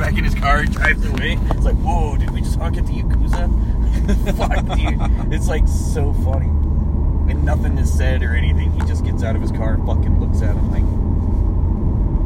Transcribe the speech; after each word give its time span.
back 0.00 0.16
in 0.16 0.24
his 0.24 0.34
car 0.34 0.60
and 0.60 0.72
drives 0.72 1.04
away. 1.06 1.38
It's 1.50 1.64
like, 1.64 1.76
whoa, 1.76 2.16
did 2.16 2.30
we 2.30 2.40
just 2.40 2.56
honk 2.56 2.78
at 2.78 2.86
the 2.86 2.94
Yakuza? 2.94 3.48
Fuck, 4.36 4.64
dude. 4.78 5.32
It's 5.32 5.46
like 5.46 5.68
so 5.68 6.14
funny. 6.24 6.46
And 7.30 7.44
nothing 7.44 7.76
is 7.76 7.92
said 7.92 8.22
or 8.22 8.34
anything. 8.34 8.72
He 8.72 8.80
just 8.86 9.04
gets 9.04 9.22
out 9.22 9.36
of 9.36 9.42
his 9.42 9.52
car 9.52 9.74
and 9.74 9.86
fucking 9.86 10.18
looks 10.18 10.40
at 10.42 10.56
him 10.56 10.70
like, 10.72 10.84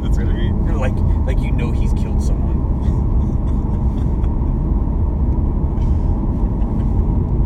That's 0.01 0.17
great. 0.17 0.51
like, 0.77 0.95
like 1.27 1.39
you 1.43 1.51
know 1.51 1.71
he's 1.71 1.91
killed 1.93 2.23
someone. 2.23 2.55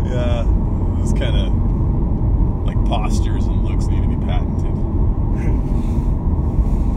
Yeah, 0.10 0.44
this 1.00 1.14
kind 1.14 1.38
of 1.38 1.54
like 2.66 2.78
postures 2.88 3.46
and 3.46 3.64
looks 3.64 3.86
need 3.86 4.02
to 4.02 4.08
be 4.08 4.16
patented. 4.26 4.74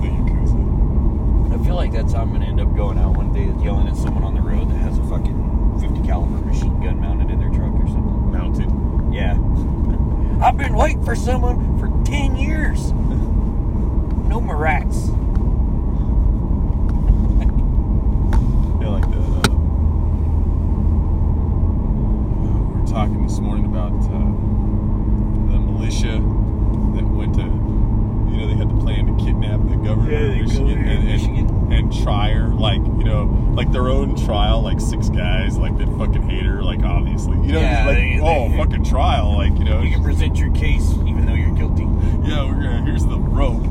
the 0.01 0.09
Yakuza. 0.09 1.52
I 1.52 1.52
feel 1.65 1.77
like 1.77 1.93
that's 1.93 2.13
how 2.13 2.23
I'm 2.23 2.33
gonna 2.33 2.47
end 2.47 2.61
up 2.61 2.75
going 2.75 2.99
out 2.99 3.17
one 3.17 3.33
day, 3.33 3.45
yelling 3.65 3.89
at 3.89 3.97
someone 3.97 4.25
on 4.25 4.35
the 4.35 4.41
road 4.43 4.69
that 4.71 4.77
has 4.79 4.99
a 4.99 5.03
fucking 5.05 5.79
50 5.81 6.03
caliber 6.07 6.39
machine 6.45 6.81
gun 6.81 7.01
mounted 7.01 7.31
in 7.31 7.39
their 7.41 7.51
truck 7.51 7.73
or 7.73 7.87
something. 7.87 8.33
Mounted. 8.33 8.71
Yeah. 9.15 9.39
I've 10.47 10.57
been 10.57 10.75
waiting 10.75 11.05
for 11.05 11.15
someone 11.15 11.79
for 11.79 11.89
10 12.05 12.37
years. 12.37 12.93
No 14.33 14.41
more 14.41 14.57
rats. 14.57 15.09
Yeah, 18.81 18.89
like 18.89 19.09
the. 19.11 19.19
Uh, 19.19 19.55
we 22.41 22.81
were 22.81 22.87
talking 22.87 23.23
this 23.27 23.39
morning 23.41 23.67
about 23.67 23.93
uh, 23.93 24.09
the 25.53 25.59
militia 25.61 26.13
that 26.97 27.05
went 27.05 27.35
to. 27.35 27.43
You 27.43 28.32
know, 28.43 28.49
they 28.49 28.55
had 28.59 28.69
the 28.69 28.81
plan 28.83 29.07
to 29.07 29.25
kidnap 29.25 29.61
the 29.69 29.77
governor 29.77 30.11
Yeah, 30.13 30.19
of 30.19 30.37
Michigan, 30.43 30.67
governor 30.67 30.91
and, 30.91 30.99
and, 30.99 31.05
Michigan. 31.09 31.73
and 31.73 32.03
try 32.03 32.31
her, 32.33 32.49
like 32.49 32.79
you 32.79 33.05
know, 33.05 33.25
like 33.55 33.73
their 33.73 33.89
own 33.89 34.15
trial, 34.17 34.61
like 34.63 34.81
six 34.81 35.09
guys, 35.09 35.57
like 35.57 35.77
that 35.79 35.89
fucking 35.99 36.23
hate 36.29 36.45
her, 36.45 36.63
like 36.63 36.83
obviously, 36.83 37.37
you 37.47 37.53
know, 37.53 37.61
Yeah, 37.61 37.87
like 37.87 37.97
they- 37.97 38.21
oh, 38.23 38.49
they- 38.49 38.57
fucking 38.57 38.85
trial, 38.85 39.35
like 39.37 39.57
you 39.59 39.65
know, 39.65 39.81
You 39.81 39.93
can 39.93 40.03
present 40.05 40.37
your 40.39 40.51
case 40.53 40.93
even 41.07 41.27
though 41.27 41.35
you're 41.35 41.55
guilty. 41.55 41.85
yeah, 42.29 42.45
we're 42.45 42.55
gonna 42.63 42.83
here's 42.85 43.07
the 43.07 43.19
rope. 43.19 43.63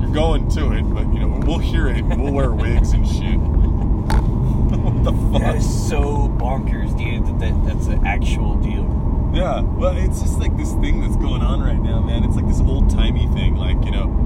You're 0.00 0.14
going 0.14 0.48
to 0.50 0.72
it, 0.72 0.82
but 0.82 1.12
you 1.12 1.20
know 1.20 1.40
we'll 1.46 1.58
hear 1.58 1.88
it. 1.88 1.98
and 2.04 2.22
We'll 2.22 2.32
wear 2.32 2.52
wigs 2.52 2.92
and 2.92 3.06
shit. 3.06 3.36
what 3.38 5.04
the 5.04 5.12
fuck? 5.32 5.40
That 5.42 5.56
is 5.56 5.88
so 5.88 6.28
bonkers, 6.38 6.96
dude, 6.96 7.26
that, 7.26 7.38
that 7.40 7.66
that's 7.66 7.86
an 7.88 8.06
actual 8.06 8.54
deal. 8.56 8.86
Yeah, 9.34 9.60
well, 9.60 9.94
it's 9.96 10.20
just 10.22 10.38
like 10.38 10.56
this 10.56 10.72
thing 10.74 11.00
that's 11.02 11.16
going 11.38 11.50
on 11.50 11.60
right 11.62 11.78
now, 11.78 12.00
man. 12.00 12.24
It's 12.24 12.36
like 12.36 12.46
this 12.48 12.60
old 12.60 12.90
timey 12.90 13.26
thing, 13.28 13.56
like 13.56 13.84
you 13.84 13.90
know. 13.90 14.24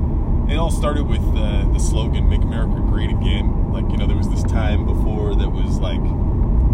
It 0.51 0.57
all 0.57 0.71
started 0.71 1.07
with 1.07 1.23
uh, 1.37 1.65
the 1.73 1.79
slogan 1.79 2.29
"Make 2.29 2.43
America 2.43 2.81
Great 2.89 3.11
Again." 3.11 3.73
Like 3.73 3.89
you 3.91 3.97
know, 3.97 4.07
there 4.07 4.17
was 4.17 4.29
this 4.29 4.43
time 4.43 4.85
before 4.87 5.35
that 5.37 5.49
was 5.49 5.79
like 5.79 6.01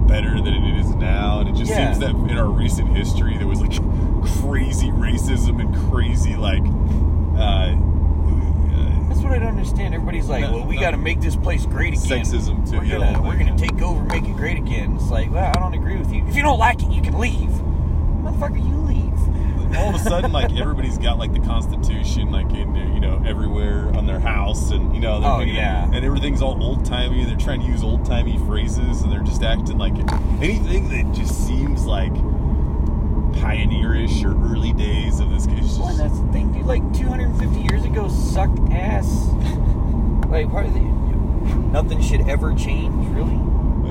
better 0.08 0.40
than 0.40 0.54
it 0.54 0.78
is 0.80 0.90
now, 0.94 1.40
and 1.40 1.48
it 1.48 1.54
just 1.54 1.70
Yeah. 1.70 1.92
seems 1.92 1.98
that 2.00 2.10
in 2.30 2.38
our 2.38 2.48
recent 2.48 2.96
history 2.96 3.36
there 3.36 3.46
was 3.46 3.60
like 3.60 3.72
crazy 4.42 4.88
racism 4.90 5.60
and 5.60 5.74
crazy 5.90 6.34
like. 6.36 6.62
Uh, 7.38 7.76
uh, 7.76 9.08
That's 9.08 9.20
what 9.20 9.32
I 9.32 9.38
don't 9.38 9.48
understand. 9.48 9.94
Everybody's 9.94 10.28
like, 10.28 10.42
No, 10.44 10.52
well, 10.56 10.66
we 10.66 10.74
no. 10.74 10.80
got 10.80 10.90
to 10.90 10.96
make 10.96 11.20
this 11.20 11.36
place 11.36 11.64
great 11.66 11.94
again. 11.94 12.24
Sexism, 12.24 12.68
too, 12.68 12.78
We're 12.78 12.84
yeah, 12.84 12.98
gonna, 12.98 13.12
like 13.12 13.22
we're 13.22 13.38
gonna 13.38 13.56
take 13.56 13.80
over, 13.80 14.02
make 14.04 14.24
it 14.24 14.36
great 14.36 14.56
again. 14.58 14.96
It's 14.96 15.08
like, 15.10 15.30
well, 15.30 15.44
I 15.54 15.58
don't 15.60 15.74
agree 15.74 15.96
with 15.96 16.12
you. 16.12 16.26
If 16.26 16.34
you 16.34 16.42
don't 16.42 16.58
like 16.58 16.82
it, 16.82 16.90
you 16.90 17.00
can 17.00 17.16
leave. 17.18 17.48
Motherfucker, 18.22 18.56
you 18.58 18.74
leave. 18.78 18.87
All 19.76 19.88
of 19.90 19.94
a 19.94 19.98
sudden, 19.98 20.32
like 20.32 20.52
everybody's 20.56 20.98
got 20.98 21.18
like 21.18 21.32
the 21.32 21.40
Constitution, 21.40 22.30
like 22.30 22.50
in 22.52 22.72
their, 22.72 22.86
you 22.88 23.00
know 23.00 23.22
everywhere 23.26 23.88
on 23.96 24.06
their 24.06 24.20
house, 24.20 24.70
and 24.70 24.94
you 24.94 25.00
know, 25.00 25.20
Oh, 25.22 25.40
yeah. 25.40 25.84
and 25.92 26.04
everything's 26.04 26.40
all 26.42 26.62
old 26.62 26.84
timey. 26.84 27.24
They're 27.24 27.36
trying 27.36 27.60
to 27.60 27.66
use 27.66 27.82
old 27.82 28.04
timey 28.06 28.38
phrases, 28.46 29.02
and 29.02 29.12
they're 29.12 29.20
just 29.22 29.42
acting 29.42 29.78
like 29.78 29.94
anything 30.42 30.88
that 30.90 31.12
just 31.14 31.46
seems 31.46 31.84
like 31.84 32.12
pioneerish 33.34 34.24
or 34.24 34.32
early 34.52 34.72
days 34.72 35.20
of 35.20 35.30
this. 35.30 35.46
It's 35.46 35.78
Well, 35.78 35.94
that's 35.94 36.18
the 36.18 36.26
thing, 36.32 36.52
dude. 36.52 36.66
Like 36.66 36.82
250 36.94 37.60
years 37.60 37.84
ago, 37.84 38.08
sucked 38.08 38.58
ass. 38.72 39.28
like, 40.28 40.50
part 40.50 40.66
of 40.66 40.74
the 40.74 40.80
nothing 40.80 42.00
should 42.00 42.28
ever 42.28 42.54
change, 42.54 43.06
really. 43.08 43.38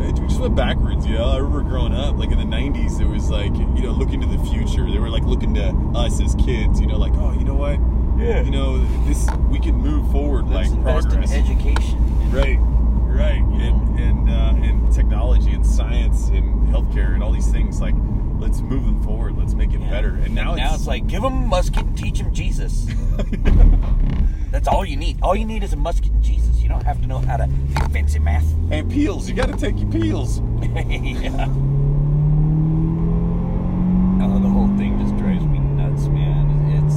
It 0.03 0.15
just 0.15 0.39
went 0.39 0.55
backwards. 0.55 1.05
You 1.05 1.15
know, 1.17 1.25
I 1.25 1.37
remember 1.37 1.61
growing 1.63 1.93
up, 1.93 2.17
like 2.17 2.31
in 2.31 2.37
the 2.37 2.43
'90s, 2.43 2.97
there 2.97 3.07
was 3.07 3.29
like 3.29 3.53
you 3.55 3.65
know 3.65 3.91
looking 3.91 4.21
to 4.21 4.27
the 4.27 4.37
future. 4.45 4.89
They 4.89 4.99
were 4.99 5.09
like 5.09 5.23
looking 5.23 5.53
to 5.55 5.69
us 5.95 6.21
as 6.21 6.35
kids. 6.35 6.79
You 6.79 6.87
know, 6.87 6.97
like 6.97 7.13
oh, 7.15 7.33
you 7.33 7.43
know 7.45 7.55
what? 7.55 7.79
Yeah. 8.19 8.41
You 8.41 8.51
know, 8.51 8.77
this 9.05 9.27
we 9.49 9.59
can 9.59 9.75
move 9.75 10.09
forward 10.11 10.47
Let's 10.47 10.71
like 10.71 10.81
progress. 10.83 11.31
in 11.31 11.43
education. 11.43 12.31
Right, 12.31 12.57
right, 12.59 13.41
and 13.41 13.99
and 13.99 14.29
uh, 14.29 14.65
and 14.67 14.91
technology 14.93 15.51
and 15.51 15.65
science 15.65 16.27
and 16.29 16.67
healthcare 16.67 17.13
and 17.13 17.23
all 17.23 17.31
these 17.31 17.47
things. 17.51 17.79
Like, 17.79 17.95
let's 18.39 18.59
move 18.59 18.83
them 18.85 19.01
forward. 19.03 19.37
Let's 19.37 19.53
make 19.53 19.73
it 19.73 19.79
Yeah. 19.81 19.89
better. 19.89 20.09
And 20.09 20.33
now, 20.35 20.55
now 20.55 20.73
it's, 20.75 20.87
like, 20.87 21.07
give 21.07 21.21
them 21.21 21.33
a 21.43 21.47
musket 21.47 21.83
and 21.85 21.97
teach 21.97 22.19
them 22.19 22.33
Jesus. 22.33 22.87
That's 24.51 24.67
all 24.67 24.85
you 24.85 24.97
need. 24.97 25.19
All 25.21 25.35
you 25.35 25.45
need 25.45 25.63
is 25.63 25.73
a 25.73 25.77
musket 25.77 26.11
and 26.11 26.23
Jesus. 26.23 26.61
You 26.61 26.69
don't 26.69 26.83
have 26.83 27.01
to 27.01 27.07
know 27.07 27.19
how 27.19 27.37
to 27.37 27.47
do 27.47 27.85
fancy 27.91 28.19
math. 28.19 28.45
and 28.71 28.89
peels. 28.91 29.29
You 29.29 29.35
got 29.35 29.47
to 29.49 29.57
take 29.57 29.77
your 29.79 29.91
peels. 29.91 30.39
yeah. 30.61 31.47
Oh, 34.19 34.39
the 34.39 34.49
whole 34.49 34.67
thing 34.77 34.99
just 34.99 35.15
drives 35.17 35.45
me 35.45 35.59
nuts, 35.59 36.07
man. 36.07 36.47
It's 36.75 36.95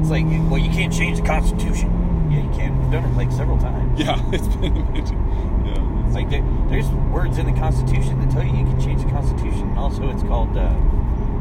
it's 0.00 0.10
like, 0.10 0.24
well, 0.50 0.58
you 0.58 0.70
can't 0.70 0.92
change 0.92 1.18
the 1.20 1.26
Constitution. 1.26 1.90
Yeah, 2.30 2.42
you 2.44 2.50
can. 2.50 2.80
We've 2.80 2.92
done 2.92 3.04
it 3.04 3.16
like 3.16 3.30
several 3.32 3.58
times. 3.58 3.98
Yeah, 3.98 4.20
it's 4.32 4.48
been. 4.56 4.76
Yeah, 4.94 6.06
It's 6.06 6.14
like 6.14 6.30
there, 6.30 6.44
there's 6.68 6.88
words 7.12 7.38
in 7.38 7.46
the 7.46 7.58
Constitution 7.58 8.20
that 8.20 8.30
tell 8.30 8.42
you 8.44 8.50
you 8.56 8.64
can 8.64 8.80
change 8.80 9.02
the 9.02 9.10
Constitution, 9.10 9.68
and 9.70 9.78
also 9.78 10.08
it's 10.10 10.22
called, 10.22 10.56
uh, 10.56 10.72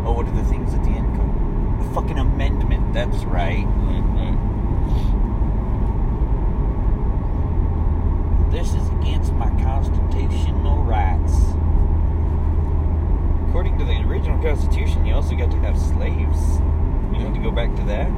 oh, 0.06 0.14
what 0.14 0.28
are 0.28 0.32
the 0.36 0.44
things 0.46 0.74
at 0.74 0.84
the 0.84 0.90
end 0.90 1.16
called? 1.16 1.30
A 1.80 1.94
fucking 1.94 2.18
amendment. 2.18 2.94
That's 2.94 3.24
right. 3.26 3.66
right, 3.66 4.04
right. 4.18 4.38
This 8.52 8.74
is 8.74 8.90
against 9.20 9.34
my 9.34 9.50
constitutional 9.64 10.84
rights. 10.84 11.34
According 13.50 13.78
to 13.80 13.86
the 13.86 14.00
original 14.08 14.42
Constitution, 14.42 15.06
you 15.06 15.14
also 15.14 15.36
got 15.36 15.52
to 15.52 15.58
have 15.60 15.78
slaves. 15.78 16.60
You 17.12 17.28
need 17.28 17.34
to 17.34 17.42
go 17.42 17.52
back 17.52 17.76
to 17.76 17.82
that. 17.84 18.10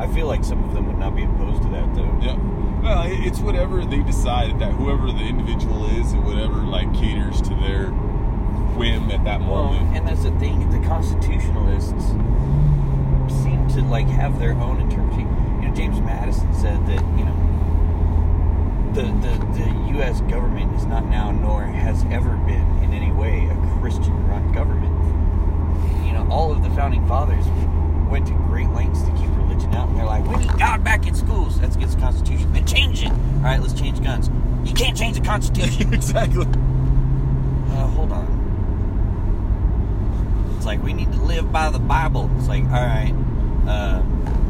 I 0.00 0.06
feel 0.14 0.26
like 0.26 0.44
some 0.44 0.64
of 0.64 0.72
them 0.74 0.86
would 0.86 0.98
not 0.98 1.14
be 1.14 1.24
opposed 1.24 1.62
to 1.62 1.68
that, 1.70 1.94
though. 1.94 2.18
Yeah. 2.22 2.36
Well, 2.82 3.02
it's 3.06 3.38
whatever 3.40 3.84
they 3.84 4.00
decide 4.02 4.58
that 4.60 4.72
whoever 4.72 5.06
the 5.06 5.20
individual 5.24 5.84
is 6.00 6.12
and 6.12 6.24
whatever 6.24 6.54
like 6.54 6.92
caters 6.94 7.40
to 7.42 7.50
their 7.56 7.88
whim 8.74 9.10
at 9.10 9.22
that 9.24 9.40
Well, 9.40 9.72
moment. 9.74 9.96
and 9.96 10.08
that's 10.08 10.22
the 10.22 10.32
thing. 10.38 10.68
The 10.70 10.84
constitutionalists 10.88 12.08
seem 13.42 13.68
to 13.68 13.82
like 13.82 14.06
have 14.08 14.38
their 14.40 14.52
own 14.54 14.80
interpretation. 14.80 15.28
You 15.62 15.68
know, 15.68 15.74
James 15.74 16.00
Madison 16.00 16.52
said 16.54 16.84
that 16.86 17.00
you 17.18 17.24
know 17.24 17.31
the 18.94 19.02
the, 19.02 19.46
the 19.58 19.68
U.S. 19.96 20.20
government 20.22 20.74
is 20.76 20.84
not 20.86 21.06
now, 21.06 21.30
nor 21.30 21.62
has 21.62 22.04
ever 22.10 22.36
been 22.46 22.82
in 22.82 22.92
any 22.92 23.10
way, 23.10 23.46
a 23.46 23.78
Christian-run 23.80 24.52
government. 24.52 24.92
You 26.06 26.12
know, 26.12 26.28
all 26.30 26.52
of 26.52 26.62
the 26.62 26.70
founding 26.70 27.06
fathers 27.08 27.46
went 28.10 28.26
to 28.26 28.34
great 28.34 28.68
lengths 28.68 29.02
to 29.02 29.10
keep 29.12 29.30
religion 29.36 29.74
out. 29.74 29.88
And 29.88 29.96
they're 29.96 30.04
like, 30.04 30.24
we 30.26 30.36
need 30.36 30.58
God 30.58 30.84
back 30.84 31.06
in 31.06 31.14
schools. 31.14 31.58
That's 31.58 31.76
against 31.76 31.94
the 31.96 32.02
Constitution. 32.02 32.52
Then 32.52 32.66
change 32.66 33.02
it. 33.02 33.10
All 33.10 33.42
right, 33.44 33.60
let's 33.60 33.72
change 33.72 34.02
guns. 34.02 34.28
You 34.68 34.74
can't 34.74 34.96
change 34.96 35.18
the 35.18 35.24
Constitution. 35.24 35.94
exactly. 35.94 36.46
uh, 36.46 37.86
hold 37.88 38.12
on. 38.12 38.40
It's 40.56 40.66
like 40.66 40.82
we 40.82 40.92
need 40.92 41.10
to 41.12 41.20
live 41.22 41.50
by 41.50 41.70
the 41.70 41.78
Bible. 41.78 42.30
It's 42.36 42.48
like, 42.48 42.64
all 42.64 42.70
right, 42.70 43.14
uh, 43.66 44.02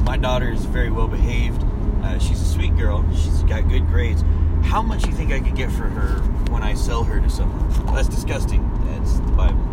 my 0.05 0.17
daughter 0.17 0.51
is 0.51 0.65
very 0.65 0.91
well 0.91 1.07
behaved. 1.07 1.63
Uh, 2.03 2.19
she's 2.19 2.41
a 2.41 2.45
sweet 2.45 2.77
girl. 2.77 3.05
She's 3.13 3.43
got 3.45 3.69
good 3.69 3.87
grades. 3.87 4.23
How 4.63 4.83
much 4.83 5.03
do 5.03 5.11
you 5.11 5.17
think 5.17 5.33
I 5.33 5.41
could 5.41 5.57
get 5.57 5.71
for 5.71 5.85
her 5.89 6.21
when 6.51 6.63
I 6.63 6.75
sell 6.75 7.05
her 7.05 7.21
to 7.21 7.31
someone? 7.31 7.69
Well, 7.85 7.95
that's 7.95 8.09
disgusting. 8.09 8.69
That's 8.87 9.19
the 9.21 9.33
Bible. 9.33 9.73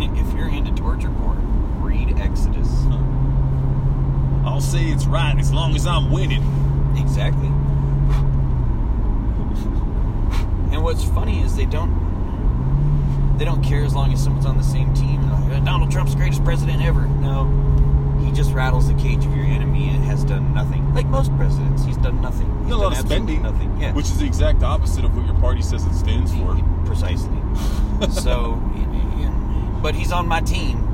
if 0.00 0.34
you're 0.34 0.48
into 0.48 0.72
torture 0.72 1.10
porn, 1.10 1.82
read 1.82 2.18
Exodus. 2.18 2.68
I'll 4.44 4.60
say 4.60 4.84
it's 4.86 5.06
right 5.06 5.36
as 5.38 5.52
long 5.52 5.74
as 5.74 5.86
I'm 5.86 6.10
winning. 6.10 6.42
Exactly. 6.96 7.48
And 10.72 10.82
what's 10.82 11.04
funny 11.04 11.42
is 11.42 11.56
they 11.56 11.66
don't 11.66 12.02
they 13.38 13.44
don't 13.44 13.62
care 13.62 13.84
as 13.84 13.94
long 13.94 14.12
as 14.12 14.22
someone's 14.22 14.46
on 14.46 14.56
the 14.56 14.62
same 14.62 14.92
team. 14.94 15.28
Like, 15.50 15.64
Donald 15.64 15.90
Trump's 15.90 16.14
greatest 16.14 16.44
president 16.44 16.82
ever. 16.82 17.06
No, 17.06 17.44
he 17.73 17.73
just 18.34 18.52
rattles 18.52 18.88
the 18.88 18.94
cage 18.94 19.24
of 19.24 19.34
your 19.34 19.46
enemy 19.46 19.88
and 19.88 20.04
has 20.04 20.24
done 20.24 20.52
nothing. 20.52 20.92
Like 20.94 21.06
most 21.06 21.34
presidents, 21.36 21.84
he's 21.84 21.96
done 21.96 22.20
nothing. 22.20 22.50
He's 22.64 22.72
a 22.72 22.76
lot 22.76 22.90
done 22.90 23.00
of 23.00 23.06
spending, 23.06 23.42
nothing. 23.42 23.80
Yeah, 23.80 23.92
which 23.92 24.06
is 24.06 24.18
the 24.18 24.26
exact 24.26 24.62
opposite 24.62 25.04
of 25.04 25.16
what 25.16 25.26
your 25.26 25.36
party 25.36 25.62
says 25.62 25.84
it 25.84 25.94
stands 25.94 26.34
for. 26.34 26.56
precisely. 26.84 27.38
so, 28.10 28.54
but 29.82 29.94
he's 29.94 30.12
on 30.12 30.28
my 30.28 30.40
team. 30.40 30.90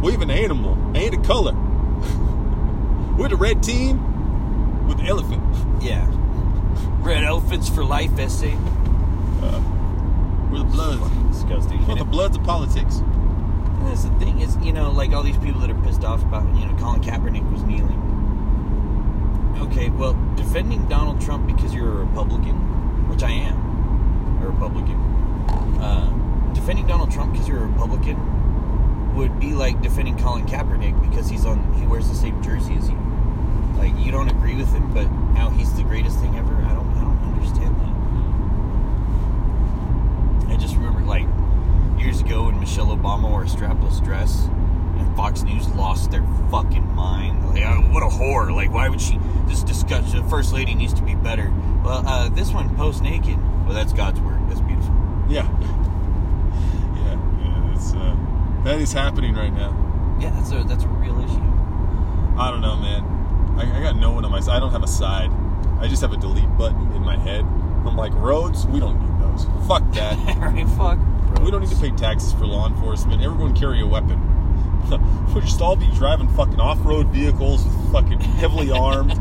We 0.00 0.12
have 0.12 0.22
an 0.22 0.30
animal 0.30 0.74
and 0.96 1.14
a 1.14 1.18
color. 1.18 1.52
We're 3.18 3.28
the 3.28 3.36
red 3.36 3.62
team 3.62 4.86
with 4.88 4.98
the 4.98 5.04
elephant. 5.04 5.42
Yeah. 5.82 6.06
Red 7.00 7.22
elephants 7.22 7.68
for 7.68 7.84
life 7.84 8.18
essay. 8.18 8.56
Uh, 9.42 9.60
we're 10.50 10.58
the 10.58 10.64
bloods. 10.64 11.10
Disgusting. 11.30 11.86
We're 11.86 11.96
the 11.96 12.04
bloods 12.04 12.36
of 12.36 12.44
politics. 12.44 13.02
That's 13.84 14.04
the 14.04 14.10
thing 14.18 14.40
is, 14.40 14.56
you 14.58 14.72
know, 14.72 14.90
like 14.90 15.12
all 15.12 15.22
these 15.22 15.38
people 15.38 15.60
that 15.60 15.70
are 15.70 15.82
pissed 15.82 16.04
off 16.04 16.22
about, 16.22 16.44
you 16.56 16.66
know, 16.66 16.76
Colin 16.76 17.00
Kaepernick 17.00 17.50
was 17.50 17.62
kneeling. 17.62 17.98
Okay, 19.62 19.90
well, 19.90 20.14
defending 20.36 20.86
Donald 20.88 21.20
Trump 21.20 21.46
because 21.46 21.74
you're 21.74 21.88
a 21.88 22.04
Republican, 22.04 23.08
which 23.08 23.22
I 23.22 23.30
am, 23.30 24.40
a 24.42 24.48
Republican. 24.48 24.96
Uh, 25.80 26.52
defending 26.54 26.86
Donald 26.86 27.10
Trump 27.10 27.32
because 27.32 27.48
you're 27.48 27.64
a 27.64 27.66
Republican 27.66 28.16
would 29.16 29.38
be 29.40 29.52
like 29.52 29.80
defending 29.82 30.16
Colin 30.18 30.46
Kaepernick 30.46 31.00
because 31.08 31.28
he's 31.28 31.44
on, 31.44 31.74
he 31.74 31.86
wears 31.86 32.08
the 32.08 32.14
same 32.14 32.42
jersey 32.42 32.74
as 32.74 32.88
you. 32.88 32.96
Like 33.76 33.96
you 33.98 34.12
don't 34.12 34.28
agree 34.28 34.54
with 34.54 34.72
him, 34.72 34.92
but 34.92 35.10
now 35.34 35.50
he's 35.50 35.72
the 35.74 35.82
greatest 35.82 36.18
thing 36.20 36.36
ever. 36.36 36.54
I 36.54 36.74
don't, 36.74 36.88
I 36.96 37.00
don't 37.02 37.18
understand 37.34 37.74
that. 40.46 40.54
I 40.54 40.56
just 40.56 40.74
remember 40.74 41.00
like 41.00 41.26
years 42.00 42.20
ago 42.20 42.44
when 42.44 42.58
Michelle 42.58 42.86
Obama 42.86 43.30
wore 43.30 43.42
a 43.42 43.46
strapless 43.46 44.02
dress 44.02 44.46
and 44.96 45.16
Fox 45.16 45.42
News 45.42 45.68
lost 45.70 46.10
their 46.10 46.24
fucking 46.50 46.94
mind. 46.94 47.48
Like, 47.50 47.62
oh, 47.64 47.80
what 47.92 48.02
a 48.02 48.06
whore. 48.06 48.54
Like, 48.54 48.72
why 48.72 48.88
would 48.88 49.00
she 49.00 49.18
just 49.48 49.66
discuss 49.66 50.12
the 50.12 50.22
first 50.24 50.52
lady 50.52 50.74
needs 50.74 50.94
to 50.94 51.02
be 51.02 51.14
better? 51.14 51.52
Well, 51.84 52.06
uh, 52.06 52.28
this 52.30 52.52
one 52.52 52.74
post 52.76 53.02
naked. 53.02 53.36
Well, 53.64 53.74
that's 53.74 53.92
God's 53.92 54.20
work. 54.20 54.38
That's 54.48 54.60
beautiful. 54.60 54.94
Yeah. 55.28 55.48
Yeah, 57.00 57.14
yeah, 57.40 57.74
it's 57.74 57.94
uh, 57.94 58.16
that 58.64 58.78
is 58.78 58.92
happening 58.92 59.34
right 59.34 59.52
now. 59.52 59.74
Yeah, 60.20 60.30
that's 60.30 60.52
a 60.52 60.62
that's 60.64 60.84
a 60.84 60.88
real 60.88 61.18
issue. 61.20 61.40
I 62.36 62.50
don't 62.50 62.60
know, 62.60 62.76
man. 62.76 63.56
I, 63.58 63.78
I 63.78 63.82
got 63.82 63.96
no 63.96 64.10
one 64.10 64.24
on 64.24 64.30
my 64.30 64.40
side. 64.40 64.56
I 64.56 64.60
don't 64.60 64.72
have 64.72 64.82
a 64.82 64.88
side. 64.88 65.30
I 65.80 65.88
just 65.88 66.02
have 66.02 66.12
a 66.12 66.16
delete 66.16 66.54
button 66.58 66.92
in 66.92 67.02
my 67.02 67.16
head. 67.16 67.40
I'm 67.86 67.96
like, 67.96 68.12
roads, 68.14 68.66
we 68.66 68.80
don't 68.80 69.00
need 69.00 69.22
those. 69.22 69.46
Fuck 69.66 69.90
that. 69.92 70.36
right? 70.38 70.68
Fuck. 70.70 70.98
We 71.42 71.50
don't 71.50 71.60
need 71.60 71.70
to 71.70 71.76
pay 71.76 71.90
taxes 71.92 72.32
for 72.32 72.46
law 72.46 72.66
enforcement. 72.66 73.22
Everyone 73.22 73.54
carry 73.54 73.80
a 73.80 73.86
weapon. 73.86 74.18
We'll 75.30 75.42
just 75.42 75.60
all 75.60 75.76
be 75.76 75.86
driving 75.94 76.28
fucking 76.30 76.58
off-road 76.58 77.06
vehicles, 77.08 77.64
fucking 77.92 78.18
heavily 78.18 78.70
armed. 78.72 79.12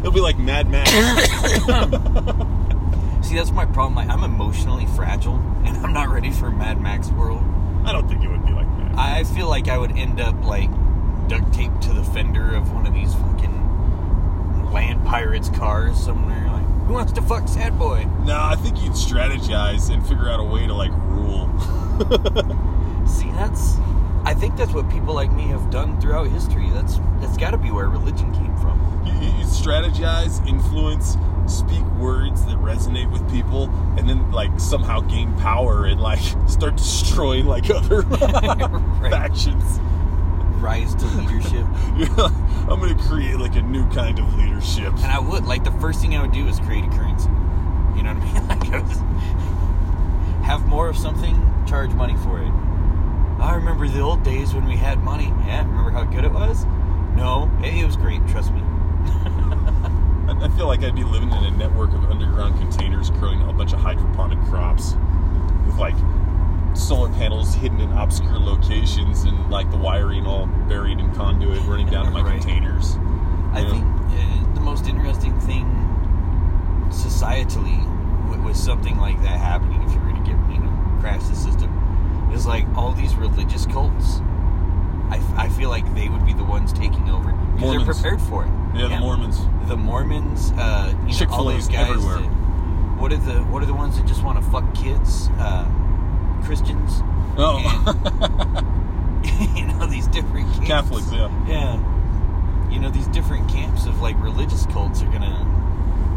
It'll 0.00 0.10
be 0.10 0.20
like 0.20 0.38
Mad 0.38 0.68
Max. 0.68 0.90
See, 3.28 3.36
that's 3.36 3.52
my 3.52 3.64
problem. 3.66 3.94
Like, 3.94 4.08
I'm 4.08 4.24
emotionally 4.24 4.86
fragile, 4.86 5.36
and 5.64 5.76
I'm 5.78 5.92
not 5.92 6.08
ready 6.08 6.32
for 6.32 6.50
Mad 6.50 6.80
Max 6.80 7.10
world. 7.10 7.44
I 7.84 7.92
don't 7.92 8.08
think 8.08 8.24
it 8.24 8.28
would 8.28 8.44
be 8.44 8.50
like 8.52 8.66
that. 8.78 8.98
I 8.98 9.22
feel 9.22 9.48
like 9.48 9.68
I 9.68 9.78
would 9.78 9.92
end 9.92 10.20
up 10.20 10.42
like 10.44 10.68
duct 11.28 11.52
taped 11.54 11.82
to 11.82 11.92
the 11.92 12.02
fender 12.02 12.56
of 12.56 12.72
one 12.72 12.86
of 12.86 12.92
these 12.94 13.14
fucking 13.14 14.72
land 14.72 15.04
pirates 15.06 15.48
cars 15.50 15.96
somewhere. 15.96 16.45
Who 16.86 16.92
wants 16.92 17.12
to 17.12 17.22
fuck 17.22 17.48
Sad 17.48 17.78
Boy? 17.78 18.06
No, 18.24 18.38
I 18.40 18.54
think 18.56 18.82
you'd 18.82 18.92
strategize 18.92 19.90
and 19.92 20.06
figure 20.06 20.28
out 20.28 20.38
a 20.40 20.44
way 20.44 20.66
to 20.66 20.74
like 20.74 20.92
rule. 21.08 21.48
See, 23.06 23.30
that's. 23.32 23.76
I 24.24 24.34
think 24.34 24.56
that's 24.56 24.72
what 24.72 24.88
people 24.90 25.14
like 25.14 25.30
me 25.32 25.44
have 25.48 25.70
done 25.70 26.00
throughout 26.00 26.26
history. 26.28 26.68
That's 26.70 26.98
that's 27.20 27.36
got 27.36 27.50
to 27.52 27.58
be 27.58 27.70
where 27.70 27.88
religion 27.88 28.32
came 28.34 28.54
from. 28.56 28.80
You, 29.04 29.12
you, 29.14 29.38
you 29.38 29.44
strategize, 29.44 30.44
influence, 30.46 31.16
speak 31.46 31.84
words 31.98 32.44
that 32.46 32.56
resonate 32.58 33.10
with 33.10 33.28
people, 33.30 33.64
and 33.98 34.08
then 34.08 34.30
like 34.32 34.58
somehow 34.58 35.00
gain 35.00 35.32
power 35.38 35.84
and 35.86 36.00
like 36.00 36.20
start 36.48 36.76
destroying 36.76 37.46
like 37.46 37.68
other 37.70 38.00
Right. 38.02 39.10
factions. 39.10 39.78
Rise 40.66 40.96
to 40.96 41.06
leadership, 41.06 41.64
You're 41.96 42.08
I'm 42.68 42.80
gonna 42.80 43.00
create 43.06 43.36
like 43.36 43.54
a 43.54 43.62
new 43.62 43.88
kind 43.90 44.18
of 44.18 44.34
leadership. 44.34 44.92
and 44.94 45.12
I 45.12 45.20
would 45.20 45.46
like 45.46 45.62
the 45.62 45.70
first 45.70 46.00
thing 46.00 46.16
I 46.16 46.22
would 46.22 46.32
do 46.32 46.48
is 46.48 46.58
create 46.58 46.82
a 46.84 46.88
currency. 46.88 47.28
You 47.94 48.02
know 48.02 48.14
what 48.14 48.22
I 48.22 48.32
mean? 48.32 48.48
Like 48.48 48.72
I 48.74 50.42
have 50.44 50.66
more 50.66 50.88
of 50.88 50.96
something, 50.98 51.36
charge 51.68 51.92
money 51.92 52.16
for 52.16 52.42
it. 52.42 52.50
I 53.40 53.54
remember 53.54 53.86
the 53.86 54.00
old 54.00 54.24
days 54.24 54.54
when 54.54 54.66
we 54.66 54.74
had 54.74 54.98
money. 55.04 55.32
Yeah, 55.46 55.64
remember 55.64 55.92
how 55.92 56.02
good 56.02 56.24
it 56.24 56.32
was? 56.32 56.64
No, 57.14 57.48
it, 57.62 57.72
it 57.72 57.86
was 57.86 57.96
great. 57.96 58.26
Trust 58.26 58.52
me. 58.52 58.60
I, 59.06 60.36
I 60.42 60.48
feel 60.56 60.66
like 60.66 60.82
I'd 60.82 60.96
be 60.96 61.04
living 61.04 61.30
in 61.30 61.44
a 61.44 61.50
network 61.52 61.92
of 61.92 62.10
underground 62.10 62.58
containers 62.58 63.10
growing 63.10 63.40
a 63.48 63.52
bunch 63.52 63.72
of 63.72 63.78
hydroponic 63.78 64.40
crops 64.46 64.96
with 65.64 65.76
like 65.76 65.94
solar 66.76 67.08
panels 67.10 67.54
hidden 67.54 67.80
in 67.80 67.90
obscure 67.92 68.38
locations 68.38 69.22
and 69.24 69.50
like 69.50 69.70
the 69.70 69.76
wiring 69.76 70.26
all 70.26 70.46
buried 70.68 70.98
in 70.98 71.12
conduit 71.14 71.60
running 71.64 71.88
down 71.88 72.04
to 72.06 72.10
my 72.10 72.22
Right. 72.22 72.40
containers. 72.40 72.96
I 73.52 73.60
Yeah. 73.60 73.70
think 73.70 73.84
uh, 73.84 74.54
the 74.54 74.60
most 74.60 74.86
interesting 74.86 75.38
thing 75.40 75.64
societally 76.90 77.82
w- 78.26 78.42
was 78.42 78.58
something 78.62 78.98
like 78.98 79.20
that 79.22 79.38
happening 79.40 79.82
if 79.82 79.92
you 79.92 80.00
were 80.00 80.12
to 80.12 80.18
get, 80.20 80.36
you 80.50 80.58
know, 80.58 80.98
crash 81.00 81.22
the 81.24 81.34
system. 81.36 81.72
Is 82.32 82.46
like 82.46 82.66
all 82.76 82.92
these 82.92 83.14
religious 83.14 83.66
cults. 83.66 84.20
I, 85.10 85.18
f- 85.18 85.38
I 85.38 85.48
feel 85.48 85.70
like 85.70 85.92
they 85.94 86.08
would 86.08 86.26
be 86.26 86.32
the 86.34 86.44
ones 86.44 86.72
taking 86.72 87.08
over 87.08 87.32
because 87.54 87.70
they're 87.70 87.84
prepared 87.94 88.20
for 88.20 88.44
it. 88.44 88.50
Yeah, 88.74 88.88
the 88.88 88.98
Mormons. 88.98 89.40
The 89.68 89.76
Mormons, 89.76 90.52
uh, 90.58 90.92
you 91.06 91.18
know, 91.26 91.32
all 91.32 91.44
those 91.44 91.68
guys. 91.68 91.88
everywhere. 91.88 92.18
that- 92.20 92.32
what 92.98 93.12
are 93.12 93.16
the 93.18 93.34
What 93.44 93.62
are 93.62 93.66
the 93.66 93.74
ones 93.74 93.96
that 93.98 94.06
just 94.06 94.22
want 94.24 94.42
to 94.42 94.50
fuck 94.50 94.74
kids? 94.74 95.28
Uh, 95.38 95.64
Christians. 96.46 97.02
Oh, 97.36 97.58
you 99.56 99.66
know 99.66 99.86
these 99.86 100.06
different 100.08 100.46
camps. 100.52 100.66
Catholics, 100.66 101.12
yeah. 101.12 101.46
Yeah. 101.46 102.70
You 102.70 102.80
know, 102.80 102.90
these 102.90 103.08
different 103.08 103.48
camps 103.48 103.86
of 103.86 104.00
like 104.00 104.16
religious 104.22 104.64
cults 104.66 105.02
are 105.02 105.10
gonna 105.10 105.44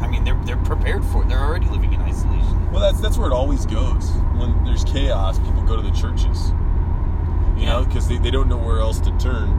I 0.02 0.08
mean 0.08 0.24
they're 0.24 0.40
they're 0.46 0.58
prepared 0.58 1.04
for 1.06 1.24
it. 1.24 1.30
They're 1.30 1.44
already 1.44 1.68
living 1.68 1.94
in 1.94 2.02
isolation. 2.02 2.72
Well, 2.72 2.82
that's 2.82 3.02
that's 3.02 3.18
where 3.18 3.30
it 3.30 3.34
always 3.34 3.66
goes. 3.66 4.12
When 4.38 4.64
there's 4.64 4.84
chaos, 4.84 5.40
people 5.40 5.64
go 5.64 5.76
to 5.76 5.82
the 5.82 5.92
churches. 5.92 6.52
You 7.58 7.66
know, 7.66 7.84
because 7.84 8.08
they, 8.08 8.18
they 8.18 8.32
don't 8.32 8.48
know 8.48 8.58
where 8.58 8.80
else 8.80 9.02
to 9.02 9.12
turn. 9.18 9.50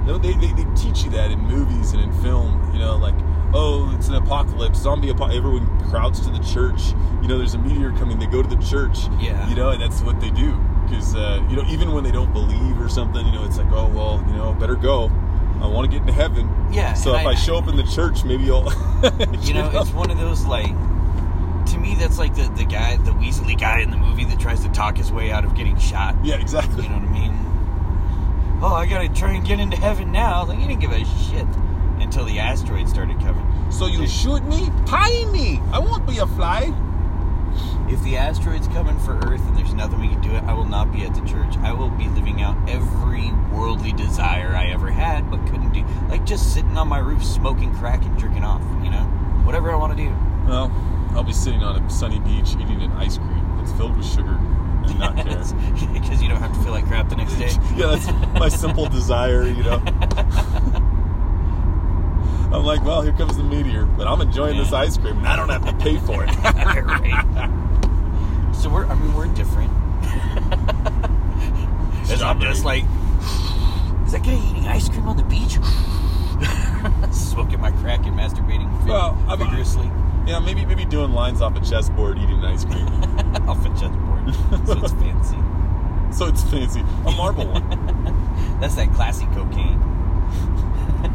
You 0.00 0.12
know, 0.12 0.18
they, 0.18 0.32
they, 0.32 0.52
they 0.52 0.66
teach 0.74 1.04
you 1.04 1.10
that 1.10 1.30
in 1.30 1.38
movies 1.38 1.92
and 1.92 2.02
in 2.02 2.12
film. 2.20 2.70
You 2.72 2.80
know, 2.80 2.96
like, 2.96 3.14
oh, 3.54 3.94
it's 3.96 4.08
an 4.08 4.14
apocalypse, 4.16 4.78
zombie 4.78 5.08
apocalypse. 5.10 5.36
Everyone 5.38 5.90
crowds 5.90 6.20
to 6.20 6.30
the 6.30 6.40
church. 6.40 6.88
You 7.22 7.28
know, 7.28 7.38
there's 7.38 7.54
a 7.54 7.58
meteor 7.58 7.92
coming. 7.92 8.18
They 8.18 8.26
go 8.26 8.42
to 8.42 8.48
the 8.48 8.62
church. 8.62 8.98
Yeah. 9.20 9.48
You 9.48 9.54
know, 9.54 9.70
and 9.70 9.80
that's 9.80 10.00
what 10.02 10.20
they 10.20 10.30
do. 10.30 10.52
Because, 10.84 11.14
uh, 11.14 11.42
you 11.48 11.56
know, 11.56 11.64
even 11.68 11.92
when 11.92 12.04
they 12.04 12.10
don't 12.10 12.32
believe 12.32 12.78
or 12.80 12.88
something, 12.88 13.24
you 13.24 13.32
know, 13.32 13.44
it's 13.44 13.56
like, 13.56 13.70
oh, 13.72 13.88
well, 13.88 14.22
you 14.28 14.34
know, 14.34 14.52
better 14.54 14.74
go. 14.74 15.10
I 15.62 15.66
want 15.66 15.90
to 15.90 15.90
get 15.90 16.02
into 16.02 16.12
heaven. 16.12 16.52
Yeah, 16.70 16.92
So 16.92 17.14
if 17.14 17.24
I, 17.26 17.30
I- 17.30 17.34
show 17.34 17.56
up 17.56 17.68
in 17.68 17.76
the 17.76 17.84
church, 17.84 18.24
maybe 18.24 18.50
I'll. 18.50 18.64
You 19.42 19.54
know, 19.54 19.70
it's 19.80 19.90
one 19.92 20.10
of 20.10 20.18
those 20.18 20.44
like 20.46 20.68
to 21.66 21.78
me 21.78 21.94
that's 21.94 22.18
like 22.18 22.34
the, 22.34 22.48
the 22.56 22.64
guy 22.64 22.96
the 22.96 23.10
Weasley 23.12 23.58
guy 23.58 23.80
in 23.80 23.90
the 23.90 23.96
movie 23.96 24.24
that 24.24 24.38
tries 24.40 24.62
to 24.64 24.68
talk 24.70 24.96
his 24.96 25.10
way 25.12 25.30
out 25.30 25.44
of 25.44 25.54
getting 25.54 25.78
shot. 25.78 26.16
Yeah, 26.24 26.36
exactly. 26.36 26.82
You 26.84 26.88
know 26.90 26.96
what 26.98 27.08
I 27.08 27.12
mean? 27.12 28.60
Oh, 28.62 28.74
I 28.74 28.86
gotta 28.86 29.08
try 29.10 29.32
and 29.34 29.46
get 29.46 29.60
into 29.60 29.76
heaven 29.76 30.10
now. 30.12 30.44
Like 30.46 30.58
you 30.58 30.66
didn't 30.66 30.80
give 30.80 30.92
a 30.92 31.04
shit 31.04 31.46
until 32.00 32.24
the 32.24 32.38
asteroid 32.38 32.88
started 32.88 33.18
coming. 33.20 33.43
So 33.74 33.86
you 33.86 34.06
shoot 34.06 34.44
me? 34.44 34.70
Tie 34.86 35.24
me! 35.32 35.60
I 35.72 35.80
won't 35.80 36.06
be 36.06 36.18
a 36.18 36.26
fly. 36.28 36.72
If 37.88 38.02
the 38.04 38.16
asteroid's 38.16 38.68
coming 38.68 38.96
for 39.00 39.16
Earth 39.26 39.44
and 39.48 39.56
there's 39.56 39.74
nothing 39.74 40.00
we 40.00 40.08
can 40.08 40.20
do 40.20 40.30
it, 40.30 40.44
I 40.44 40.54
will 40.54 40.64
not 40.64 40.92
be 40.92 41.02
at 41.02 41.12
the 41.12 41.20
church. 41.22 41.56
I 41.58 41.72
will 41.72 41.90
be 41.90 42.06
living 42.10 42.40
out 42.40 42.56
every 42.68 43.32
worldly 43.52 43.92
desire 43.92 44.54
I 44.54 44.66
ever 44.66 44.90
had 44.90 45.28
but 45.28 45.44
couldn't 45.46 45.72
do. 45.72 45.84
Like 46.08 46.24
just 46.24 46.54
sitting 46.54 46.78
on 46.78 46.86
my 46.86 46.98
roof 46.98 47.24
smoking 47.24 47.74
crack 47.74 48.04
and 48.04 48.16
drinking 48.16 48.44
off, 48.44 48.62
you 48.84 48.90
know? 48.90 49.02
Whatever 49.44 49.72
I 49.72 49.76
want 49.76 49.96
to 49.96 50.04
do. 50.04 50.14
Well, 50.46 50.70
I'll 51.10 51.24
be 51.24 51.32
sitting 51.32 51.64
on 51.64 51.82
a 51.82 51.90
sunny 51.90 52.20
beach 52.20 52.50
eating 52.52 52.80
an 52.80 52.92
ice 52.92 53.18
cream 53.18 53.56
that's 53.58 53.72
filled 53.72 53.96
with 53.96 54.06
sugar 54.06 54.38
and 54.86 54.98
not 55.00 55.16
care. 55.26 55.42
Because 55.92 56.22
you 56.22 56.28
don't 56.28 56.40
have 56.40 56.52
to 56.54 56.62
feel 56.62 56.72
like 56.72 56.86
crap 56.86 57.08
the 57.08 57.16
next 57.16 57.34
day. 57.38 57.50
yeah, 57.74 57.96
that's 57.96 58.06
my 58.38 58.48
simple 58.48 58.86
desire, 58.86 59.42
you 59.42 59.64
know. 59.64 59.82
I'm 62.54 62.64
like, 62.64 62.84
well, 62.84 63.02
here 63.02 63.12
comes 63.12 63.36
the 63.36 63.42
meteor, 63.42 63.84
but 63.84 64.06
I'm 64.06 64.20
enjoying 64.20 64.56
this 64.56 64.72
ice 64.72 64.96
cream 64.96 65.18
and 65.18 65.26
I 65.26 65.34
don't 65.36 65.48
have 65.48 65.64
to 65.66 65.72
pay 65.84 65.98
for 65.98 66.24
it. 66.24 66.30
right. 66.44 67.50
So 68.54 68.70
we're, 68.70 68.86
I 68.86 68.94
mean, 68.94 69.12
we're 69.14 69.26
different. 69.28 69.70
As 72.10 72.22
I'm 72.22 72.40
just 72.40 72.64
like, 72.64 72.84
is 74.06 74.12
that 74.12 74.22
guy 74.22 74.34
eating 74.50 74.66
ice 74.66 74.88
cream 74.88 75.08
on 75.08 75.16
the 75.16 75.24
beach? 75.24 75.54
Smoking 77.12 77.60
my 77.60 77.70
crack 77.72 78.06
and 78.06 78.16
masturbating 78.16 78.86
Well, 78.86 79.18
I'm- 79.28 79.38
vigorously 79.38 79.90
yeah, 80.26 80.38
maybe 80.38 80.64
maybe 80.64 80.86
doing 80.86 81.12
lines 81.12 81.42
off 81.42 81.54
a 81.56 81.60
chessboard 81.60 82.16
eating 82.18 82.42
ice 82.44 82.64
cream. 82.64 82.86
off 83.46 83.62
a 83.64 83.68
chessboard. 83.70 84.34
so 84.66 84.78
it's 84.82 84.92
fancy. 84.94 85.36
so 86.16 86.26
it's 86.28 86.42
fancy. 86.44 86.80
A 86.80 87.10
marble 87.12 87.44
one. 87.46 88.58
That's 88.60 88.74
that 88.76 88.90
classy 88.94 89.26
cocaine. 89.34 89.78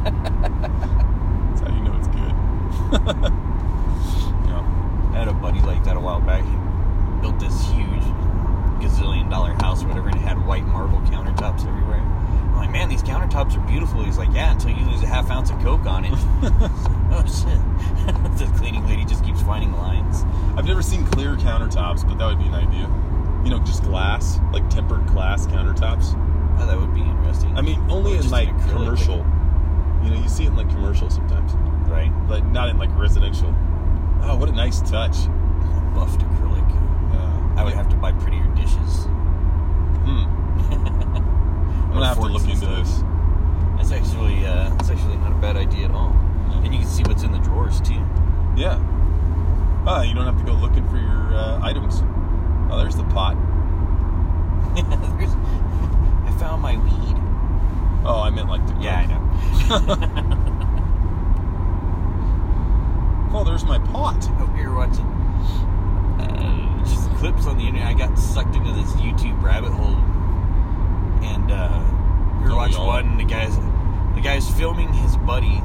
That's 0.04 1.62
how 1.62 1.76
you 1.76 1.82
know 1.82 1.96
it's 1.98 2.08
good. 2.10 2.34
yeah. 4.46 5.10
I 5.12 5.18
had 5.18 5.28
a 5.28 5.34
buddy 5.34 5.60
like 5.62 5.84
that 5.86 5.98
a 5.98 6.00
while 6.00 6.22
back. 6.22 6.44
He 6.44 7.22
built 7.22 7.40
this 7.40 7.68
huge 7.72 8.04
gazillion 8.80 9.30
dollar 9.32 9.54
house 9.54 9.84
or 9.84 9.88
whatever, 9.88 10.10
and 10.10 10.18
it 10.18 10.22
had 10.22 10.46
white 10.46 10.66
marble 10.68 11.00
countertops 11.10 11.66
everywhere. 11.68 11.98
I'm 12.00 12.56
like, 12.58 12.70
man, 12.72 12.90
these 12.90 13.02
countertops 13.02 13.58
are 13.58 13.68
beautiful. 13.68 14.04
He's 14.04 14.18
like, 14.20 14.32
yeah, 14.34 14.52
until 14.52 14.70
you 14.70 14.86
lose 14.86 15.02
a 15.02 15.08
half 15.08 15.32
ounce 15.32 15.50
of 15.50 15.56
coke 15.62 15.80
smoke 15.80 15.86
on 15.94 16.06
it. 16.06 16.12
oh 17.12 17.24
shit! 17.26 17.60
the 18.38 18.46
cleaning 18.58 18.86
lady 18.88 19.06
just 19.06 19.24
keeps 19.24 19.42
finding 19.42 19.72
lines. 19.74 20.24
I've 20.58 20.66
never 20.66 20.82
seen 20.82 21.06
clear 21.08 21.36
countertops, 21.36 22.08
but 22.08 22.18
that 22.18 22.26
would 22.26 22.40
be 22.40 22.46
an 22.46 22.54
idea. 22.56 22.90
You 23.44 23.52
know, 23.52 23.60
just 23.60 23.84
glass, 23.84 24.40
like 24.52 24.68
tempered 24.70 25.06
glass 25.08 25.48
countertops. 25.48 26.14
Oh, 26.60 26.66
that 26.66 26.78
would 26.78 26.94
be 26.94 27.02
interesting. 27.02 27.56
I 27.58 27.62
mean, 27.62 27.80
only 27.90 28.14
Or 28.14 28.16
in 28.16 28.22
just 28.22 28.32
like 28.34 28.50
acrylic, 28.50 28.70
commercial. 28.72 29.18
You 30.04 30.10
know, 30.12 30.22
you 30.22 30.30
see 30.30 30.46
it 30.46 30.48
in 30.48 30.56
like 30.56 30.70
commercial 30.70 31.10
sometimes, 31.10 31.54
right? 31.90 32.12
but 32.28 32.46
not 32.48 32.69
in 32.69 32.69
like 32.80 32.90
residential. 32.98 33.54
Oh, 34.24 34.36
what 34.38 34.50
a 34.50 34.54
nice 34.54 34.80
touch. 34.82 35.28
Buffed 35.94 36.22
acrylic. 36.22 36.68
Yeah. 37.14 37.54
I 37.58 37.64
would 37.64 37.74
have 37.74 37.90
to 37.90 37.96
buy 37.96 38.12
prettier 38.14 38.48
dishes. 38.56 39.06
Hmm. 40.06 40.26
I'm 41.90 41.94
gonna 41.94 42.08
have 42.08 42.18
to 42.18 42.26
look 42.26 42.48
into 42.48 42.66
this. 42.66 43.04
That's 43.78 43.92
actually 43.92 44.46
uh, 44.46 44.70
that's 44.70 44.90
actually 44.90 45.18
not 45.18 45.32
a 45.32 45.36
bad 45.36 45.58
idea 45.58 45.86
at 45.86 45.92
all. 45.92 46.16
And 46.64 46.74
you 46.74 46.80
can 46.80 46.88
see 46.88 47.04
what's 47.04 47.24
in 47.24 47.32
the 47.32 47.40
drawers 47.40 47.82
too. 47.82 48.06
Yeah. 48.56 48.80
Ah, 49.86 50.04
you 50.04 50.14
don't 50.14 50.26
have 50.26 50.38
to 50.38 50.44
go 50.44 50.54
looking 50.54 50.88
for 50.90 50.98
your 50.98 51.34
uh, 51.34 51.60
items. 51.64 52.02
Oh, 52.72 52.78
there's 52.78 52.96
the 52.96 53.06
pot. 53.06 53.36
There's, 54.76 55.34
I 55.34 56.36
found 56.38 56.62
my 56.62 56.78
weed. 56.78 57.18
Oh, 58.06 58.22
I 58.24 58.30
meant 58.30 58.50
like 58.50 58.66
the. 58.68 58.76
Yeah, 58.80 59.00
I 59.00 59.06
know. 59.08 60.56
Oh, 63.32 63.44
there's 63.44 63.64
my 63.64 63.78
pot. 63.80 64.28
Over 64.42 64.56
here 64.56 64.74
watching 64.74 65.06
uh, 66.20 66.84
just 66.86 67.10
clips 67.18 67.46
on 67.46 67.58
the 67.58 67.66
internet. 67.66 67.88
I 67.88 67.94
got 67.94 68.18
sucked 68.18 68.56
into 68.56 68.72
this 68.72 68.92
YouTube 68.94 69.42
rabbit 69.42 69.72
hole, 69.72 69.96
and 71.24 71.52
uh, 71.52 72.40
we 72.42 72.50
were 72.50 72.56
watching 72.56 72.82
one. 72.82 73.08
And 73.08 73.20
the 73.20 73.26
guys, 73.26 73.56
the 74.16 74.22
guy's 74.22 74.50
filming 74.52 74.92
his 74.94 75.16
buddy, 75.18 75.62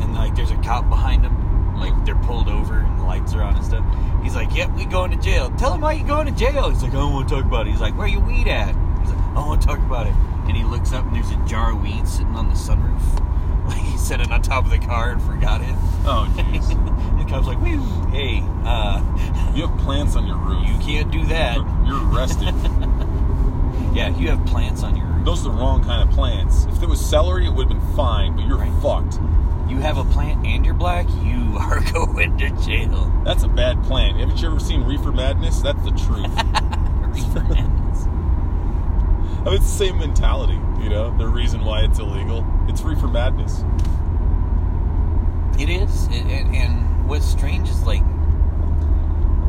and 0.00 0.14
like 0.14 0.34
there's 0.36 0.50
a 0.50 0.56
cop 0.58 0.88
behind 0.88 1.24
him. 1.24 1.76
Like 1.76 2.04
they're 2.04 2.16
pulled 2.16 2.48
over 2.48 2.80
and 2.80 2.98
the 2.98 3.04
lights 3.04 3.34
are 3.34 3.42
on 3.42 3.56
and 3.56 3.64
stuff. 3.64 3.84
He's 4.22 4.34
like, 4.34 4.54
"Yep, 4.54 4.72
we 4.76 4.84
going 4.84 5.10
to 5.12 5.16
jail." 5.16 5.50
Tell 5.52 5.72
him 5.74 5.80
why 5.80 5.92
you 5.92 6.04
going 6.04 6.26
to 6.26 6.32
jail. 6.32 6.68
He's 6.70 6.82
like, 6.82 6.92
"I 6.92 6.96
don't 6.96 7.14
want 7.14 7.28
to 7.28 7.34
talk 7.36 7.44
about 7.44 7.66
it." 7.66 7.70
He's 7.70 7.80
like, 7.80 7.96
"Where 7.96 8.08
you 8.08 8.20
weed 8.20 8.48
at?" 8.48 8.74
He's 9.00 9.10
like, 9.10 9.18
"I 9.18 9.34
don't 9.34 9.46
want 9.48 9.62
to 9.62 9.66
talk 9.66 9.78
about 9.78 10.06
it." 10.06 10.14
And 10.48 10.56
he 10.56 10.64
looks 10.64 10.92
up 10.92 11.06
and 11.06 11.14
there's 11.14 11.30
a 11.30 11.36
jar 11.46 11.72
of 11.72 11.80
weed 11.82 12.06
sitting 12.08 12.34
on 12.34 12.48
the 12.48 12.54
sunroof. 12.54 13.27
Set 13.98 14.20
it 14.20 14.30
on 14.30 14.40
top 14.40 14.64
of 14.64 14.70
the 14.70 14.78
car 14.78 15.10
and 15.10 15.20
forgot 15.22 15.60
it. 15.60 15.74
Oh, 16.06 16.32
jeez. 16.36 16.70
and 16.70 17.20
the 17.20 17.30
cop's 17.30 17.46
like, 17.46 17.60
Woo, 17.60 17.78
hey, 18.10 18.42
uh, 18.64 19.52
you 19.54 19.66
have 19.66 19.78
plants 19.80 20.16
on 20.16 20.26
your 20.26 20.36
roof. 20.38 20.66
you 20.66 20.78
can't 20.78 21.10
do 21.10 21.24
that. 21.26 21.56
You're 21.86 22.02
arrested. 22.14 22.54
Yeah, 23.94 24.16
you 24.16 24.28
have 24.28 24.44
plants 24.46 24.82
on 24.84 24.94
your 24.96 25.06
roof. 25.06 25.24
Those 25.24 25.40
are 25.40 25.50
the 25.50 25.56
wrong 25.58 25.82
kind 25.82 26.06
of 26.08 26.14
plants. 26.14 26.66
If 26.66 26.82
it 26.82 26.88
was 26.88 27.04
celery, 27.04 27.46
it 27.46 27.50
would 27.52 27.68
have 27.72 27.78
been 27.80 27.96
fine, 27.96 28.36
but 28.36 28.46
you're 28.46 28.58
Right. 28.58 28.70
fucked. 28.82 29.18
You 29.68 29.78
have 29.78 29.96
a 29.98 30.04
plant 30.04 30.46
and 30.46 30.64
you're 30.64 30.74
black, 30.74 31.06
you 31.24 31.56
are 31.58 31.80
going 31.92 32.36
to 32.38 32.50
jail. 32.64 33.10
That's 33.24 33.42
a 33.42 33.48
bad 33.48 33.82
plant. 33.84 34.18
Haven't 34.18 34.40
you 34.40 34.48
ever 34.50 34.60
seen 34.60 34.84
Reefer 34.84 35.10
Madness? 35.10 35.62
That's 35.62 35.82
the 35.82 35.90
truth. 35.90 36.30
Reefer 37.08 37.42
Madness. 37.48 37.77
I 39.38 39.44
mean, 39.44 39.54
it's 39.54 39.64
the 39.64 39.86
same 39.86 39.98
mentality, 39.98 40.58
you 40.82 40.88
know? 40.88 41.16
The 41.16 41.26
reason 41.26 41.64
why 41.64 41.82
it's 41.84 41.98
illegal. 41.98 42.44
It's 42.68 42.82
Reefer 42.82 43.06
Madness. 43.06 43.64
It 45.60 45.68
is, 45.68 46.06
and, 46.06 46.30
and, 46.30 46.54
and 46.54 47.08
what's 47.08 47.24
strange 47.24 47.68
is 47.68 47.82
like, 47.84 48.02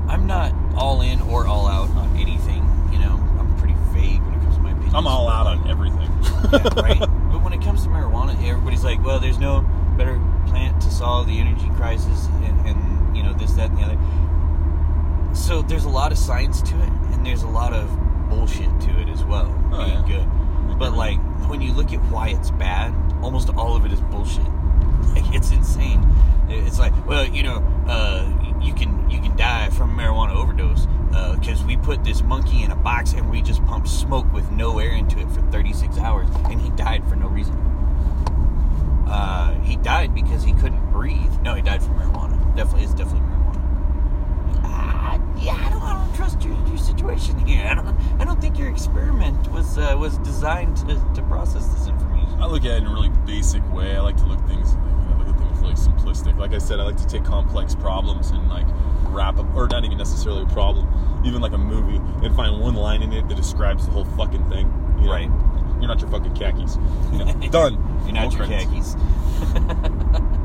I'm 0.08 0.26
not 0.26 0.54
all 0.76 1.02
in 1.02 1.22
or 1.22 1.48
all 1.48 1.68
out 1.68 1.90
on 1.92 2.16
anything. 2.18 2.66
You 2.92 3.00
know, 3.00 3.20
I'm 3.40 3.56
pretty 3.58 3.76
vague 3.92 4.22
when 4.22 4.34
it 4.34 4.42
comes 4.42 4.56
to 4.56 4.62
my 4.62 4.72
opinions. 4.72 4.94
I'm 4.94 5.08
all 5.08 5.28
out 5.28 5.48
on 5.48 5.68
everything. 5.70 6.10
yeah, 6.52 6.82
right? 6.82 7.00
But 7.00 7.44
when 7.44 7.54
it 7.54 7.62
comes 7.62 7.84
to 7.84 7.90
marijuana, 7.90 8.36
everybody's 8.48 8.84
like, 8.84 9.04
well, 9.04 9.20
there's 9.20 9.38
no 9.40 9.62
better 9.98 10.20
plant 10.48 10.82
to 10.82 10.92
solve 10.92 11.28
the 11.28 11.40
energy 11.40 11.70
crisis 11.76 12.28
and, 12.44 12.68
and 12.68 13.18
you 13.18 13.24
know, 13.24 13.34
this, 13.34 13.54
that, 13.54 13.70
and 13.72 13.78
the 13.78 13.84
other. 13.84 15.36
So 15.36 15.62
there's 15.62 15.86
a 15.86 15.90
lot 15.90 16.12
of 16.12 16.18
science 16.18 16.62
to 16.64 16.76
it, 16.76 16.90
and 17.12 17.26
there's 17.26 17.44
a 17.44 17.48
lot 17.48 17.74
of 17.74 17.90
bullshit 18.30 18.70
to 18.82 19.00
it 19.02 19.10
as 19.10 19.24
well, 19.24 19.48
Oh, 19.74 19.78
being 19.86 20.08
yeah. 20.08 20.24
good. 20.68 20.80
But 20.80 20.94
like, 20.94 21.18
when 21.50 21.62
you 21.62 21.74
look 21.74 21.92
at 21.94 22.00
why 22.12 22.30
it's 22.30 22.52
bad, 22.52 22.94
almost 23.22 23.50
all 23.50 23.76
of 23.76 23.86
it 23.86 23.92
is 23.92 24.00
bullshit. 24.02 24.46
Like, 25.14 25.34
it's 25.34 25.52
insane. 25.52 26.06
It's 26.50 26.80
like, 26.80 26.94
well, 27.08 27.26
you 27.26 27.44
know, 27.44 27.58
uh, 27.88 28.28
you 28.62 28.74
can 28.74 29.10
you 29.10 29.20
can 29.22 29.36
die 29.38 29.70
from 29.70 29.98
a 29.98 30.02
marijuana 30.02 30.36
overdose 30.36 30.88
because 31.40 31.64
we 31.64 31.78
put 31.78 32.04
this 32.04 32.22
monkey 32.22 32.64
in 32.64 32.72
a 32.72 32.76
box 32.76 33.14
and 33.14 33.30
we 33.32 33.42
just 33.42 33.64
pumped 33.66 33.88
smoke 33.88 34.32
with 34.34 34.50
no 34.52 34.80
air 34.80 34.92
into 34.92 35.20
it 35.20 35.30
for 35.32 35.42
36 35.52 35.98
hours, 35.98 36.28
and 36.50 36.62
he 36.62 36.70
died 36.72 37.08
for 37.10 37.16
no 37.16 37.28
reason. 37.28 37.56
Uh, 39.08 39.54
he 39.62 39.76
died 39.78 40.14
because 40.14 40.44
he 40.44 40.54
couldn't 40.54 40.92
breathe. 40.92 41.32
No, 41.42 41.56
he 41.56 41.62
died 41.62 41.82
from 41.82 41.96
marijuana. 42.00 42.56
Definitely, 42.56 42.84
it's 42.84 42.94
definitely 42.94 43.22
marijuana. 43.22 43.49
Yeah, 45.42 45.54
I 45.56 45.70
don't, 45.70 45.82
I 45.82 45.94
don't 46.06 46.16
trust 46.16 46.44
your, 46.44 46.54
your 46.68 46.78
situation 46.78 47.38
here. 47.48 47.66
I 47.66 47.76
don't, 47.76 47.88
I 48.20 48.26
don't 48.26 48.42
think 48.42 48.58
your 48.60 48.70
experiment 48.70 49.48
was 49.52 49.78
uh, 49.78 49.96
was 49.98 50.18
designed 50.20 50.78
to, 50.78 50.96
to 51.16 51.22
process 51.24 51.68
this 51.68 51.88
information. 51.88 52.42
I 52.42 52.46
look 52.46 52.66
at 52.66 52.72
it 52.72 52.78
in 52.78 52.88
a 52.88 52.94
really 52.94 53.10
basic 53.26 53.64
way. 53.74 53.96
I 53.96 54.02
like 54.02 54.18
to 54.18 54.26
look 54.26 54.40
things. 54.48 54.74
I 54.76 55.18
look 55.18 55.28
at 55.30 55.38
things 55.40 55.60
really 55.60 55.74
simplistic. 55.76 56.38
Like 56.38 56.54
I 56.54 56.58
said, 56.58 56.80
I 56.80 56.84
like 56.84 56.98
to 56.98 57.08
take 57.08 57.24
complex 57.24 57.74
problems 57.76 58.32
and 58.32 58.50
like 58.50 58.66
wrap 59.08 59.38
them, 59.38 59.56
or 59.56 59.68
not 59.68 59.86
even 59.86 59.98
necessarily 59.98 60.44
a 60.44 60.48
problem, 60.48 60.88
even 61.26 61.42
like 61.42 61.54
a 61.54 61.58
movie, 61.58 61.98
and 62.26 62.36
find 62.36 62.60
one 62.60 62.76
line 62.76 63.02
in 63.02 63.14
it 63.14 63.28
that 63.30 63.36
describes 63.36 63.86
the 63.86 63.92
whole 63.92 64.06
fucking 64.06 64.44
thing. 64.50 64.68
You 65.00 65.06
know? 65.06 65.12
Right. 65.12 65.30
You're 65.80 65.88
not 65.88 66.02
your 66.02 66.10
fucking 66.10 66.36
khakis. 66.36 66.78
You 67.14 67.20
know? 67.20 67.34
Done. 67.52 67.74
You're 68.04 68.14
not 68.14 68.32
No 68.34 68.38
your 68.38 68.46
credits. 68.46 68.96
khakis. 68.96 68.96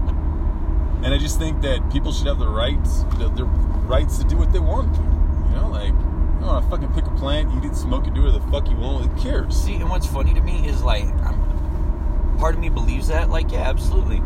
And 1.04 1.12
I 1.12 1.18
just 1.18 1.38
think 1.38 1.60
that 1.60 1.92
people 1.92 2.12
should 2.12 2.26
have 2.26 2.38
the 2.38 2.48
rights, 2.48 3.04
the, 3.18 3.28
the 3.28 3.44
rights 3.44 4.16
to 4.18 4.24
do 4.24 4.36
what 4.36 4.52
they 4.52 4.58
want 4.58 4.94
to. 4.94 5.00
You 5.00 5.60
know, 5.60 5.68
like 5.70 5.90
you 5.90 6.46
want 6.46 6.64
to 6.64 6.70
fucking 6.70 6.92
pick 6.94 7.06
a 7.06 7.14
plant, 7.16 7.52
eat 7.56 7.68
it, 7.68 7.76
smoke 7.76 8.06
it, 8.06 8.14
do 8.14 8.22
whatever 8.22 8.42
the 8.42 8.50
fuck 8.50 8.68
you 8.70 8.76
want. 8.76 9.06
Who 9.06 9.22
cares? 9.22 9.54
See, 9.54 9.74
and 9.74 9.90
what's 9.90 10.06
funny 10.06 10.32
to 10.32 10.40
me 10.40 10.66
is 10.66 10.82
like, 10.82 11.04
I'm, 11.04 12.36
part 12.38 12.54
of 12.54 12.60
me 12.60 12.70
believes 12.70 13.08
that, 13.08 13.28
like, 13.28 13.52
yeah, 13.52 13.68
absolutely. 13.68 14.22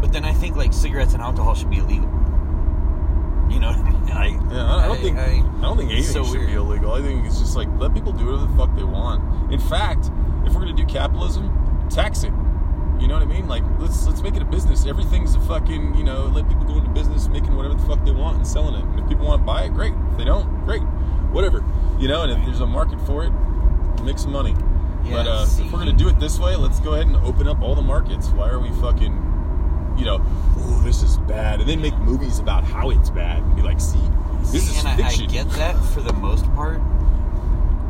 But 0.00 0.12
then 0.12 0.24
I 0.24 0.32
think 0.32 0.56
like 0.56 0.72
cigarettes 0.72 1.14
and 1.14 1.22
alcohol 1.22 1.54
should 1.54 1.70
be 1.70 1.78
illegal. 1.78 2.10
You 3.48 3.60
know 3.60 3.68
what 3.68 3.78
I 3.78 3.90
mean? 3.90 4.08
Yeah, 4.08 4.18
I, 4.18 4.84
I 4.84 4.88
don't 4.88 5.00
think 5.00 5.18
I, 5.18 5.38
don't 5.62 5.76
think 5.76 5.92
anything 5.92 6.12
so 6.12 6.24
should 6.24 6.46
be 6.46 6.54
illegal. 6.54 6.92
I 6.92 7.00
think 7.00 7.24
it's 7.24 7.38
just 7.38 7.54
like 7.54 7.68
let 7.78 7.94
people 7.94 8.12
do 8.12 8.26
whatever 8.26 8.46
the 8.46 8.56
fuck 8.56 8.74
they 8.74 8.82
want. 8.82 9.52
In 9.52 9.60
fact, 9.60 10.10
if 10.44 10.52
we're 10.52 10.60
gonna 10.60 10.72
do 10.72 10.84
capitalism, 10.84 11.88
tax 11.88 12.24
it. 12.24 12.32
You 13.00 13.08
know 13.08 13.14
what 13.14 13.22
I 13.22 13.26
mean? 13.26 13.46
Like 13.46 13.62
let's 13.78 14.06
let's 14.06 14.22
make 14.22 14.36
it 14.36 14.42
a 14.42 14.46
business. 14.46 14.86
Everything's 14.86 15.34
a 15.34 15.40
fucking 15.40 15.94
you 15.94 16.04
know 16.04 16.26
let 16.26 16.48
people 16.48 16.64
go 16.64 16.78
into 16.78 16.90
business 16.90 17.28
making 17.28 17.54
whatever 17.56 17.74
the 17.74 17.82
fuck 17.82 18.04
they 18.04 18.10
want 18.10 18.36
and 18.36 18.46
selling 18.46 18.74
it. 18.74 18.84
And 18.84 19.00
if 19.00 19.08
people 19.08 19.26
want 19.26 19.42
to 19.42 19.46
buy 19.46 19.64
it, 19.64 19.74
great. 19.74 19.92
If 20.12 20.18
they 20.18 20.24
don't, 20.24 20.64
great. 20.64 20.82
Whatever. 21.32 21.64
You 21.98 22.08
know, 22.08 22.22
and 22.22 22.32
if 22.32 22.44
there's 22.46 22.60
a 22.60 22.66
market 22.66 23.00
for 23.02 23.24
it, 23.24 23.32
make 24.02 24.18
some 24.18 24.32
money. 24.32 24.54
Yeah, 25.04 25.12
but 25.12 25.26
uh, 25.26 25.46
if 25.48 25.72
we're 25.72 25.78
gonna 25.78 25.92
do 25.92 26.08
it 26.08 26.18
this 26.18 26.38
way, 26.38 26.56
let's 26.56 26.80
go 26.80 26.94
ahead 26.94 27.06
and 27.06 27.16
open 27.16 27.46
up 27.46 27.60
all 27.60 27.74
the 27.74 27.82
markets. 27.82 28.28
Why 28.28 28.48
are 28.48 28.58
we 28.58 28.70
fucking 28.80 29.26
you 29.98 30.04
know, 30.04 30.22
oh, 30.58 30.82
this 30.84 31.02
is 31.02 31.18
bad, 31.18 31.60
and 31.60 31.68
then 31.68 31.80
make 31.80 31.96
movies 31.98 32.38
about 32.38 32.64
how 32.64 32.90
it's 32.90 33.10
bad 33.10 33.42
and 33.42 33.56
be 33.56 33.62
like, 33.62 33.80
see, 33.80 33.98
this 34.40 34.68
See, 34.68 34.76
is 34.76 34.84
and 34.84 35.02
I, 35.02 35.08
I 35.08 35.16
get 35.26 35.48
that 35.52 35.74
for 35.92 36.00
the 36.02 36.12
most 36.12 36.44
part, 36.54 36.80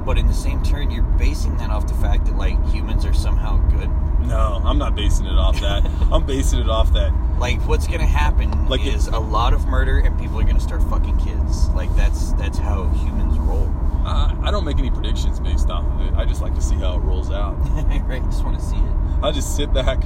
but 0.05 0.19
in 0.19 0.27
the 0.27 0.35
same 0.35 0.63
turn, 0.63 0.91
you're 0.91 1.03
basing 1.03 1.57
that 1.57 1.71
off 1.71 1.87
the 1.89 1.95
fact 1.95 2.27
that 2.27 2.37
like 2.37 2.65
humans 2.69 3.05
are 3.05 3.13
somehow 3.13 3.57
good. 3.71 3.91
No, 4.27 4.61
I'm 4.65 4.79
not 4.79 4.95
basing 4.95 5.27
it 5.27 5.39
off 5.39 5.61
that. 5.61 5.85
I'm 6.13 6.27
basing 6.27 6.61
it 6.61 6.69
off 6.69 6.93
that. 6.93 7.13
Like, 7.39 7.61
what's 7.69 7.87
gonna 7.87 8.07
happen 8.07 8.67
Like 8.69 8.85
it- 8.87 8.95
is 8.95 9.09
a 9.09 9.19
lot 9.19 9.53
of 9.53 9.67
murder, 9.67 9.99
and 9.99 10.19
people 10.19 10.41
are 10.41 10.45
gonna 10.45 10.61
start 10.61 10.83
fucking 10.85 11.19
kids. 11.19 11.69
Like, 11.71 11.95
that's 11.97 12.33
that's 12.35 12.59
how 12.59 12.89
humans 12.89 13.39
roll. 13.39 13.71
Uh, 14.05 14.35
I 14.43 14.51
don't 14.51 14.65
make 14.65 14.79
any 14.79 14.91
predictions 14.91 15.41
based 15.41 15.69
off 15.69 15.85
of 15.85 16.01
it. 16.01 16.15
I 16.15 16.25
just 16.25 16.41
like 16.41 16.55
to 16.55 16.61
see 16.61 16.77
how 16.77 16.95
it 16.97 17.01
rolls 17.01 17.31
out. 17.31 17.53
right? 18.09 18.23
Just 18.25 18.45
want 18.45 18.59
to 18.59 18.65
see 18.65 18.77
it. 18.77 18.93
I'll 19.23 19.33
just 19.33 19.57
sit 19.57 19.73
back, 19.73 19.99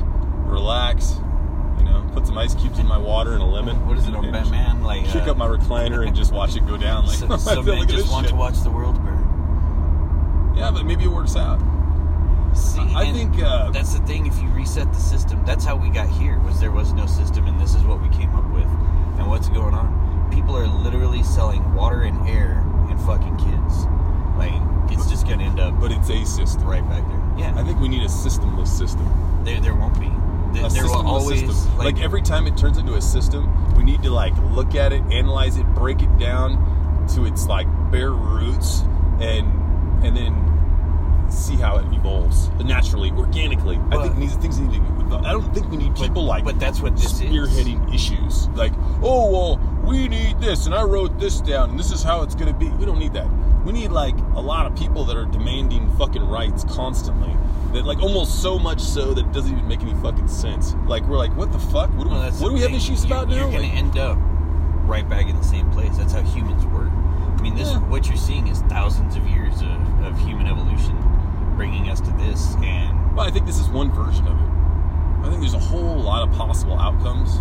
relax, 0.47 1.17
you 1.79 1.85
know, 1.85 2.09
put 2.15 2.27
some 2.27 2.39
ice 2.39 2.55
cubes 2.55 2.79
in 2.79 2.87
my 2.87 2.97
water 2.97 3.35
and 3.35 3.43
a 3.43 3.47
lemon. 3.47 3.87
What 3.87 3.99
is 3.99 4.09
it 4.09 4.15
on 4.15 4.25
and 4.25 4.33
Batman? 4.33 4.83
Like, 4.83 5.05
Kick 5.05 5.25
uh, 5.29 5.33
up 5.33 5.37
my 5.37 5.47
recliner 5.47 6.07
and 6.07 6.17
just 6.17 6.33
watch 6.33 6.57
it 6.57 6.67
go 6.67 6.77
down. 6.79 7.05
Like, 7.07 7.17
so, 7.17 7.31
I 7.31 7.37
some 7.37 7.65
feel 7.65 7.77
men 7.77 7.89
just 7.89 8.11
want 8.11 8.25
shit. 8.27 8.31
to 8.31 8.37
watch 8.37 8.59
the 8.63 8.71
world 8.71 8.97
burn. 9.05 10.55
Yeah, 10.57 10.71
but 10.71 10.85
maybe 10.87 11.05
it 11.05 11.09
works 11.11 11.37
out. 11.37 11.61
See, 12.61 12.81
I 12.95 13.13
think, 13.13 13.43
uh, 13.43 13.71
that's 13.71 13.95
the 13.95 14.05
thing. 14.07 14.27
If 14.27 14.41
you 14.41 14.49
reset 14.51 14.93
the 14.93 14.99
system, 15.01 15.43
that's 15.45 15.65
how 15.65 15.77
we 15.77 15.89
got 15.89 16.09
here. 16.09 16.39
Was 16.41 16.61
there 16.61 16.71
was 16.71 16.93
no 16.93 17.07
system, 17.07 17.47
and 17.47 17.61
this 17.61 17.75
is 17.75 17.83
what 17.85 18.01
we 18.03 18.09
came 18.11 18.35
up 18.37 18.49
with. 18.53 18.67
And 19.19 19.29
what's 19.29 19.49
going 19.49 19.75
on? 19.75 20.29
People 20.31 20.57
are 20.57 20.67
literally 20.67 21.23
selling 21.23 21.75
water 21.75 22.03
and 22.03 22.29
air 22.29 22.65
and 22.89 23.01
fucking 23.01 23.37
kids. 23.39 23.85
Like 24.37 24.53
it's 24.93 25.09
just 25.11 25.27
gonna 25.29 25.45
end 25.45 25.61
up 25.61 25.79
But 25.81 25.93
it's 25.93 26.09
a 26.11 26.25
system. 26.25 26.67
right 26.67 26.87
back 26.89 27.07
there. 27.09 27.23
Yeah, 27.39 27.55
I 27.57 27.65
think 27.65 27.81
we 27.81 27.89
need 27.89 28.03
a 28.03 28.09
systemless 28.09 28.69
system. 28.69 29.07
there 29.45 29.61
there 29.61 29.75
won't 29.75 29.99
be. 29.99 30.11
There, 30.53 30.67
a 30.67 30.69
there 30.69 30.85
will 30.85 31.07
always 31.07 31.41
system. 31.41 31.79
like, 31.79 31.95
Like, 31.95 32.03
every 32.05 32.23
time 32.23 32.47
it 32.47 32.57
turns 32.57 32.77
into 32.79 32.95
a 32.95 33.01
system, 33.01 33.75
we 33.77 33.85
need 33.85 34.03
to 34.03 34.11
like 34.11 34.35
look 34.53 34.75
at 34.75 34.93
it, 34.93 35.03
analyze 35.11 35.57
it, 35.59 35.67
break 35.75 36.03
it 36.03 36.19
down 36.19 37.07
to 37.15 37.25
its 37.25 37.47
like 37.47 37.67
bare 37.91 38.13
roots, 38.13 38.81
and 39.21 39.47
and 40.05 40.17
then 40.17 40.50
see 41.33 41.57
how 41.57 41.77
it 41.79 41.85
evolves 41.93 42.49
naturally, 42.65 43.11
organically. 43.13 43.79
I 43.91 44.03
think 44.03 44.17
these 44.17 44.35
things 44.37 44.59
need 44.59 44.73
to. 45.11 45.17
I 45.25 45.33
don't 45.33 45.53
think 45.55 45.71
we 45.71 45.77
need 45.77 45.95
But- 45.95 46.03
people 46.03 46.25
like 46.25 46.45
but 46.45 46.59
that's 46.61 46.81
what 46.81 46.97
this 46.97 47.13
is. 47.15 47.21
spearheading 47.23 47.93
issues. 47.95 48.49
Like, 48.51 48.73
oh 49.03 49.31
well, 49.31 49.61
we 49.85 50.09
need 50.09 50.39
this, 50.41 50.67
and 50.67 50.75
I 50.75 50.83
wrote 50.83 51.19
this 51.19 51.41
down, 51.41 51.71
and 51.71 51.79
this 51.79 51.91
is 51.91 52.03
how 52.03 52.23
it's 52.23 52.35
going 52.35 52.47
to 52.53 52.59
be. 52.59 52.69
We 52.71 52.87
don't 52.87 52.99
need 52.99 53.13
that. 53.15 53.27
We 53.65 53.73
need 53.73 53.89
like 53.91 54.15
a 54.35 54.41
lot 54.41 54.67
of 54.67 54.77
people 54.79 55.05
that 55.05 55.17
are 55.17 55.27
demanding 55.27 55.91
fucking 55.97 56.27
rights 56.29 56.65
constantly. 56.65 57.35
That 57.73 57.85
like 57.87 58.01
almost 58.03 58.43
so 58.43 58.59
much 58.59 58.81
so 58.81 59.15
that 59.15 59.25
it 59.27 59.33
doesn't 59.33 59.53
even 59.53 59.69
make 59.69 59.81
any 59.83 59.95
fucking 59.95 60.27
sense. 60.29 60.75
Like 60.87 61.05
we're 61.07 61.19
like, 61.19 61.37
what 61.37 61.53
the 61.53 61.59
fuck? 61.59 61.89
What 61.97 62.05
do, 62.05 62.11
Well, 62.11 62.19
we, 62.19 62.25
that's 62.25 62.41
what 62.41 62.49
do 62.49 62.55
we 62.55 62.61
have 62.63 62.73
issues 62.73 63.05
You're- 63.05 63.17
about 63.17 63.29
now? 63.29 63.37
You're 63.37 63.51
going 63.51 63.71
to 63.71 63.77
end 63.77 63.97
up 63.99 64.19
right 64.89 65.09
back 65.09 65.29
in 65.29 65.37
the 65.37 65.45
same 65.45 65.71
place. 65.71 65.97
That's 65.97 66.13
how 66.13 66.23
humans 66.23 66.67
work. 66.67 66.91
I 66.91 67.43
mean, 67.43 67.55
this 67.55 67.71
Yeah. 67.71 67.79
what 67.89 68.09
you're 68.09 68.17
seeing 68.17 68.49
is 68.49 68.61
thousands 68.63 69.15
of 69.17 69.25
years 69.29 69.63
of, 69.63 70.05
of 70.05 70.19
human 70.21 70.47
evolution 70.49 70.97
bringing 71.61 71.91
us 71.91 72.01
to 72.01 72.11
this, 72.13 72.55
and 72.63 73.15
Well, 73.15 73.27
I 73.27 73.31
think 73.31 73.45
this 73.45 73.59
is 73.59 73.69
one 73.69 73.93
version 73.93 74.27
of 74.27 74.33
it. 74.33 75.27
I 75.27 75.29
think 75.29 75.41
there's 75.41 75.53
a 75.53 75.59
whole 75.59 75.95
lot 75.95 76.27
of 76.27 76.35
possible 76.35 76.79
outcomes, 76.79 77.37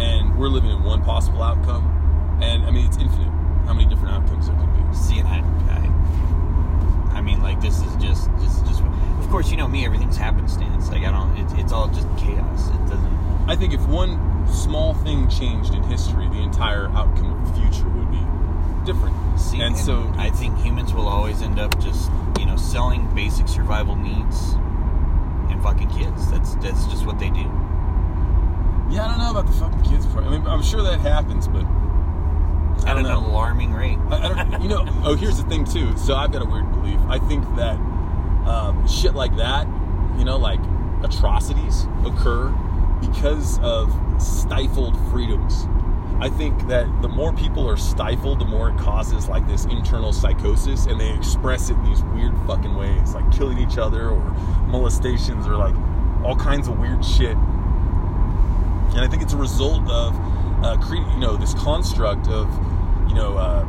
and 0.00 0.38
we're 0.38 0.46
living 0.46 0.70
in 0.70 0.84
one 0.84 1.02
possible 1.02 1.42
outcome. 1.42 2.38
And 2.40 2.62
I 2.62 2.70
mean, 2.70 2.86
it's 2.86 2.98
infinite. 2.98 3.32
How 3.66 3.74
many 3.74 3.86
different 3.86 4.14
outcomes 4.14 4.46
there 4.46 4.56
could 4.56 4.72
be? 4.72 4.94
see, 4.94 5.18
and 5.18 5.26
I, 5.26 5.38
I, 5.74 7.18
I 7.18 7.20
mean, 7.20 7.42
like 7.42 7.60
this 7.60 7.82
is 7.82 7.96
just, 7.96 8.30
just, 8.38 8.64
just. 8.64 8.80
Of 9.18 9.28
course, 9.28 9.50
you 9.50 9.56
know 9.56 9.66
me. 9.66 9.84
Everything's 9.84 10.16
happenstance. 10.16 10.88
Like 10.90 11.02
I 11.02 11.10
don't. 11.10 11.36
It's, 11.36 11.52
it's 11.54 11.72
all 11.72 11.88
just 11.88 12.06
chaos. 12.16 12.68
It 12.68 12.78
doesn't. 12.86 13.48
I 13.48 13.56
think 13.56 13.74
if 13.74 13.84
one 13.88 14.46
small 14.46 14.94
thing 14.94 15.28
changed 15.28 15.74
in 15.74 15.82
history, 15.82 16.28
the 16.28 16.42
entire 16.42 16.86
outcome 16.90 17.32
of 17.32 17.48
the 17.48 17.60
future 17.60 17.88
would 17.88 18.08
be 18.12 18.22
different. 18.88 19.14
See, 19.38 19.60
and, 19.60 19.76
so 19.76 20.10
I 20.16 20.30
think 20.30 20.58
humans 20.58 20.94
will 20.94 21.06
always 21.06 21.42
end 21.42 21.58
up 21.60 21.78
just, 21.78 22.10
you 22.40 22.46
know, 22.46 22.56
selling 22.56 23.06
basic 23.14 23.46
survival 23.46 23.94
needs 23.96 24.52
and 25.50 25.62
fucking 25.62 25.90
kids. 25.90 26.30
That's 26.30 26.54
that's 26.56 26.86
just 26.86 27.04
what 27.04 27.18
they 27.18 27.28
do. 27.28 27.46
yeah, 28.90 29.04
I 29.04 29.08
don't 29.08 29.18
know 29.18 29.30
about 29.30 29.46
the 29.46 29.52
fucking 29.52 29.82
kids 29.82 30.06
part. 30.06 30.24
I 30.24 30.30
mean, 30.30 30.46
I'm 30.46 30.62
sure 30.62 30.82
that 30.82 31.00
happens, 31.00 31.46
but 31.46 31.64
I 31.64 32.90
At 32.90 32.94
don't 32.94 32.98
an 32.98 33.12
know. 33.12 33.26
alarming 33.26 33.74
rate. 33.74 33.98
I, 34.10 34.16
I 34.16 34.44
don't, 34.44 34.62
you 34.62 34.68
know, 34.68 34.84
oh, 35.04 35.14
here's 35.14 35.36
the 35.36 35.48
thing 35.50 35.64
too. 35.64 35.94
So 35.98 36.14
I've 36.14 36.32
got 36.32 36.40
a 36.42 36.46
weird 36.46 36.70
belief. 36.72 36.98
I 37.08 37.18
think 37.18 37.44
that 37.56 37.76
um, 38.48 38.88
shit 38.88 39.14
like 39.14 39.36
that, 39.36 39.66
you 40.16 40.24
know, 40.24 40.38
like 40.38 40.60
atrocities 41.04 41.86
occur 42.06 42.48
because 43.02 43.58
of 43.60 43.94
stifled 44.18 44.96
freedoms. 45.10 45.66
I 46.20 46.28
think 46.28 46.66
that 46.66 46.86
the 47.00 47.08
more 47.08 47.32
people 47.32 47.68
are 47.68 47.76
stifled, 47.76 48.40
the 48.40 48.44
more 48.44 48.70
it 48.70 48.78
causes 48.78 49.28
like 49.28 49.46
this 49.46 49.66
internal 49.66 50.12
psychosis, 50.12 50.86
and 50.86 51.00
they 51.00 51.12
express 51.14 51.70
it 51.70 51.74
in 51.74 51.84
these 51.84 52.02
weird 52.02 52.34
fucking 52.46 52.74
ways, 52.74 53.14
like 53.14 53.30
killing 53.30 53.58
each 53.58 53.78
other 53.78 54.08
or 54.10 54.20
molestations 54.66 55.46
or 55.46 55.56
like 55.56 55.74
all 56.24 56.34
kinds 56.34 56.66
of 56.66 56.78
weird 56.78 57.04
shit. 57.04 57.36
And 57.36 59.00
I 59.00 59.06
think 59.08 59.22
it's 59.22 59.32
a 59.32 59.36
result 59.36 59.88
of 59.88 60.14
uh, 60.64 60.76
creating, 60.80 61.08
you 61.12 61.20
know, 61.20 61.36
this 61.36 61.54
construct 61.54 62.26
of, 62.26 62.52
you 63.08 63.14
know, 63.14 63.36
uh, 63.36 63.64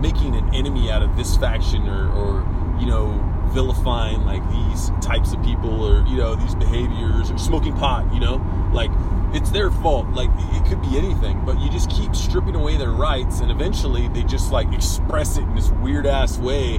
making 0.00 0.36
an 0.36 0.54
enemy 0.54 0.90
out 0.90 1.02
of 1.02 1.16
this 1.16 1.36
faction 1.36 1.86
or, 1.86 2.10
or, 2.12 2.46
you 2.80 2.86
know, 2.86 3.08
vilifying 3.52 4.24
like 4.24 4.42
these 4.50 4.90
types 5.00 5.32
of 5.32 5.42
people 5.42 5.84
or, 5.84 6.04
you 6.06 6.16
know, 6.16 6.34
these 6.34 6.54
behaviors 6.54 7.30
or 7.30 7.38
smoking 7.38 7.74
pot, 7.74 8.12
you 8.12 8.20
know, 8.20 8.42
like 8.72 8.90
it's 9.32 9.50
their 9.50 9.70
fault. 9.70 10.08
Like 10.10 10.30
it 10.36 10.68
could 10.68 10.80
be 10.82 10.98
anything, 10.98 11.44
but 11.44 11.60
you 11.60 11.70
just 11.70 11.90
keep 11.90 12.14
stripping 12.14 12.54
away 12.54 12.76
their 12.76 12.92
rights 12.92 13.40
and 13.40 13.50
eventually 13.50 14.08
they 14.08 14.22
just 14.22 14.52
like 14.52 14.72
express 14.72 15.36
it 15.36 15.42
in 15.42 15.54
this 15.54 15.70
weird 15.70 16.06
ass 16.06 16.38
way, 16.38 16.72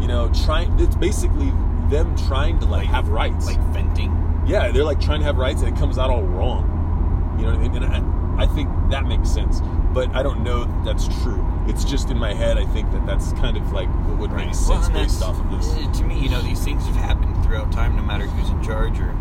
you 0.00 0.08
know, 0.08 0.30
trying, 0.32 0.78
it's 0.78 0.96
basically 0.96 1.52
them 1.90 2.16
trying 2.16 2.58
to 2.60 2.66
like 2.66 2.86
have 2.86 3.08
rights. 3.08 3.46
Like 3.46 3.60
venting. 3.72 4.16
Yeah, 4.46 4.70
they're 4.70 4.84
like 4.84 5.00
trying 5.00 5.20
to 5.20 5.26
have 5.26 5.36
rights, 5.36 5.62
and 5.62 5.76
it 5.76 5.78
comes 5.78 5.98
out 5.98 6.10
all 6.10 6.22
wrong. 6.22 7.36
You 7.38 7.46
know, 7.46 7.52
what 7.52 7.64
I 7.64 7.68
mean? 7.68 7.82
and 7.82 8.40
I, 8.40 8.44
I 8.44 8.46
think 8.46 8.70
that 8.90 9.04
makes 9.04 9.28
sense, 9.30 9.60
but 9.92 10.08
I 10.14 10.22
don't 10.22 10.42
know 10.42 10.64
that 10.64 10.84
that's 10.84 11.08
true. 11.22 11.44
It's 11.66 11.84
just 11.84 12.10
in 12.10 12.18
my 12.18 12.32
head. 12.34 12.58
I 12.58 12.64
think 12.66 12.90
that 12.92 13.06
that's 13.06 13.32
kind 13.34 13.56
of 13.56 13.72
like 13.72 13.88
what 14.06 14.18
would 14.18 14.32
make 14.32 14.54
sense 14.54 14.68
Well, 14.68 14.90
based 14.90 15.22
off 15.22 15.38
of 15.38 15.50
this. 15.50 15.72
uh, 15.74 15.92
To 15.92 16.04
me, 16.04 16.18
you 16.18 16.28
know, 16.28 16.40
these 16.42 16.62
things 16.64 16.84
have 16.86 16.96
happened 16.96 17.44
throughout 17.44 17.70
time, 17.70 17.96
no 17.96 18.02
matter 18.02 18.24
who's 18.26 18.48
in 18.50 18.62
charge 18.62 18.98
or 18.98 19.12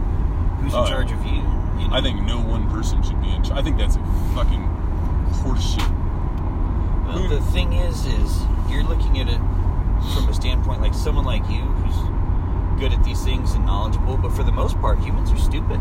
who's 0.62 0.74
Oh, 0.74 0.80
in 0.84 0.84
yeah. 0.86 0.90
charge 0.90 1.12
of 1.12 1.26
you. 1.26 1.34
you 1.80 1.88
know? 1.88 1.90
I 1.96 2.02
think 2.02 2.22
no 2.24 2.40
one 2.40 2.70
person 2.70 3.04
should 3.04 3.22
be 3.22 3.30
in 3.30 3.44
charge. 3.44 3.60
I 3.60 3.62
think 3.62 3.78
that's 3.78 3.98
a 3.98 4.04
fucking 4.34 4.64
horseshit. 5.44 5.96
Well, 7.08 7.28
the 7.28 7.42
thing 7.52 7.74
is, 7.74 8.06
is 8.06 8.42
you're 8.70 8.84
looking 8.84 9.20
at 9.20 9.28
it 9.28 9.40
from 10.14 10.30
a 10.30 10.34
standpoint 10.34 10.82
like 10.82 10.94
someone 10.94 11.26
like 11.26 11.42
you 11.50 11.62
who's 11.62 12.80
good 12.80 12.94
at 12.94 13.04
these 13.04 13.22
things 13.24 13.54
and 13.54 13.66
knowledgeable, 13.66 14.16
but 14.18 14.32
for 14.32 14.44
the 14.44 14.52
most 14.52 14.80
part, 14.80 15.00
humans 15.00 15.32
are 15.32 15.38
stupid, 15.38 15.80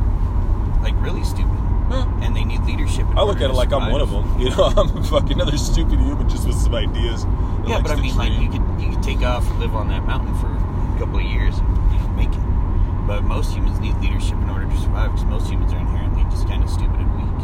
like 0.82 0.94
really 1.02 1.22
stupid, 1.22 1.58
Huh. 1.88 2.06
and 2.22 2.36
they 2.36 2.44
need 2.44 2.62
leadership. 2.64 3.06
I 3.16 3.22
look 3.22 3.40
at 3.40 3.48
it 3.50 3.54
like 3.54 3.72
I'm 3.72 3.90
one 3.90 4.00
of 4.02 4.10
them. 4.10 4.38
You 4.40 4.50
know, 4.50 4.64
I'm 4.76 4.96
a 4.96 5.02
fucking 5.04 5.32
another 5.32 5.56
stupid 5.56 5.98
human 5.98 6.28
just 6.28 6.46
with 6.46 6.56
some 6.56 6.74
ideas. 6.74 7.24
Yeah, 7.66 7.80
but 7.80 7.90
I 7.90 7.96
mean, 8.00 8.14
like 8.16 8.32
you 8.38 8.48
could 8.50 8.62
you 8.80 8.90
could 8.90 9.02
take 9.02 9.22
off 9.22 9.48
live 9.58 9.74
on 9.74 9.88
that 9.88 10.04
mountain 10.06 10.34
for 10.36 10.46
a 10.48 10.98
couple 10.98 11.16
of 11.18 11.24
years 11.24 11.58
and 11.58 11.92
you 11.92 11.98
know 11.98 12.08
make 12.10 12.28
it. 12.32 13.06
But 13.06 13.24
most 13.24 13.54
humans 13.54 13.80
need 13.80 13.96
leadership 13.98 14.36
in 14.36 14.50
order 14.50 14.66
to 14.68 14.76
survive 14.78 15.12
because 15.12 15.24
most 15.24 15.48
humans 15.50 15.72
are 15.72 15.78
inherently 15.78 16.24
just 16.24 16.46
kind 16.46 16.62
of 16.62 16.68
stupid 16.70 17.00
and 17.00 17.10
weak. 17.16 17.40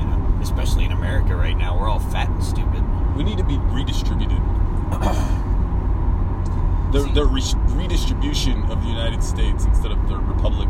You 0.00 0.04
know, 0.06 0.38
especially 0.42 0.84
in 0.86 0.92
America 0.92 1.36
right 1.36 1.56
now, 1.56 1.78
we're 1.78 1.88
all 1.90 2.00
fat 2.00 2.30
and 2.30 2.42
stupid. 2.42 2.82
We 3.16 3.22
need 3.22 3.36
to 3.38 3.44
be 3.44 3.58
redistributed. 3.58 4.40
the 6.92 7.02
See- 7.04 7.12
the 7.12 7.24
re- 7.26 7.76
redistribution 7.76 8.62
of 8.70 8.82
the 8.82 8.88
United 8.88 9.22
States 9.22 9.64
instead 9.66 9.92
of 9.92 10.08
the 10.08 10.16
republic. 10.18 10.68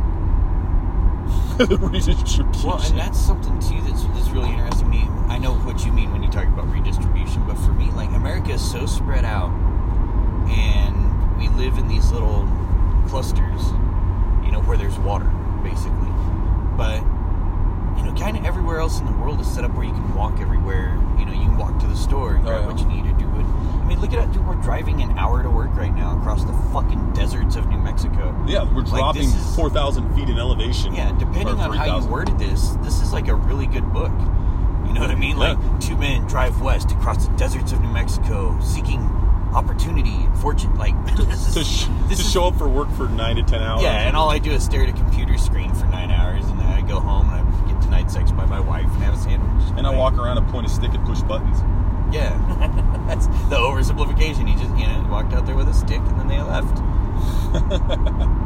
The 1.59 1.79
redistribution. 1.81 2.53
Well, 2.69 2.81
and 2.83 2.99
that's 2.99 3.19
something 3.21 3.59
too 3.61 3.81
that's, 3.83 4.05
that's 4.05 4.29
really 4.31 4.51
interesting 4.51 4.85
to 4.85 4.89
me. 4.91 5.09
I 5.29 5.39
know 5.39 5.55
what 5.55 5.85
you 5.85 5.93
mean 5.93 6.13
when 6.13 6.23
you 6.23 6.31
talk 6.31 6.45
about 6.47 6.69
redistribution, 6.71 7.45
but 7.47 7.57
for 7.59 7.73
me, 7.73 7.91
like 7.93 8.11
America 8.11 8.53
is 8.53 8.71
so 8.71 8.87
spread 8.87 9.25
out, 9.25 9.51
and 10.49 11.39
we 11.39 11.49
live 11.49 11.79
in 11.79 11.89
these 11.89 12.11
little 12.13 12.49
clusters, 13.09 13.63
you 14.45 14.51
know, 14.53 14.63
where 14.67 14.77
there's 14.77 14.99
water, 14.99 15.31
basically. 15.63 16.11
But 16.77 17.01
you 17.97 18.03
know, 18.03 18.15
kind 18.19 18.37
of 18.37 18.45
everywhere 18.45 18.81
else 18.81 18.99
in 19.01 19.07
the 19.07 19.13
world 19.13 19.41
is 19.41 19.47
set 19.47 19.65
up 19.65 19.73
where 19.75 19.85
you 19.87 19.93
can 19.93 20.15
walk 20.15 20.41
everywhere. 20.41 20.99
You 21.19 21.27
know, 21.27 21.33
you 21.33 21.47
can 21.47 21.57
walk 21.57 21.79
to 21.81 21.87
the 21.87 21.97
store 21.97 22.35
and 22.35 22.41
Oh, 22.47 22.51
grab 22.51 22.61
yeah. 22.63 22.67
what 22.67 22.79
you 22.81 22.87
need 22.87 23.07
I 23.43 23.87
mean, 23.87 24.01
look 24.01 24.13
at 24.13 24.25
it, 24.29 24.33
dude. 24.33 24.47
We're 24.47 24.55
driving 24.57 25.03
an 25.03 25.19
hour 25.19 25.43
to 25.43 25.51
work 25.51 25.75
right 25.75 25.95
now 25.95 26.19
across 26.19 26.45
the 26.45 26.53
fucking 26.73 27.13
deserts 27.13 27.57
of 27.57 27.67
New 27.69 27.79
Mexico. 27.79 28.35
yeah, 28.47 28.63
we're 28.75 28.83
dropping 28.83 29.25
is- 29.25 29.57
four 29.57 29.69
thousand 29.71 30.15
feet 30.15 30.29
in 30.29 30.39
elevation. 30.39 30.95
Yeah, 30.95 31.13
depending 31.19 31.49
on 31.49 31.73
how 31.77 31.85
you 31.85 32.03
3,000. 32.03 32.11
worded 32.11 32.39
this, 32.39 32.71
this 32.83 33.01
is 33.03 33.13
like 33.13 33.29
a 33.29 33.35
really 33.35 33.67
good 33.67 33.93
book. 33.93 34.13
You 34.87 34.93
know 34.93 35.01
what 35.01 35.11
I 35.11 35.15
mean? 35.17 35.37
Like 35.37 35.59
Yeah. 35.59 35.79
two 35.81 35.97
men 35.97 36.27
drive 36.27 36.61
west 36.61 36.93
across 36.93 37.27
the 37.27 37.37
deserts 37.37 37.73
of 37.73 37.81
New 37.81 37.89
Mexico, 37.89 38.59
seeking 38.61 39.01
opportunity 39.55 40.11
and 40.25 40.37
fortune. 40.39 40.75
Like 40.77 40.95
this 41.17 41.49
is 41.49 41.55
to, 41.55 41.65
sh- 41.65 41.87
this 42.09 42.19
to 42.19 42.25
is- 42.25 42.33
show 42.33 42.45
up 42.47 42.57
for 42.57 42.69
work 42.69 42.91
for 42.93 43.09
nine 43.09 43.37
to 43.37 43.43
ten 43.43 43.63
hours. 43.63 43.83
Yeah, 43.83 44.07
and 44.07 44.17
all 44.17 44.31
I 44.31 44.39
do 44.39 44.51
is 44.53 44.65
stare 44.65 44.83
at 44.83 44.89
a 44.89 44.93
computer 44.93 45.37
screen 45.39 45.73
for 45.75 45.87
nine 45.87 46.11
hours, 46.11 46.45
and 46.47 46.59
then 46.59 46.67
I 46.67 46.81
go 46.83 47.01
home 47.01 47.29
and 47.31 47.47
I 47.47 47.73
get 47.73 47.81
denied 47.81 48.11
sex 48.11 48.31
by 48.33 48.45
my 48.47 48.61
wife 48.61 48.85
and 48.85 49.03
have 49.03 49.15
a 49.15 49.19
sandwich. 49.19 49.65
and 49.77 49.87
I 49.87 49.91
walk 49.91 50.15
around 50.15 50.39
and 50.39 50.47
point 50.49 50.67
a 50.67 50.71
stick 50.71 50.93
and 50.95 51.05
push 51.07 51.21
buttons. 51.23 51.59
Yeah, 52.15 53.05
that's 53.09 53.27
the 53.27 53.57
oversimplification. 53.57 54.49
He 54.49 54.55
just 54.55 54.77
you 54.79 54.87
know 54.87 55.07
walked 55.11 55.33
out 55.35 55.47
there 55.47 55.57
with 55.57 55.69
a 55.69 55.75
stick, 55.75 55.99
and 55.99 56.21
then 56.21 56.29
they 56.29 56.41
left. 56.41 56.81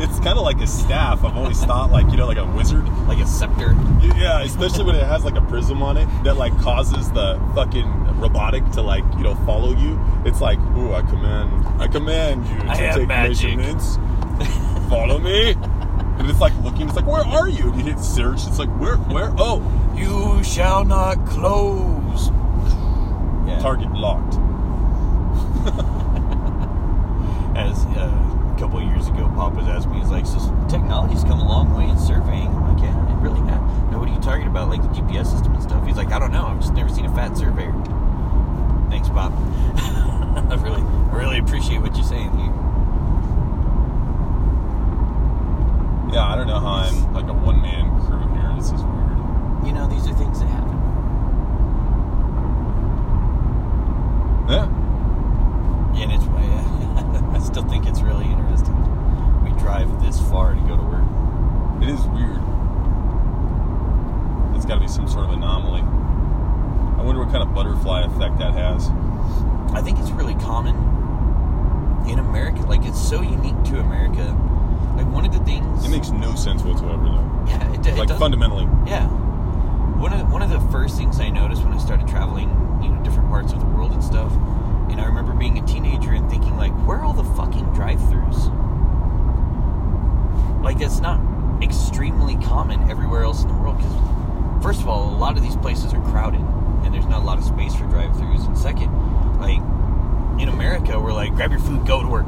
It's 0.00 0.18
kind 0.18 0.36
of 0.36 0.42
like 0.44 0.60
a 0.60 0.66
staff. 0.66 1.22
I've 1.24 1.36
always 1.36 1.62
thought 1.62 1.92
like 1.92 2.10
you 2.10 2.16
know 2.16 2.26
like 2.26 2.38
a 2.38 2.44
wizard. 2.44 2.88
Like 3.06 3.18
a 3.18 3.26
scepter. 3.26 3.76
Yeah, 4.16 4.42
especially 4.42 4.84
when 4.84 4.96
it 4.96 5.04
has 5.04 5.24
like 5.24 5.36
a 5.36 5.40
prism 5.42 5.80
on 5.82 5.96
it 5.96 6.06
that 6.24 6.34
like 6.34 6.56
causes 6.60 7.08
the 7.12 7.40
fucking 7.54 8.18
robotic 8.18 8.68
to 8.72 8.82
like 8.82 9.04
you 9.16 9.22
know 9.22 9.36
follow 9.46 9.72
you. 9.72 10.00
It's 10.24 10.40
like, 10.40 10.58
ooh, 10.76 10.92
I 10.92 11.02
command, 11.02 11.66
I 11.80 11.86
command 11.86 12.48
you 12.48 12.58
to 12.58 12.66
I 12.68 12.76
have 12.76 12.96
take 12.96 13.08
magic." 13.08 13.56
measurements. 13.56 13.96
follow 14.88 15.18
me. 15.18 15.52
And 15.52 16.28
it's 16.28 16.40
like 16.40 16.54
looking. 16.64 16.88
It's 16.88 16.96
like, 16.96 17.06
where 17.06 17.24
are 17.24 17.48
you? 17.48 17.68
And 17.70 17.76
you 17.78 17.84
hit 17.94 18.00
search. 18.00 18.46
It's 18.48 18.58
like, 18.58 18.70
where, 18.80 18.96
where? 18.96 19.32
Oh, 19.38 19.62
You 19.96 20.42
shall 20.42 20.84
not 20.84 21.24
close. 21.26 21.99
Target 23.60 23.92
locked. 23.92 24.34
as 27.56 27.84
uh, 27.94 28.08
a 28.08 28.58
couple 28.58 28.78
of 28.78 28.84
years 28.84 29.08
ago, 29.08 29.30
Pop 29.36 29.52
was 29.52 29.66
asking 29.66 29.92
me, 29.92 29.98
he's 30.00 30.08
like, 30.08 30.24
so 30.24 30.38
technology's 30.68 31.24
come 31.24 31.40
a 31.40 31.46
long 31.46 31.74
way 31.76 31.84
in 31.84 31.98
surveying. 31.98 32.48
I'm 32.48 32.74
like, 32.74 32.82
yeah, 32.82 33.12
it 33.12 33.20
really 33.20 33.40
has. 33.40 33.60
Now, 33.90 33.98
what 33.98 34.08
are 34.08 34.12
you 34.12 34.20
talking 34.20 34.46
about, 34.46 34.70
like 34.70 34.80
the 34.80 34.88
GPS 34.88 35.26
system 35.26 35.52
and 35.52 35.62
stuff? 35.62 35.86
He's 35.86 35.98
like, 35.98 36.10
I 36.10 36.18
don't 36.18 36.32
know. 36.32 36.46
I've 36.46 36.60
just 36.60 36.72
never 36.72 36.88
seen 36.88 37.04
a 37.04 37.14
fat 37.14 37.36
surveyor. 37.36 37.74
Thanks, 38.88 39.10
Pop. 39.10 39.32
I 39.36 40.58
really, 40.62 40.80
I 40.80 41.14
really 41.14 41.38
appreciate 41.38 41.82
what 41.82 41.94
you're 41.94 42.04
saying 42.04 42.30
here. 42.38 42.54
Yeah, 46.14 46.26
I 46.26 46.34
don't 46.34 46.46
know 46.46 46.58
how 46.58 46.88
I'm 46.88 47.12
like 47.12 47.28
a 47.28 47.34
one 47.34 47.60
man 47.60 47.86
crew 48.06 48.26
here. 48.34 48.52
This 48.56 48.72
is 48.72 48.82
weird. 48.82 49.66
You 49.66 49.72
know, 49.72 49.86
these 49.86 50.08
are 50.08 50.14
things 50.14 50.40
that 50.40 50.46
happen. 50.46 50.59
Yeah. 54.50 54.66
In 56.02 56.10
its 56.10 56.24
way, 56.26 56.42
I 57.36 57.38
still 57.38 57.62
think 57.64 57.86
it's 57.86 58.00
really 58.00 58.26
interesting. 58.26 58.74
We 59.44 59.50
drive 59.60 60.02
this 60.02 60.20
far 60.28 60.54
to 60.54 60.60
go 60.62 60.76
to 60.76 60.82
work. 60.82 61.04
It 61.82 61.88
is 61.88 62.00
weird. 62.08 62.40
It's 64.56 64.66
got 64.66 64.74
to 64.74 64.80
be 64.80 64.88
some 64.88 65.08
sort 65.08 65.26
of 65.26 65.32
anomaly. 65.32 65.80
I 65.80 67.02
wonder 67.02 67.22
what 67.22 67.32
kind 67.32 67.42
of 67.42 67.54
butterfly 67.54 68.02
effect 68.02 68.38
that 68.38 68.52
has. 68.54 68.88
I 69.72 69.80
think 69.82 69.98
it's 69.98 70.10
really 70.10 70.34
common 70.34 70.76
in 72.08 72.18
America. 72.18 72.62
Like 72.62 72.84
it's 72.84 73.00
so 73.00 73.22
unique 73.22 73.62
to 73.64 73.78
America. 73.78 74.24
Like 74.96 75.06
one 75.06 75.24
of 75.24 75.32
the 75.32 75.42
things. 75.44 75.84
It 75.84 75.90
makes 75.90 76.10
no 76.10 76.34
sense 76.34 76.62
whatsoever, 76.62 77.04
though. 77.04 77.44
Yeah, 77.46 77.72
it, 77.72 77.82
d- 77.82 77.92
like 77.92 78.08
fundamentally. 78.18 78.64
Yeah. 78.86 79.06
One 79.98 80.12
of 80.12 80.18
the, 80.18 80.24
one 80.26 80.42
of 80.42 80.50
the 80.50 80.60
first 80.70 80.96
things 80.96 81.20
I 81.20 81.30
noticed 81.30 81.62
when 81.62 81.72
I 81.72 81.78
started 81.78 82.08
traveling 82.08 82.48
different 83.10 83.28
parts 83.28 83.52
of 83.52 83.58
the 83.58 83.66
world 83.66 83.90
and 83.90 84.02
stuff, 84.02 84.32
and 84.88 85.00
I 85.00 85.04
remember 85.04 85.32
being 85.32 85.58
a 85.58 85.66
teenager 85.66 86.12
and 86.12 86.30
thinking 86.30 86.56
like, 86.56 86.72
where 86.86 86.98
are 86.98 87.04
all 87.04 87.12
the 87.12 87.24
fucking 87.34 87.64
drive-throughs? 87.74 88.54
Like 90.62 90.78
that's 90.78 91.00
not 91.00 91.20
extremely 91.60 92.36
common 92.36 92.88
everywhere 92.88 93.24
else 93.24 93.42
in 93.42 93.48
the 93.48 93.54
world 93.54 93.78
because 93.78 94.62
first 94.62 94.80
of 94.80 94.88
all, 94.88 95.12
a 95.12 95.16
lot 95.16 95.36
of 95.36 95.42
these 95.42 95.56
places 95.56 95.92
are 95.92 96.00
crowded 96.02 96.40
and 96.84 96.94
there's 96.94 97.06
not 97.06 97.22
a 97.22 97.24
lot 97.24 97.38
of 97.38 97.44
space 97.44 97.74
for 97.74 97.84
drive-throughs. 97.86 98.46
And 98.46 98.56
second, 98.56 98.90
like 99.40 99.58
in 100.40 100.48
America, 100.48 101.00
we're 101.00 101.12
like, 101.12 101.34
grab 101.34 101.50
your 101.50 101.60
food, 101.60 101.86
go 101.86 102.02
to 102.02 102.08
work. 102.08 102.26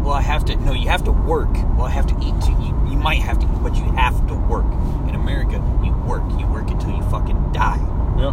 Well, 0.00 0.14
I 0.14 0.22
have 0.22 0.46
to. 0.46 0.56
No, 0.56 0.72
you 0.72 0.88
have 0.88 1.04
to 1.04 1.12
work. 1.12 1.52
Well, 1.76 1.82
I 1.82 1.90
have 1.90 2.06
to 2.06 2.14
eat 2.14 2.34
too. 2.42 2.52
You, 2.52 2.68
you 2.90 2.96
might 2.96 3.20
have 3.20 3.38
to 3.40 3.46
but 3.46 3.76
you 3.76 3.84
have 3.92 4.26
to 4.28 4.34
work. 4.34 4.64
In 5.06 5.14
America, 5.14 5.62
you 5.84 5.92
work. 6.08 6.22
You 6.38 6.46
work 6.46 6.70
until 6.70 6.96
you 6.96 7.02
fucking 7.10 7.52
die. 7.52 7.76
Yeah. 8.18 8.32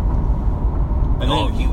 And 1.19 1.29
no, 1.29 1.49
then 1.49 1.59
you 1.59 1.67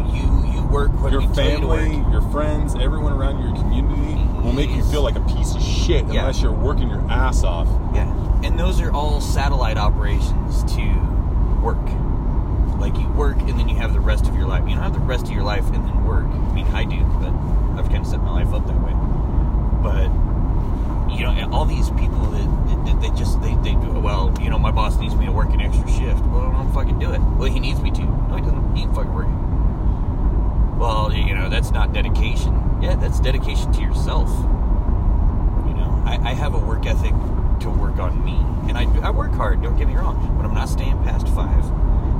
you 1.13 1.21
you 1.21 1.27
work 1.29 1.31
when 1.31 1.31
your 1.31 1.31
we 1.31 1.35
tell 1.35 1.45
you 1.45 1.91
to 1.91 1.93
family, 2.01 2.13
your 2.13 2.23
friends, 2.33 2.75
everyone 2.77 3.13
around 3.13 3.43
your 3.43 3.55
community 3.61 4.15
will 4.43 4.53
make 4.53 4.71
you 4.71 4.83
feel 4.85 5.03
like 5.03 5.17
a 5.17 5.21
piece 5.21 5.55
of 5.55 5.63
shit 5.63 6.05
Yeah. 6.07 6.21
unless 6.21 6.41
you're 6.43 6.53
working 6.53 6.89
your 6.89 7.05
ass 7.11 7.45
off. 7.45 7.69
Yeah, 7.95 8.09
and 8.43 8.59
those 8.59 8.81
are 8.81 8.91
all 8.93 9.21
satellite 9.21 9.77
operations 9.77 10.65
to 10.75 10.83
work. 11.63 11.79
Like 12.79 12.97
you 12.99 13.09
work, 13.13 13.39
and 13.41 13.59
then 13.59 13.69
you 13.69 13.77
have 13.77 13.93
the 13.93 14.01
rest 14.01 14.27
of 14.27 14.35
your 14.37 14.47
life. 14.47 14.65
You 14.69 14.75
don't 14.75 14.83
have 14.85 14.93
the 14.93 14.99
rest 15.01 15.25
of 15.27 15.31
your 15.31 15.45
life 15.45 15.65
and 15.73 15.87
then 15.87 16.05
work. 16.05 16.27
I 16.27 16.53
mean, 16.53 16.67
I 16.69 16.85
do, 16.85 17.03
but 17.21 17.33
I've 17.79 17.89
kind 17.89 17.99
of 18.05 18.07
set 18.07 18.21
my 18.23 18.31
life 18.43 18.53
up 18.53 18.67
that 18.67 18.81
way. 18.83 18.93
But 19.83 20.11
you 21.17 21.23
know, 21.25 21.49
all 21.53 21.65
these 21.65 21.89
people 21.91 22.19
that, 22.33 22.85
that 22.87 23.01
they 23.01 23.11
just 23.11 23.41
they, 23.41 23.55
they 23.57 23.73
do 23.75 23.91
well. 24.01 24.35
You 24.41 24.51
know, 24.51 24.59
my 24.59 24.73
boss 24.73 24.99
needs 24.99 25.15
me 25.15 25.27
to 25.27 25.33
work 25.33 25.51
an 25.55 25.61
extra 25.61 25.89
shift. 25.89 26.21
Well, 26.27 26.47
I 26.49 26.53
don't 26.53 26.73
fucking 26.75 26.99
do 26.99 27.13
it. 27.13 27.21
Well, 27.39 27.51
he 27.51 27.61
needs 27.61 27.81
me 27.81 27.91
to. 27.93 28.03
No, 28.03 28.35
he 28.37 28.41
doesn't. 28.43 28.75
He 28.77 28.83
ain't 28.83 28.95
fucking 28.95 29.15
working. 29.15 29.44
Well, 30.79 31.13
you 31.13 31.35
know, 31.35 31.49
that's 31.49 31.71
not 31.71 31.93
dedication. 31.93 32.79
Yeah, 32.83 32.97
that's 32.97 33.21
dedication 33.21 33.73
to 33.73 33.81
yourself. 33.81 34.29
You 35.67 35.75
know, 35.75 36.03
I, 36.05 36.19
I 36.23 36.35
have 36.35 36.55
a 36.55 36.59
work 36.59 36.87
ethic 36.87 37.15
to 37.61 37.71
work 37.71 37.99
on 37.99 38.25
me, 38.25 38.37
and 38.69 38.77
I 38.77 38.85
I 39.07 39.11
work 39.11 39.33
hard. 39.33 39.63
Don't 39.63 39.77
get 39.77 39.87
me 39.87 39.95
wrong, 39.95 40.37
but 40.37 40.45
I'm 40.45 40.55
not 40.55 40.69
staying 40.69 41.03
past 41.05 41.29
five. 41.29 41.65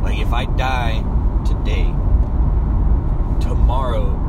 Like 0.03 0.19
if 0.19 0.33
I 0.33 0.47
die 0.47 1.03
today, 1.45 1.85
tomorrow 3.41 4.21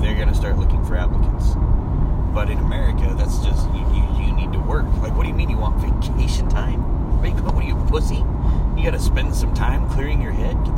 they're 0.00 0.14
gonna 0.16 0.34
start 0.34 0.58
looking 0.58 0.84
for 0.84 0.96
applicants. 0.96 1.54
But 2.32 2.48
in 2.48 2.58
America, 2.58 3.12
that's 3.18 3.38
just 3.38 3.68
you, 3.74 3.80
you, 3.92 4.26
you 4.26 4.32
need 4.32 4.52
to 4.52 4.60
work. 4.60 4.86
Like, 4.98 5.16
what 5.16 5.24
do 5.24 5.28
you 5.28 5.34
mean 5.34 5.50
you 5.50 5.58
want 5.58 5.76
vacation 5.80 6.48
time? 6.48 6.80
What, 7.20 7.54
what 7.54 7.64
are 7.64 7.66
you, 7.66 7.74
pussy? 7.88 8.24
You 8.76 8.84
got 8.84 8.92
to 8.92 9.00
spend 9.00 9.34
some 9.34 9.52
time 9.52 9.88
clearing 9.90 10.22
your 10.22 10.30
head. 10.30 10.54
Get 10.64 10.76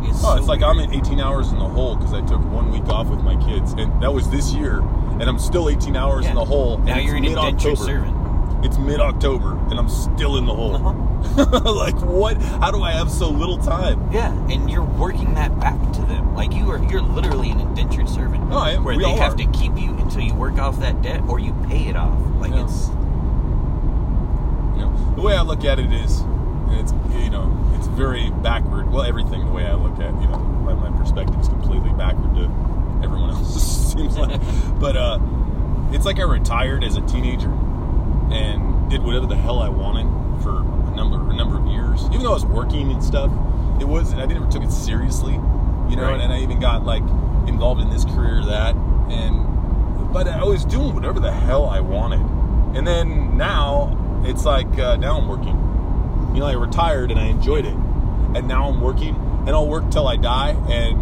the 0.00 0.14
fuck 0.14 0.14
out 0.14 0.14
of 0.14 0.14
here. 0.14 0.14
Oh, 0.14 0.34
so 0.34 0.38
it's 0.38 0.48
like 0.48 0.62
I'm 0.62 0.78
at 0.80 0.92
18 0.94 1.20
hours 1.20 1.50
in 1.52 1.58
the 1.58 1.68
hole 1.68 1.96
because 1.96 2.12
I 2.12 2.20
took 2.22 2.42
one 2.50 2.70
week 2.70 2.84
off 2.88 3.08
with 3.08 3.20
my 3.20 3.36
kids, 3.44 3.72
and 3.74 4.02
that 4.02 4.12
was 4.12 4.28
this 4.30 4.52
year, 4.52 4.80
and 4.80 5.22
I'm 5.24 5.38
still 5.38 5.68
18 5.68 5.96
hours 5.96 6.26
in 6.26 6.34
the 6.34 6.44
hole. 6.44 6.78
Now 6.78 6.98
you're 6.98 7.16
an 7.16 7.24
it's 7.24 7.34
indentured 7.36 7.78
servant. 7.78 8.16
It's 8.62 8.76
mid-October, 8.76 9.56
and 9.70 9.78
I'm 9.78 9.88
still 9.88 10.36
in 10.36 10.44
the 10.44 10.54
hole. 10.54 10.74
Uh-huh. 10.76 11.60
like 11.74 11.98
what? 12.02 12.36
How 12.42 12.70
do 12.70 12.82
I 12.82 12.92
have 12.92 13.10
so 13.10 13.30
little 13.30 13.56
time? 13.56 14.10
Yeah, 14.12 14.32
and 14.50 14.70
you're 14.70 14.84
working 14.84 15.32
that 15.34 15.58
back 15.58 15.78
to 15.94 16.00
them. 16.02 16.34
Like 16.34 16.52
you 16.52 16.70
are, 16.70 16.82
you're 16.90 17.00
literally 17.00 17.50
an 17.50 17.60
indentured 17.60 18.08
servant. 18.08 18.48
No, 18.50 18.58
I 18.58 18.70
am. 18.72 18.84
Where 18.84 18.96
We 18.96 19.04
they 19.04 19.12
have 19.12 19.32
are. 19.34 19.36
to 19.36 19.46
keep 19.52 19.78
you 19.78 19.90
until 19.96 20.20
you 20.20 20.34
work 20.34 20.58
off 20.58 20.78
that 20.80 21.00
debt, 21.00 21.22
or 21.26 21.38
you 21.38 21.54
pay 21.68 21.86
it 21.88 21.96
off. 21.96 22.18
Like 22.38 22.50
Yeah. 22.52 22.64
it's 22.64 22.88
You 24.76 24.82
know, 24.86 25.12
the 25.16 25.22
way 25.22 25.36
I 25.36 25.42
look 25.42 25.64
at 25.64 25.78
it 25.78 25.92
is, 25.92 26.22
it's 26.70 26.92
you 27.12 27.30
know, 27.30 27.50
it's 27.78 27.86
very 28.00 28.30
backward. 28.30 28.90
Well, 28.90 29.02
everything 29.02 29.44
the 29.44 29.52
way 29.52 29.66
I 29.66 29.74
look 29.74 29.98
at, 30.00 30.14
you 30.22 30.28
know, 30.28 30.38
my, 30.38 30.72
my 30.72 30.98
perspective 30.98 31.38
is 31.38 31.48
completely 31.48 31.90
backward 31.90 32.34
to 32.34 32.44
everyone 33.04 33.30
else. 33.30 33.92
seems 33.92 34.16
like, 34.16 34.40
but 34.80 34.96
uh, 34.96 35.18
it's 35.92 36.06
like 36.06 36.18
I 36.18 36.22
retired 36.22 36.82
as 36.82 36.96
a 36.96 37.02
teenager 37.02 37.50
and 38.32 38.88
did 38.88 39.02
whatever 39.02 39.26
the 39.26 39.36
hell 39.36 39.58
I 39.58 39.68
wanted 39.68 40.06
for 40.42 40.60
a 40.60 40.96
number 40.96 41.30
a 41.30 41.34
number 41.34 41.58
of 41.58 41.66
years. 41.66 42.04
Even 42.06 42.22
though 42.22 42.30
I 42.30 42.34
was 42.34 42.46
working 42.46 42.90
and 42.90 43.04
stuff, 43.04 43.30
it 43.80 43.86
was 43.86 44.14
I 44.14 44.24
never 44.24 44.50
took 44.50 44.62
it 44.62 44.72
seriously, 44.72 45.34
you 45.34 45.96
know. 45.96 46.04
Right. 46.04 46.20
And 46.20 46.32
I 46.32 46.40
even 46.40 46.58
got 46.58 46.84
like 46.84 47.02
involved 47.46 47.82
in 47.82 47.90
this 47.90 48.04
career 48.04 48.40
or 48.40 48.46
that, 48.46 48.74
and 49.10 50.12
but 50.12 50.26
I 50.26 50.44
was 50.44 50.64
doing 50.64 50.94
whatever 50.94 51.20
the 51.20 51.32
hell 51.32 51.66
I 51.66 51.80
wanted. 51.80 52.20
And 52.74 52.86
then 52.86 53.36
now 53.36 54.22
it's 54.24 54.46
like 54.46 54.78
uh, 54.78 54.96
now 54.96 55.18
I'm 55.18 55.28
working. 55.28 55.58
You 56.34 56.40
know, 56.40 56.46
I 56.46 56.52
retired 56.52 57.10
and 57.10 57.18
I 57.18 57.24
enjoyed 57.24 57.66
it, 57.66 57.74
and 58.34 58.46
now 58.48 58.68
I'm 58.68 58.80
working, 58.80 59.14
and 59.46 59.50
I'll 59.50 59.66
work 59.68 59.90
till 59.90 60.06
I 60.06 60.16
die, 60.16 60.50
and 60.68 60.98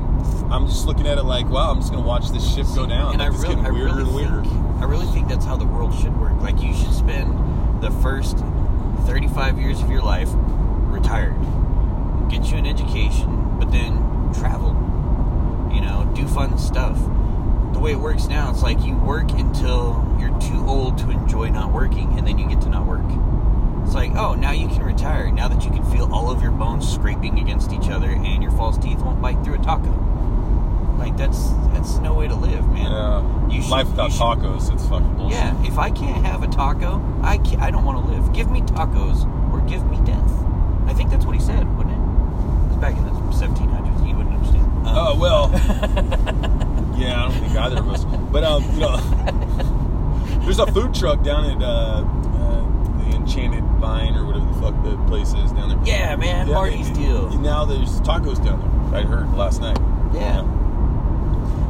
I'm 0.52 0.66
just 0.66 0.86
looking 0.86 1.06
at 1.06 1.18
it 1.18 1.24
like, 1.24 1.48
wow, 1.48 1.70
I'm 1.70 1.78
just 1.80 1.92
gonna 1.92 2.06
watch 2.06 2.30
this 2.30 2.54
ship 2.54 2.66
go 2.74 2.86
down. 2.86 3.12
and 3.14 3.22
I 3.22 3.26
Like, 3.28 3.34
it's 3.34 3.42
really, 3.42 3.54
getting 3.56 3.66
I 3.66 3.70
weirder 3.70 3.94
really 3.94 4.02
and 4.02 4.14
weirder. 4.14 4.42
think, 4.48 4.80
I 4.80 4.84
really 4.84 5.06
think 5.06 5.28
that's 5.28 5.44
how 5.44 5.56
the 5.56 5.66
world 5.66 5.94
should 5.94 6.18
work. 6.18 6.40
Like 6.40 6.62
you 6.62 6.72
should 6.74 6.92
spend 6.94 7.82
the 7.82 7.90
first 8.02 8.38
35 9.06 9.58
years 9.58 9.80
of 9.80 9.90
your 9.90 10.02
life 10.02 10.28
retired, 10.34 11.36
get 12.28 12.50
you 12.50 12.56
an 12.56 12.66
education, 12.66 13.56
but 13.58 13.70
then 13.70 14.32
travel. 14.34 14.74
You 15.72 15.80
know, 15.82 16.10
do 16.14 16.26
fun 16.26 16.56
stuff. 16.58 16.98
The 17.72 17.78
way 17.78 17.92
it 17.92 18.00
works 18.00 18.26
now, 18.26 18.50
it's 18.50 18.62
like 18.62 18.82
you 18.84 18.96
work 18.96 19.30
until 19.32 20.04
you're 20.18 20.36
too 20.40 20.64
old 20.66 20.96
to 20.98 21.10
enjoy 21.10 21.50
not 21.50 21.72
working, 21.72 22.18
and 22.18 22.26
then 22.26 22.38
you 22.38 22.48
get 22.48 22.60
to 22.62 22.68
not 22.70 22.86
work. 22.86 23.02
It's 23.88 23.94
like, 23.94 24.14
oh, 24.16 24.34
now 24.34 24.50
you 24.52 24.68
can 24.68 24.82
retire. 24.82 25.30
Now 25.32 25.48
that 25.48 25.64
you 25.64 25.70
can 25.70 25.82
feel 25.90 26.12
all 26.12 26.30
of 26.30 26.42
your 26.42 26.50
bones 26.50 26.86
scraping 26.86 27.38
against 27.38 27.72
each 27.72 27.88
other, 27.88 28.10
and 28.10 28.42
your 28.42 28.52
false 28.52 28.76
teeth 28.76 28.98
won't 29.00 29.22
bite 29.22 29.42
through 29.42 29.54
a 29.54 29.58
taco. 29.64 29.88
Like 30.98 31.16
that's 31.16 31.48
that's 31.72 31.96
no 31.96 32.12
way 32.12 32.28
to 32.28 32.34
live, 32.34 32.68
man. 32.68 32.92
Yeah. 32.92 33.48
You 33.48 33.62
should- 33.62 33.70
Life 33.70 33.88
without 33.88 34.12
should- 34.12 34.20
tacos, 34.20 34.70
it's 34.70 34.86
fucking 34.88 35.14
bullshit. 35.14 35.38
Yeah, 35.38 35.64
if 35.66 35.78
I 35.78 35.90
can't 35.90 36.26
have 36.26 36.42
a 36.42 36.48
taco, 36.48 37.00
I 37.22 37.38
can't, 37.38 37.62
I 37.62 37.70
don't 37.70 37.86
want 37.86 38.04
to 38.04 38.12
live. 38.12 38.30
Give 38.34 38.50
me 38.50 38.60
tacos 38.60 39.24
or 39.54 39.62
give 39.62 39.82
me 39.90 39.96
death. 40.04 40.30
I 40.86 40.92
think 40.92 41.08
that's 41.10 41.24
what 41.24 41.34
he 41.34 41.40
said, 41.40 41.64
wouldn't 41.78 41.94
it? 41.94 41.98
It 41.98 42.68
was 42.68 42.76
back 42.82 42.94
in 42.94 43.04
the 43.06 43.10
1700s. 43.12 44.06
He 44.06 44.12
wouldn't 44.12 44.34
understand. 44.34 44.66
Um, 44.86 44.94
Oh 44.98 45.18
well. 45.18 45.50
yeah, 46.98 47.24
I 47.24 47.28
don't 47.30 47.40
think 47.40 47.56
either 47.56 47.78
of 47.78 47.88
us. 47.88 48.04
But 48.04 48.44
um, 48.44 48.64
you 48.74 48.80
know, 48.80 48.96
there's 50.44 50.58
a 50.58 50.66
food 50.72 50.92
truck 50.94 51.22
down 51.22 51.46
at 51.46 51.62
uh, 51.62 52.02
Enchanted 53.28 53.62
Vine 53.78 54.14
or 54.14 54.24
whatever 54.24 54.46
the 54.46 54.54
fuck 54.54 54.82
the 54.84 54.96
place 55.06 55.34
is 55.34 55.52
down 55.52 55.68
there. 55.68 55.78
Yeah, 55.84 56.16
man, 56.16 56.48
Marty's 56.48 56.88
it- 56.88 56.94
deal. 56.94 57.28
Now 57.40 57.66
there's 57.66 58.00
tacos 58.00 58.42
down 58.42 58.88
there. 58.90 59.00
I 59.00 59.04
heard 59.04 59.30
last 59.34 59.60
night. 59.60 59.76
Yeah. 60.14 60.46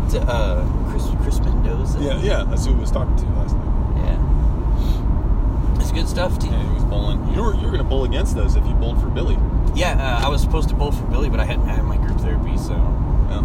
It's 0.05 0.15
a, 0.15 0.21
uh, 0.23 0.65
Chris 0.91 1.05
Chris 1.23 1.41
Mendoza. 1.41 1.99
Yeah, 2.01 2.21
yeah. 2.23 2.45
That's 2.45 2.65
who 2.65 2.77
I 2.77 2.79
was 2.79 2.93
talking 2.93 3.17
to 3.17 3.25
last 3.31 3.57
night. 3.57 4.05
Yeah. 4.07 5.81
It's 5.81 5.91
good 5.91 6.09
stuff, 6.09 6.39
too. 6.39 6.47
Yeah, 6.47 6.63
he 6.63 6.75
was 6.75 6.85
bowling. 6.85 7.27
You 7.35 7.43
were 7.43 7.55
you 7.57 7.63
were 7.67 7.73
gonna 7.73 7.83
bowl 7.83 8.05
against 8.05 8.37
us 8.37 8.55
if 8.55 8.65
you 8.65 8.75
bowled 8.75 9.01
for 9.03 9.09
Billy. 9.09 9.37
Yeah, 9.75 9.95
uh, 10.21 10.25
I 10.25 10.29
was 10.29 10.41
supposed 10.41 10.69
to 10.69 10.77
bowl 10.77 10.93
for 10.93 11.05
Billy, 11.07 11.29
but 11.29 11.41
I 11.41 11.45
hadn't 11.45 11.67
had 11.67 11.83
my 11.83 11.97
group 11.97 12.19
therapy, 12.21 12.57
so 12.57 12.75
Yeah. 12.75 13.41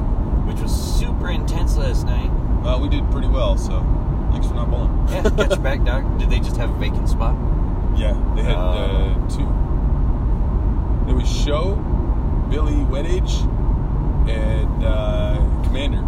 which 0.45 0.61
was 0.61 0.71
super 0.71 1.29
intense 1.31 1.77
last 1.77 2.05
night. 2.05 2.29
Well, 2.63 2.79
we 2.79 2.89
did 2.89 3.09
pretty 3.09 3.27
well, 3.27 3.57
so 3.57 3.83
thanks 4.31 4.45
for 4.47 4.53
not 4.53 4.69
bowling. 4.69 5.07
Yeah, 5.09 5.23
got 5.31 5.49
your 5.49 5.59
back, 5.59 5.83
Doc. 5.83 6.03
Did 6.19 6.29
they 6.29 6.37
just 6.39 6.57
have 6.57 6.69
a 6.69 6.73
vacant 6.75 7.09
spot? 7.09 7.35
Yeah, 7.95 8.13
they 8.35 8.43
had 8.43 8.55
Uh, 8.55 8.59
uh, 8.59 9.29
two. 9.29 9.47
It 11.09 11.13
was 11.15 11.27
Show, 11.29 11.75
Billy 12.49 12.73
Weddage, 12.73 13.41
and 14.29 14.83
uh, 14.83 15.35
Commander. 15.63 15.99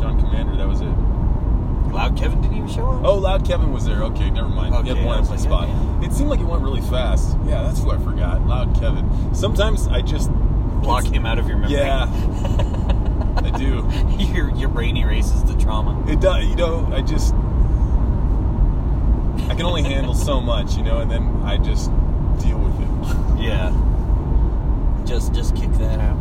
John 0.00 0.18
Commander, 0.20 0.56
that 0.56 0.66
was 0.68 0.80
it. 0.80 0.88
Loud 1.92 2.16
Kevin 2.16 2.40
didn't 2.40 2.56
even 2.56 2.68
show 2.70 2.88
up. 2.90 3.04
Oh, 3.04 3.16
Loud 3.18 3.44
Kevin 3.46 3.70
was 3.72 3.84
there. 3.84 4.02
Okay, 4.04 4.30
never 4.30 4.48
mind. 4.48 4.74
Okay, 4.74 4.90
he 4.90 4.96
had 4.96 5.04
one 5.06 5.18
I 5.18 5.20
was 5.20 5.28
like, 5.30 5.38
spot. 5.38 5.68
yeah, 5.68 6.04
It 6.06 6.12
seemed 6.12 6.30
like 6.30 6.40
it 6.40 6.44
went 6.46 6.62
really 6.62 6.80
fast. 6.80 7.36
Yeah, 7.46 7.62
that's 7.62 7.80
who 7.82 7.90
I 7.90 7.98
forgot. 7.98 8.46
Loud 8.46 8.74
Kevin. 8.80 9.34
Sometimes 9.34 9.86
I 9.88 10.00
just. 10.00 10.30
block 10.82 11.04
him 11.04 11.26
out 11.26 11.38
of 11.38 11.46
your 11.46 11.58
memory. 11.58 11.76
Yeah, 11.76 12.06
I 13.44 13.50
do. 13.56 13.86
your 14.18 14.50
your 14.56 14.68
brain 14.70 14.96
erases 14.96 15.44
the 15.44 15.54
trauma. 15.54 16.02
It 16.10 16.20
does. 16.20 16.44
You 16.46 16.56
know, 16.56 16.88
I 16.92 17.02
just. 17.02 17.34
I 19.48 19.54
can 19.54 19.66
only 19.66 19.82
handle 19.82 20.14
so 20.14 20.40
much, 20.40 20.76
you 20.76 20.82
know, 20.82 20.98
and 20.98 21.10
then 21.10 21.42
I 21.44 21.58
just 21.58 21.90
deal 22.40 22.58
with 22.58 22.80
it. 22.80 22.88
Yeah. 23.42 23.72
Just 25.04 25.34
just 25.34 25.56
kick 25.56 25.70
that 25.72 25.98
out. 25.98 26.16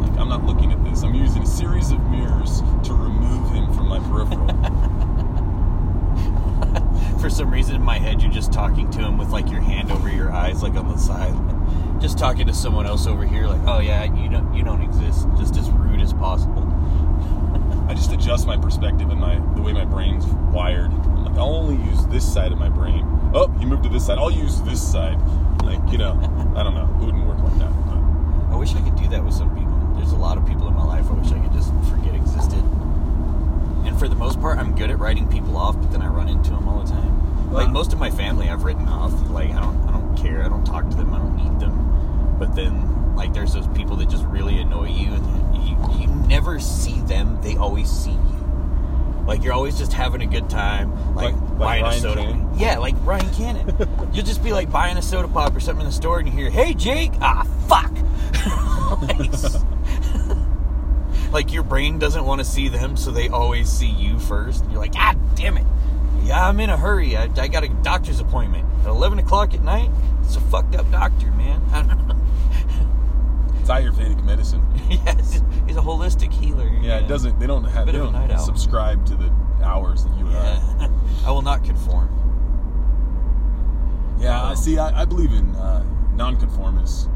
Like, 0.00 0.18
I'm 0.18 0.30
not 0.30 0.44
looking 0.44 0.72
at 0.72 0.82
this. 0.82 1.02
I'm 1.02 1.14
using 1.14 1.42
a 1.42 1.46
series 1.46 1.90
of 1.90 2.00
mirrors 2.10 2.62
to 2.84 2.94
remove 2.94 3.50
him 3.50 3.70
from 3.74 3.88
my 3.88 3.98
peripheral. 3.98 4.48
For 7.20 7.28
some 7.28 7.50
reason 7.50 7.74
in 7.74 7.82
my 7.82 7.98
head 7.98 8.22
you're 8.22 8.32
just 8.32 8.52
talking 8.52 8.88
to 8.92 8.98
him 9.00 9.18
with 9.18 9.28
like 9.28 9.50
your 9.50 9.60
hand 9.60 9.92
over 9.92 10.08
your 10.08 10.32
eyes, 10.32 10.62
like 10.62 10.74
on 10.74 10.88
the 10.88 10.96
side, 10.96 11.34
just 12.00 12.16
talking 12.16 12.46
to 12.46 12.54
someone 12.54 12.86
else 12.86 13.06
over 13.06 13.26
here. 13.26 13.46
Like, 13.46 13.60
oh 13.66 13.80
yeah, 13.80 14.04
you 14.04 14.30
don't 14.30 14.54
you 14.54 14.64
don't 14.64 14.80
exist. 14.82 15.26
Just 15.36 15.56
as 15.56 15.68
rude 15.70 16.00
as 16.00 16.14
possible. 16.14 16.64
I 17.88 17.94
just 17.94 18.12
adjust 18.12 18.46
my 18.46 18.56
perspective 18.56 19.10
and 19.10 19.20
my 19.20 19.38
the 19.54 19.62
way 19.62 19.72
my 19.72 19.84
brain's 19.84 20.26
wired. 20.26 20.92
I'll 21.38 21.54
only 21.54 21.76
use 21.90 22.06
this 22.06 22.30
side 22.30 22.52
of 22.52 22.58
my 22.58 22.68
brain. 22.68 23.06
Oh, 23.34 23.48
he 23.58 23.64
moved 23.64 23.84
to 23.84 23.88
this 23.88 24.06
side. 24.06 24.18
I'll 24.18 24.30
use 24.30 24.60
this 24.62 24.80
side. 24.80 25.18
Like, 25.62 25.80
you 25.90 25.98
know, 25.98 26.14
I 26.56 26.62
don't 26.62 26.74
know. 26.74 26.88
It 27.00 27.06
wouldn't 27.06 27.26
work 27.26 27.38
like 27.38 27.58
that. 27.58 27.70
But 27.86 28.54
I 28.54 28.56
wish 28.56 28.74
I 28.74 28.80
could 28.80 28.96
do 28.96 29.08
that 29.08 29.24
with 29.24 29.34
some 29.34 29.54
people. 29.56 29.72
There's 29.96 30.12
a 30.12 30.16
lot 30.16 30.36
of 30.36 30.46
people 30.46 30.68
in 30.68 30.74
my 30.74 30.84
life 30.84 31.06
I 31.10 31.14
wish 31.14 31.30
I 31.32 31.38
could 31.38 31.52
just 31.52 31.72
forget 31.90 32.14
existed. 32.14 32.62
And 33.84 33.98
for 33.98 34.08
the 34.08 34.16
most 34.16 34.40
part, 34.40 34.58
I'm 34.58 34.74
good 34.74 34.90
at 34.90 34.98
writing 34.98 35.28
people 35.28 35.56
off, 35.56 35.76
but 35.80 35.92
then 35.92 36.02
I 36.02 36.08
run 36.08 36.28
into 36.28 36.50
them 36.50 36.68
all 36.68 36.82
the 36.82 36.90
time. 36.90 37.52
Like 37.52 37.70
most 37.70 37.92
of 37.92 37.98
my 37.98 38.10
family, 38.10 38.48
I've 38.48 38.64
written 38.64 38.88
off. 38.88 39.12
Like 39.30 39.50
I 39.50 39.60
don't, 39.60 39.88
I 39.88 39.92
don't 39.92 40.16
care. 40.16 40.44
I 40.44 40.48
don't 40.48 40.64
talk 40.64 40.88
to 40.90 40.96
them. 40.96 41.14
I 41.14 41.18
don't 41.18 41.36
need 41.36 41.60
them. 41.60 42.36
But 42.38 42.54
then, 42.54 43.16
like, 43.16 43.32
there's 43.34 43.52
those 43.52 43.66
people 43.68 43.96
that 43.96 44.08
just 44.08 44.24
really 44.26 44.60
annoy 44.60 44.88
you, 44.90 45.12
and 45.12 45.68
you, 45.68 45.76
you 46.00 46.06
never 46.28 46.60
see 46.60 47.00
them. 47.00 47.40
They 47.42 47.56
always 47.56 47.90
see 47.90 48.12
you. 48.12 48.37
Like 49.28 49.44
you're 49.44 49.52
always 49.52 49.78
just 49.78 49.92
having 49.92 50.22
a 50.22 50.26
good 50.26 50.48
time, 50.50 51.14
like, 51.14 51.34
Like- 51.34 51.42
like 51.50 51.58
buying 51.82 51.84
a 51.84 51.92
soda. 51.92 52.22
Cannon? 52.22 52.48
Yeah, 52.56 52.78
like 52.78 52.94
Ryan 53.04 53.30
Cannon. 53.34 53.76
You'll 54.14 54.24
just 54.24 54.42
be 54.42 54.52
like 54.52 54.70
buying 54.72 54.96
a 54.96 55.02
soda 55.02 55.28
pop 55.28 55.54
or 55.54 55.60
something 55.60 55.82
in 55.82 55.86
the 55.86 55.92
store, 55.92 56.18
and 56.18 56.26
you 56.26 56.34
hear, 56.34 56.48
"Hey, 56.50 56.72
Jake!" 56.74 57.12
Ah, 57.20 57.46
fuck. 57.68 57.92
like, 59.02 59.30
like 61.32 61.52
your 61.52 61.62
brain 61.62 61.98
doesn't 61.98 62.24
want 62.24 62.38
to 62.40 62.44
see 62.44 62.68
them, 62.68 62.96
so 62.96 63.10
they 63.10 63.28
always 63.28 63.68
see 63.70 63.90
you 63.90 64.18
first. 64.18 64.64
You're 64.70 64.78
like, 64.80 64.94
ah, 64.96 65.14
damn 65.34 65.58
it. 65.58 65.66
Yeah, 66.24 66.46
I'm 66.48 66.58
in 66.60 66.70
a 66.70 66.76
hurry. 66.76 67.16
I, 67.16 67.28
I 67.36 67.48
got 67.48 67.64
a 67.64 67.68
doctor's 67.68 68.20
appointment 68.20 68.66
at 68.82 68.88
11 68.88 69.18
o'clock 69.18 69.52
at 69.54 69.62
night. 69.62 69.90
It's 70.24 70.36
a 70.36 70.40
fucked 70.40 70.74
up 70.74 70.90
doctor, 70.90 71.30
man. 71.32 71.62
I 71.72 71.82
don't 71.82 72.08
know. 72.08 72.16
it's 73.60 73.68
Ayurvedic 73.68 74.24
medicine. 74.24 74.64
yes, 74.90 75.42
he's 75.68 75.76
a 75.76 75.80
holistic 75.80 76.32
healer. 76.32 76.68
Yeah, 76.80 76.98
it 76.98 77.08
doesn't. 77.08 77.38
They 77.38 77.46
don't 77.46 77.64
have. 77.64 77.86
They 77.86 77.98
of 77.98 78.08
a 78.08 78.12
night 78.12 78.28
don't 78.28 78.38
subscribe 78.38 79.06
to 79.06 79.14
the 79.14 79.30
hours 79.62 80.04
that 80.04 80.18
you 80.18 80.26
and 80.26 80.36
I. 80.36 80.42
Yeah. 80.42 80.88
I 81.26 81.30
will 81.30 81.42
not 81.42 81.64
conform. 81.64 82.14
Yeah. 84.18 84.42
I 84.42 84.54
see. 84.54 84.78
I, 84.78 85.02
I 85.02 85.04
believe 85.04 85.32
in 85.32 85.54
uh, 85.56 85.84
nonconformists, 86.14 87.08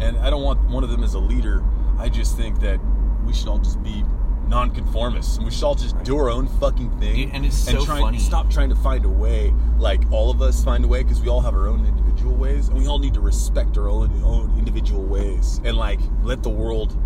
and 0.00 0.16
I 0.18 0.30
don't 0.30 0.42
want 0.42 0.60
one 0.70 0.84
of 0.84 0.90
them 0.90 1.02
as 1.02 1.14
a 1.14 1.18
leader. 1.18 1.62
I 1.98 2.08
just 2.08 2.36
think 2.36 2.60
that 2.60 2.78
we 3.24 3.32
should 3.32 3.48
all 3.48 3.58
just 3.58 3.82
be 3.82 4.04
nonconformists, 4.48 5.36
and 5.36 5.44
we 5.44 5.50
should 5.50 5.64
all 5.64 5.74
just 5.74 6.00
do 6.04 6.16
our 6.16 6.30
own 6.30 6.46
fucking 6.46 6.98
thing. 6.98 7.16
Dude, 7.16 7.34
and 7.34 7.46
it's 7.46 7.56
so 7.56 7.84
try, 7.84 8.00
funny. 8.00 8.18
Stop 8.18 8.50
trying 8.50 8.68
to 8.68 8.76
find 8.76 9.04
a 9.04 9.08
way, 9.08 9.52
like 9.78 10.02
all 10.12 10.30
of 10.30 10.40
us 10.42 10.62
find 10.62 10.84
a 10.84 10.88
way, 10.88 11.02
because 11.02 11.20
we 11.20 11.28
all 11.28 11.40
have 11.40 11.54
our 11.54 11.66
own 11.66 11.84
individual 11.86 12.34
ways, 12.34 12.68
and 12.68 12.78
we 12.78 12.86
all 12.86 12.98
need 12.98 13.14
to 13.14 13.20
respect 13.20 13.76
our 13.76 13.88
own, 13.88 14.22
own 14.22 14.56
individual 14.58 15.02
ways, 15.02 15.60
and 15.64 15.76
like 15.76 16.00
let 16.22 16.42
the 16.42 16.50
world, 16.50 16.96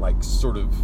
like 0.00 0.22
sort 0.22 0.56
of. 0.56 0.74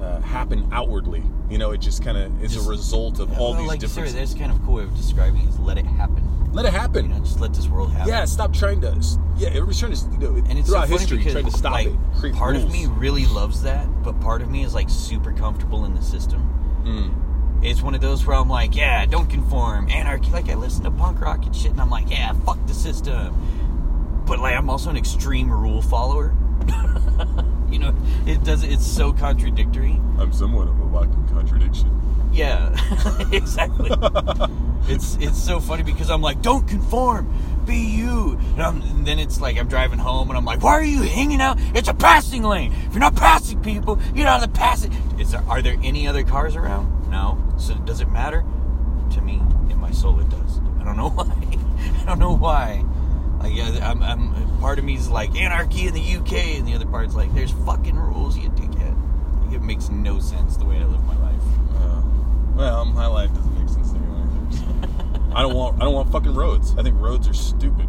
Uh, 0.00 0.20
happen 0.20 0.64
outwardly, 0.70 1.24
you 1.50 1.58
know. 1.58 1.72
It 1.72 1.78
just 1.80 2.04
kind 2.04 2.16
of 2.16 2.40
is 2.40 2.54
Just- 2.54 2.68
a 2.68 2.70
result 2.70 3.18
of 3.18 3.36
all 3.36 3.50
well, 3.50 3.58
these 3.62 3.68
like 3.68 3.82
you 3.82 3.88
said, 3.88 4.04
differences. 4.04 4.30
that's 4.30 4.40
kind 4.40 4.52
of 4.52 4.62
a 4.62 4.64
cool 4.64 4.74
way 4.74 4.84
of 4.84 4.94
describing 4.96 5.40
it 5.42 5.48
is 5.48 5.58
let 5.58 5.76
it 5.76 5.84
happen. 5.86 6.22
Let 6.52 6.66
it 6.66 6.72
You 6.72 6.78
happen. 6.78 7.10
know, 7.10 7.18
just 7.18 7.40
let 7.40 7.52
this 7.52 7.66
world 7.66 7.90
happen. 7.90 8.08
Yeah, 8.08 8.24
stop 8.24 8.52
trying 8.52 8.80
to. 8.82 8.96
Yeah, 9.36 9.48
everybody's 9.48 9.80
trying 9.80 9.94
to. 9.94 10.04
You 10.12 10.18
know, 10.18 10.36
and 10.48 10.56
it's 10.56 10.68
so 10.68 10.74
throughout 10.74 10.86
funny 10.86 11.00
history, 11.00 11.16
because 11.18 11.32
trying 11.32 11.44
to 11.46 11.50
stop 11.50 11.72
like, 11.72 11.88
it. 11.88 11.96
Create 12.16 12.36
part 12.36 12.54
of 12.54 12.70
me 12.70 12.86
really 12.86 13.26
loves 13.26 13.60
that, 13.62 13.88
but 14.04 14.20
part 14.20 14.40
of 14.40 14.48
me 14.48 14.62
is 14.62 14.72
like 14.72 14.88
super 14.88 15.32
comfortable 15.32 15.84
in 15.84 15.96
the 15.96 16.02
system. 16.02 16.48
Mm. 16.84 17.64
It's 17.64 17.82
one 17.82 17.96
of 17.96 18.00
those 18.00 18.24
where 18.24 18.36
I'm 18.36 18.48
like, 18.48 18.76
yeah, 18.76 19.04
don't 19.04 19.28
conform, 19.28 19.88
anarchy. 19.90 20.30
Like 20.30 20.48
I 20.48 20.54
listen 20.54 20.84
to 20.84 20.92
punk 20.92 21.20
rock 21.20 21.44
and 21.44 21.56
shit, 21.56 21.72
and 21.72 21.80
I'm 21.80 21.90
like, 21.90 22.08
yeah, 22.08 22.34
fuck 22.46 22.64
the 22.68 22.74
system. 22.74 23.34
But 24.26 24.38
like, 24.38 24.54
I'm 24.54 24.70
also 24.70 24.90
an 24.90 24.96
extreme 24.96 25.50
rule 25.50 25.82
follower. 25.82 26.36
you 27.70 27.78
know, 27.78 27.94
it 28.26 28.42
does. 28.44 28.62
It's 28.62 28.86
so 28.86 29.12
contradictory. 29.12 30.00
I'm 30.18 30.32
somewhat 30.32 30.68
of 30.68 30.80
a 30.80 30.86
walking 30.86 31.26
contradiction. 31.28 31.94
Yeah, 32.32 32.74
exactly. 33.32 33.90
it's 34.88 35.16
it's 35.16 35.42
so 35.42 35.60
funny 35.60 35.82
because 35.82 36.10
I'm 36.10 36.20
like, 36.20 36.42
don't 36.42 36.66
conform, 36.68 37.32
be 37.66 37.76
you. 37.76 38.38
And, 38.54 38.62
I'm, 38.62 38.82
and 38.82 39.06
then 39.06 39.18
it's 39.18 39.40
like 39.40 39.58
I'm 39.58 39.68
driving 39.68 39.98
home 39.98 40.28
and 40.28 40.36
I'm 40.36 40.44
like, 40.44 40.62
why 40.62 40.72
are 40.72 40.84
you 40.84 41.02
hanging 41.02 41.40
out? 41.40 41.58
It's 41.74 41.88
a 41.88 41.94
passing 41.94 42.42
lane. 42.42 42.72
If 42.86 42.92
you're 42.92 43.00
not 43.00 43.16
passing 43.16 43.62
people, 43.62 43.96
get 44.14 44.26
out 44.26 44.42
of 44.42 44.52
the 44.52 44.58
passing. 44.58 44.92
Is 45.18 45.32
there 45.32 45.42
are 45.48 45.62
there 45.62 45.76
any 45.82 46.06
other 46.06 46.22
cars 46.22 46.56
around? 46.56 47.10
No. 47.10 47.42
So 47.58 47.74
does 47.74 48.00
it 48.00 48.10
matter? 48.10 48.44
To 49.12 49.20
me, 49.22 49.40
in 49.70 49.78
my 49.78 49.90
soul, 49.90 50.20
it 50.20 50.28
does. 50.28 50.60
I 50.80 50.84
don't 50.84 50.96
know 50.96 51.10
why. 51.10 51.58
I 52.02 52.04
don't 52.04 52.18
know 52.18 52.36
why. 52.36 52.84
Like, 53.40 53.54
yeah, 53.54 53.88
I'm, 53.88 54.02
I'm 54.02 54.58
part 54.58 54.78
of 54.78 54.84
me 54.84 54.96
is 54.96 55.08
like 55.08 55.34
anarchy 55.36 55.86
in 55.86 55.94
the 55.94 56.16
UK, 56.16 56.32
and 56.56 56.66
the 56.66 56.74
other 56.74 56.86
part's 56.86 57.14
like, 57.14 57.32
there's 57.34 57.52
fucking 57.64 57.96
rules, 57.96 58.36
you 58.36 58.50
dickhead. 58.50 58.96
Like, 59.44 59.54
it 59.54 59.62
makes 59.62 59.88
no 59.88 60.18
sense 60.18 60.56
the 60.56 60.64
way 60.64 60.78
I 60.78 60.84
live 60.84 61.04
my 61.04 61.16
life. 61.18 61.42
Uh, 61.76 62.02
well, 62.56 62.84
my 62.84 63.06
life 63.06 63.32
doesn't 63.34 63.58
make 63.58 63.68
sense 63.68 63.90
either. 63.90 64.08
I 65.34 65.42
don't 65.42 65.54
want. 65.54 65.76
I 65.80 65.84
don't 65.84 65.94
want 65.94 66.10
fucking 66.10 66.34
roads. 66.34 66.74
I 66.76 66.82
think 66.82 67.00
roads 67.00 67.28
are 67.28 67.34
stupid. 67.34 67.86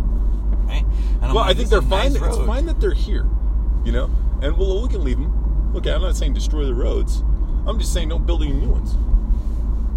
Right? 0.68 0.86
Well, 1.22 1.36
like, 1.36 1.50
I 1.50 1.54
think 1.56 1.70
they're 1.70 1.82
fine. 1.82 2.14
nice 2.14 2.22
It's 2.22 2.46
fine 2.46 2.66
that 2.68 2.80
they're 2.80 2.94
here, 2.94 3.26
you 3.84 3.92
know. 3.92 4.10
And 4.42 4.58
well, 4.58 4.82
we 4.84 4.90
can 4.90 5.04
leave 5.04 5.18
them. 5.18 5.74
Okay, 5.76 5.92
I'm 5.92 6.02
not 6.02 6.16
saying 6.16 6.34
destroy 6.34 6.66
the 6.66 6.76
roads. 6.76 7.24
I'm 7.66 7.80
just 7.80 7.94
saying 7.94 8.10
don't 8.10 8.26
build 8.26 8.44
any 8.44 8.54
new 8.54 8.70
ones. 8.70 8.96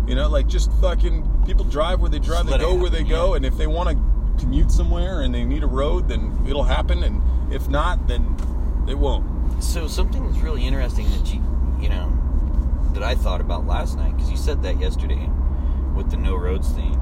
You 0.09 0.15
know, 0.15 0.29
like 0.29 0.47
just 0.47 0.73
fucking 0.81 1.45
people 1.47 1.65
drive 1.65 2.01
where 2.01 2.11
they 2.11 2.19
drive, 2.19 2.47
Just 2.47 2.59
they 2.59 2.65
go 2.65 2.75
where 2.75 2.91
they 2.91 2.99
happen, 2.99 3.11
go, 3.11 3.35
and 3.35 3.45
if 3.45 3.57
they 3.57 3.67
want 3.67 3.91
to 3.91 4.12
commute 4.43 4.73
somewhere 4.73 5.21
and 5.21 5.33
they 5.33 5.45
need 5.45 5.63
a 5.63 5.69
road, 5.69 6.09
then 6.09 6.37
it'll 6.49 6.65
happen. 6.65 7.05
And 7.05 7.23
if 7.53 7.69
not, 7.69 8.09
then 8.09 8.37
it 8.89 8.99
won't. 8.99 9.63
So 9.63 9.87
something 9.87 10.27
that's 10.27 10.43
really 10.43 10.67
interesting 10.67 11.09
that 11.11 11.33
you, 11.33 11.41
you 11.81 11.89
know, 11.89 12.13
that 12.93 13.05
I 13.05 13.15
thought 13.15 13.41
about 13.41 13.67
last 13.67 13.97
night 13.97 14.17
because 14.17 14.31
you 14.31 14.37
said 14.37 14.65
that 14.65 14.81
yesterday 14.81 15.31
with 15.95 16.11
the 16.11 16.17
no 16.17 16.35
roads 16.35 16.69
thing, 16.73 16.99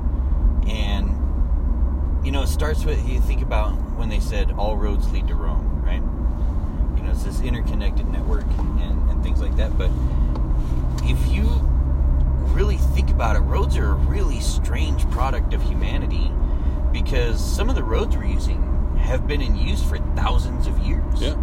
and 0.68 1.16
you 2.24 2.30
know, 2.30 2.42
it 2.42 2.48
starts 2.48 2.84
with 2.84 3.08
you 3.08 3.20
think 3.20 3.40
about 3.40 3.72
when 3.96 4.10
they 4.10 4.20
said 4.20 4.52
all 4.52 4.76
roads 4.76 5.10
lead 5.10 5.26
to 5.28 5.34
Rome, 5.34 5.82
right? 5.82 6.02
You 6.98 7.06
know, 7.06 7.12
it's 7.12 7.24
this 7.24 7.40
interconnected 7.40 8.06
network 8.08 8.44
and, 8.58 9.10
and 9.10 9.22
things 9.22 9.40
like 9.40 9.56
that. 9.56 9.78
But 9.78 9.90
if 11.04 11.32
you 11.32 11.48
really 12.52 12.76
think 12.76 13.08
about 13.08 13.36
it, 13.36 13.40
roads 13.40 13.78
are 13.78 13.92
a 13.92 13.94
really 13.94 14.40
strange 14.40 15.08
product 15.10 15.54
of 15.54 15.62
humanity 15.62 16.30
because 16.92 17.40
some 17.42 17.68
of 17.68 17.74
the 17.76 17.82
roads 17.84 18.16
we're 18.16 18.24
using 18.24 18.96
have 18.98 19.26
been 19.26 19.40
in 19.40 19.56
use 19.56 19.82
for 19.82 19.98
thousands 20.16 20.66
of 20.66 20.78
years. 20.80 21.20
Yeah. 21.20 21.34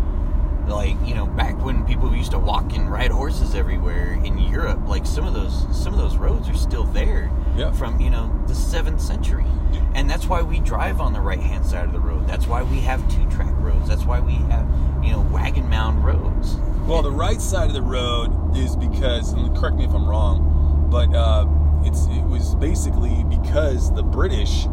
Like 0.67 0.95
you 1.05 1.15
know, 1.15 1.25
back 1.25 1.63
when 1.63 1.85
people 1.85 2.13
used 2.13 2.31
to 2.31 2.39
walk 2.39 2.73
and 2.75 2.91
ride 2.91 3.11
horses 3.11 3.55
everywhere 3.55 4.19
in 4.23 4.37
Europe, 4.37 4.79
like 4.85 5.05
some 5.05 5.25
of 5.25 5.33
those 5.33 5.65
some 5.75 5.93
of 5.93 5.99
those 5.99 6.17
roads 6.17 6.49
are 6.49 6.55
still 6.57 6.83
there 6.83 7.31
Yeah. 7.55 7.71
from 7.71 8.01
you 8.01 8.09
know 8.09 8.29
the 8.47 8.55
seventh 8.55 8.99
century, 8.99 9.45
Yeah. 9.71 9.79
and 9.95 10.09
that's 10.09 10.27
why 10.27 10.41
we 10.41 10.59
drive 10.59 10.99
on 10.99 11.13
the 11.13 11.21
right 11.21 11.39
hand 11.39 11.65
side 11.65 11.85
of 11.85 11.93
the 11.93 12.01
road. 12.01 12.27
That's 12.27 12.47
why 12.47 12.63
we 12.63 12.81
have 12.81 12.99
two 13.09 13.25
track 13.29 13.53
roads. 13.59 13.87
That's 13.87 14.03
why 14.05 14.19
we 14.19 14.33
have 14.33 14.67
you 15.01 15.11
know 15.13 15.21
wagon 15.31 15.69
mound 15.69 16.03
roads. 16.03 16.57
Well, 16.85 17.01
the 17.01 17.11
right 17.11 17.39
side 17.41 17.67
of 17.67 17.73
the 17.73 17.81
road 17.81 18.55
is 18.57 18.75
because, 18.75 19.31
and 19.33 19.55
correct 19.55 19.77
me 19.77 19.85
if 19.85 19.93
I'm 19.93 20.07
wrong, 20.07 20.87
but 20.91 21.13
uh, 21.15 21.45
it's 21.83 22.07
it 22.07 22.23
was 22.25 22.55
basically 22.55 23.23
because 23.29 23.89
the 23.93 24.03
British 24.03 24.67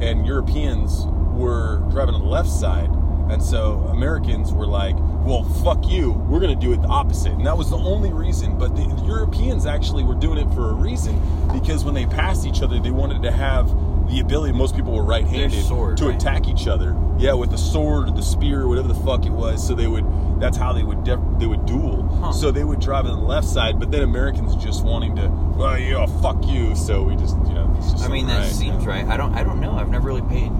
and 0.00 0.26
Europeans 0.26 1.06
were 1.34 1.78
driving 1.90 2.14
on 2.14 2.20
the 2.20 2.26
left 2.26 2.48
side, 2.48 2.90
and 3.30 3.42
so 3.42 3.74
Americans 3.90 4.52
were 4.52 4.66
like, 4.66 4.96
"Well, 5.24 5.44
fuck 5.64 5.86
you, 5.88 6.12
we're 6.12 6.40
to 6.56 6.60
do 6.60 6.72
it 6.72 6.82
the 6.82 6.88
opposite," 6.88 7.32
and 7.32 7.46
that 7.46 7.56
was 7.56 7.70
the 7.70 7.78
only 7.78 8.12
reason. 8.12 8.58
But 8.58 8.76
the, 8.76 8.86
the 8.86 9.02
Europeans 9.02 9.66
actually 9.66 10.04
were 10.04 10.14
doing 10.14 10.38
it 10.38 10.52
for 10.54 10.70
a 10.70 10.74
reason 10.74 11.20
because 11.52 11.84
when 11.84 11.94
they 11.94 12.06
passed 12.06 12.46
each 12.46 12.62
other, 12.62 12.78
they 12.78 12.90
wanted 12.90 13.22
to 13.22 13.30
have 13.30 13.70
the 14.08 14.20
ability. 14.20 14.52
Most 14.52 14.76
people 14.76 14.92
were 14.92 15.04
right-handed 15.04 15.64
sword, 15.64 15.96
to 15.98 16.06
right? 16.06 16.16
attack 16.16 16.48
each 16.48 16.66
other. 16.66 16.96
Yeah, 17.18 17.32
with 17.34 17.50
the 17.50 17.58
sword 17.58 18.08
or 18.08 18.12
the 18.12 18.22
spear 18.22 18.62
or 18.62 18.68
whatever 18.68 18.88
the 18.88 18.94
fuck 18.94 19.24
it 19.26 19.32
was. 19.32 19.66
So 19.66 19.74
they 19.74 19.86
would. 19.86 20.04
That's 20.40 20.56
how 20.56 20.72
they 20.72 20.82
would. 20.82 21.04
Def, 21.04 21.18
they 21.38 21.46
would 21.46 21.64
duel. 21.66 22.02
Huh. 22.20 22.32
So 22.32 22.50
they 22.50 22.64
would 22.64 22.80
drive 22.80 23.06
on 23.06 23.18
the 23.18 23.26
left 23.26 23.46
side, 23.46 23.78
but 23.80 23.90
then 23.90 24.02
Americans 24.02 24.54
just 24.56 24.84
wanting 24.84 25.16
to. 25.16 25.28
Well, 25.28 25.78
yeah, 25.78 26.06
fuck 26.20 26.46
you. 26.46 26.76
So 26.76 27.02
we 27.02 27.16
just, 27.16 27.36
you 27.46 27.54
know. 27.54 27.74
It's 27.78 27.92
just 27.92 28.04
I 28.04 28.08
mean, 28.08 28.26
that 28.26 28.40
right, 28.40 28.52
seems 28.52 28.86
right. 28.86 29.06
I 29.06 29.16
don't 29.16 29.34
I 29.34 29.42
don't 29.42 29.60
know. 29.60 29.72
I've 29.72 29.88
never 29.88 30.06
really 30.06 30.22
paid 30.22 30.50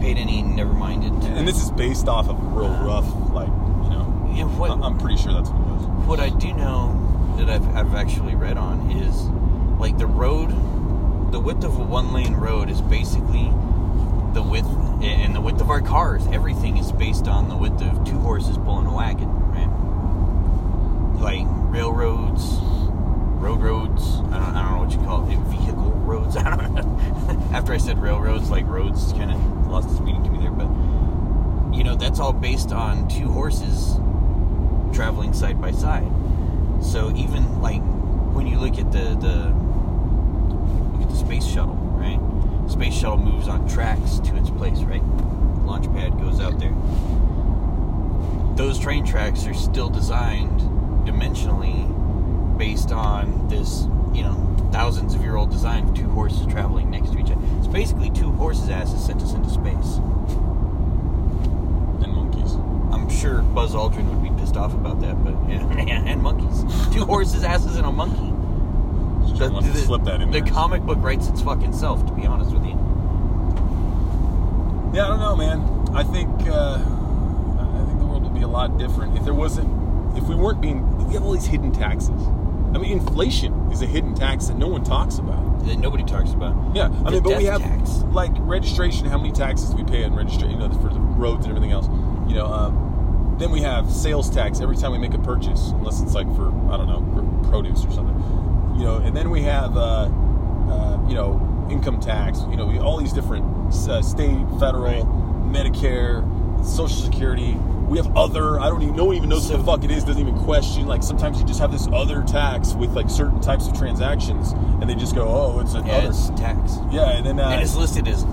paid 0.00 0.16
any 0.16 0.42
never 0.42 0.72
minded. 0.72 1.12
And 1.12 1.46
this 1.46 1.62
is 1.62 1.70
based 1.70 2.08
off 2.08 2.28
of 2.28 2.40
real 2.54 2.70
rough, 2.70 3.08
like 3.32 3.48
you 3.48 3.90
know. 3.90 4.48
what 4.56 4.70
I'm 4.70 4.98
pretty 4.98 5.16
sure 5.16 5.32
that's 5.32 5.50
what 5.50 5.60
it 5.60 5.72
was. 5.72 6.06
What 6.06 6.20
I 6.20 6.30
do 6.30 6.52
know 6.54 7.34
that 7.38 7.50
I've, 7.50 7.76
I've 7.76 7.94
actually 7.94 8.34
read 8.34 8.56
on 8.56 8.90
is 8.90 9.28
like 9.80 9.98
the 9.98 10.06
road, 10.06 10.50
the 11.30 11.40
width 11.40 11.64
of 11.64 11.78
a 11.78 11.82
one 11.82 12.12
lane 12.12 12.34
road 12.34 12.70
is 12.70 12.80
basically 12.80 13.52
the 14.32 14.42
width, 14.42 14.68
and 15.02 15.34
the 15.34 15.40
width 15.40 15.60
of 15.60 15.70
our 15.70 15.80
cars. 15.80 16.26
Everything 16.28 16.76
is 16.76 16.92
based 16.92 17.28
on 17.28 17.48
the 17.48 17.56
width 17.56 17.82
of 17.82 18.04
two 18.04 18.18
horses 18.18 18.56
pulling 18.58 18.86
a 18.86 18.94
wagon, 18.94 19.28
right? 19.50 19.68
Like 21.20 21.46
railroads, 21.74 22.58
road 23.40 23.60
roads, 23.60 24.02
I 24.02 24.38
don't, 24.38 24.56
I 24.56 24.62
don't 24.62 24.72
know 24.72 24.84
what 24.84 24.92
you 24.92 24.98
call 24.98 25.30
it, 25.30 25.38
vehicle 25.56 25.90
roads. 25.90 26.36
I 26.38 26.56
don't 26.56 26.74
know. 26.74 27.48
After 27.52 27.72
I 27.72 27.78
said 27.78 27.98
railroads, 28.00 28.50
like 28.50 28.66
roads 28.66 29.12
kind 29.12 29.30
of 29.30 29.68
lost 29.68 29.90
its 29.90 30.00
meaning 30.00 30.24
to 30.24 30.30
me 30.30 30.38
there, 30.38 30.50
but 30.50 30.68
you 31.76 31.84
know, 31.84 31.94
that's 31.94 32.18
all 32.18 32.32
based 32.32 32.72
on 32.72 33.08
two 33.08 33.28
horses 33.28 33.96
traveling 34.94 35.32
side 35.32 35.60
by 35.60 35.70
side. 35.70 36.10
So 36.80 37.14
even 37.16 37.60
like 37.60 37.82
when 38.34 38.46
you 38.46 38.58
look 38.58 38.78
at 38.78 38.92
the 38.92 39.14
the 39.16 39.57
at 41.08 41.14
the 41.14 41.24
space 41.24 41.46
shuttle, 41.46 41.74
right? 41.74 42.20
Space 42.70 42.94
shuttle 42.94 43.18
moves 43.18 43.48
on 43.48 43.68
tracks 43.68 44.18
to 44.20 44.36
its 44.36 44.50
place, 44.50 44.80
right? 44.80 45.02
Launch 45.64 45.86
pad 45.94 46.18
goes 46.18 46.40
out 46.40 46.58
there. 46.58 46.74
Those 48.56 48.78
train 48.78 49.04
tracks 49.06 49.46
are 49.46 49.54
still 49.54 49.88
designed 49.88 50.60
dimensionally 51.06 51.86
based 52.58 52.92
on 52.92 53.48
this, 53.48 53.84
you 54.12 54.22
know, 54.22 54.56
thousands 54.72 55.14
of 55.14 55.22
year 55.22 55.36
old 55.36 55.50
design 55.50 55.88
of 55.88 55.94
two 55.94 56.08
horses 56.10 56.46
traveling 56.46 56.90
next 56.90 57.12
to 57.12 57.18
each 57.18 57.30
other. 57.30 57.40
It's 57.58 57.68
basically 57.68 58.10
two 58.10 58.30
horses' 58.32 58.68
asses 58.68 59.04
sent 59.04 59.22
us 59.22 59.32
into 59.32 59.48
space. 59.48 59.96
And 62.04 62.12
monkeys. 62.12 62.54
I'm 62.92 63.08
sure 63.08 63.42
Buzz 63.42 63.74
Aldrin 63.74 64.08
would 64.10 64.22
be 64.22 64.40
pissed 64.40 64.56
off 64.56 64.74
about 64.74 65.00
that, 65.00 65.22
but 65.24 65.32
yeah, 65.48 66.02
and 66.06 66.22
monkeys. 66.22 66.64
Two 66.92 67.04
horses' 67.04 67.44
asses 67.44 67.76
and 67.76 67.86
a 67.86 67.92
monkey. 67.92 68.34
Sure, 69.38 69.48
let's 69.50 69.82
slip 69.84 70.04
that 70.04 70.20
in 70.20 70.30
the 70.30 70.40
there. 70.40 70.52
comic 70.52 70.82
book 70.82 70.98
writes 71.00 71.28
its 71.28 71.40
fucking 71.42 71.72
self, 71.72 72.04
to 72.06 72.12
be 72.12 72.26
honest 72.26 72.52
with 72.52 72.64
you. 72.64 72.76
Yeah, 74.94 75.04
I 75.04 75.08
don't 75.08 75.20
know, 75.20 75.36
man. 75.36 75.60
I 75.94 76.02
think 76.02 76.28
uh, 76.48 76.74
I 76.76 77.84
think 77.86 77.98
the 78.00 78.06
world 78.06 78.22
would 78.24 78.34
be 78.34 78.42
a 78.42 78.48
lot 78.48 78.78
different 78.78 79.16
if 79.16 79.24
there 79.24 79.34
wasn't, 79.34 79.68
if 80.16 80.24
we 80.24 80.34
weren't 80.34 80.60
being. 80.60 81.06
We 81.06 81.14
have 81.14 81.22
all 81.22 81.32
these 81.32 81.46
hidden 81.46 81.72
taxes. 81.72 82.20
I 82.74 82.78
mean, 82.78 82.92
inflation 82.92 83.52
is 83.70 83.80
a 83.82 83.86
hidden 83.86 84.14
tax 84.14 84.46
that 84.48 84.56
no 84.58 84.66
one 84.66 84.84
talks 84.84 85.18
about. 85.18 85.64
That 85.66 85.78
nobody 85.78 86.04
talks 86.04 86.32
about. 86.32 86.54
Yeah, 86.74 86.84
I 86.86 86.88
The 86.88 87.10
mean, 87.12 87.22
but 87.22 87.36
we 87.38 87.44
have 87.44 87.62
tax. 87.62 87.98
like 88.12 88.32
registration. 88.40 89.06
How 89.06 89.18
many 89.18 89.32
taxes 89.32 89.74
we 89.74 89.84
pay 89.84 90.04
on 90.04 90.14
registration? 90.14 90.50
You 90.60 90.68
know, 90.68 90.74
for 90.80 90.88
the 90.92 91.00
roads 91.00 91.46
and 91.46 91.54
everything 91.54 91.72
else. 91.72 91.86
You 92.28 92.34
know, 92.34 92.46
um, 92.46 93.36
then 93.38 93.50
we 93.50 93.60
have 93.62 93.90
sales 93.90 94.28
tax 94.30 94.60
every 94.60 94.76
time 94.76 94.92
we 94.92 94.98
make 94.98 95.14
a 95.14 95.18
purchase, 95.18 95.68
unless 95.70 96.00
it's 96.00 96.14
like 96.14 96.26
for 96.34 96.48
I 96.72 96.76
don't 96.76 96.88
know 96.88 97.04
for 97.14 97.50
produce 97.50 97.84
or 97.84 97.90
something. 97.92 98.16
You 98.78 98.84
know, 98.84 98.96
and 98.98 99.16
then 99.16 99.30
we 99.30 99.42
have 99.42 99.76
uh, 99.76 100.08
uh, 100.70 101.06
you 101.08 101.14
know 101.14 101.66
income 101.70 102.00
tax. 102.00 102.40
You 102.50 102.56
know, 102.56 102.66
we, 102.66 102.78
all 102.78 102.96
these 102.98 103.12
different 103.12 103.44
uh, 103.88 104.00
state, 104.02 104.38
federal, 104.60 104.82
Right. 104.84 105.04
Medicare, 105.52 106.22
Social 106.64 106.88
Security. 106.96 107.54
We 107.88 107.96
have 107.98 108.14
other. 108.16 108.60
I 108.60 108.68
don't 108.68 108.82
even. 108.82 108.94
No 108.96 109.06
one 109.06 109.16
even 109.16 109.28
knows 109.30 109.48
what 109.50 109.58
the 109.58 109.64
fuck 109.64 109.82
it 109.82 109.90
is. 109.90 110.04
Doesn't 110.04 110.20
even 110.20 110.38
question. 110.44 110.86
Like 110.86 111.02
sometimes 111.02 111.40
you 111.40 111.46
just 111.46 111.58
have 111.58 111.72
this 111.72 111.88
other 111.92 112.22
tax 112.22 112.74
with 112.74 112.90
like 112.90 113.08
certain 113.08 113.40
types 113.40 113.66
of 113.66 113.76
transactions, 113.78 114.52
and 114.52 114.88
they 114.90 114.94
just 114.94 115.14
go, 115.14 115.26
"Oh, 115.26 115.60
it's 115.60 115.72
another." 115.72 115.88
Yeah, 115.88 116.08
it's 116.08 116.28
tax. 116.30 116.76
Yeah, 116.90 117.16
and 117.16 117.24
then 117.24 117.40
uh, 117.40 117.48
and 117.48 117.62
it's 117.62 117.74
listed 117.74 118.06
as 118.06 118.24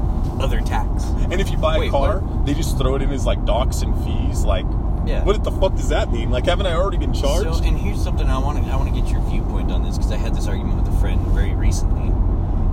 other 0.41 0.60
tax. 0.60 1.05
and 1.31 1.39
if 1.39 1.49
you 1.49 1.58
buy 1.58 1.79
Wait, 1.79 1.88
a 1.88 1.91
car, 1.91 2.21
they 2.43 2.53
just 2.53 2.77
throw 2.77 2.95
it 2.95 3.01
in 3.01 3.10
as 3.12 3.25
like 3.25 3.45
docs 3.45 3.81
and 3.81 3.95
fees. 4.03 4.43
Like, 4.43 4.65
Yeah. 5.05 5.23
what 5.23 5.41
the 5.45 5.51
fuck 5.51 5.75
does 5.75 5.88
that 5.88 6.12
mean? 6.12 6.31
Like, 6.31 6.45
haven't 6.47 6.65
I 6.65 6.73
already 6.73 6.97
been 6.97 7.13
charged? 7.13 7.55
So, 7.55 7.63
and 7.63 7.77
here's 7.77 8.03
something 8.03 8.27
I 8.27 8.38
want 8.39 8.62
to 8.62 8.69
I 8.69 8.75
want 8.75 8.93
to 8.93 9.01
get 9.01 9.10
your 9.10 9.21
viewpoint 9.21 9.55
on 9.71 9.84
this 9.84 9.97
because 9.97 10.12
I 10.12 10.17
had 10.17 10.36
this 10.36 10.47
argument 10.47 10.84
with 10.84 10.93
a 10.93 10.97
friend 10.99 11.19
very 11.28 11.54
recently. 11.54 12.12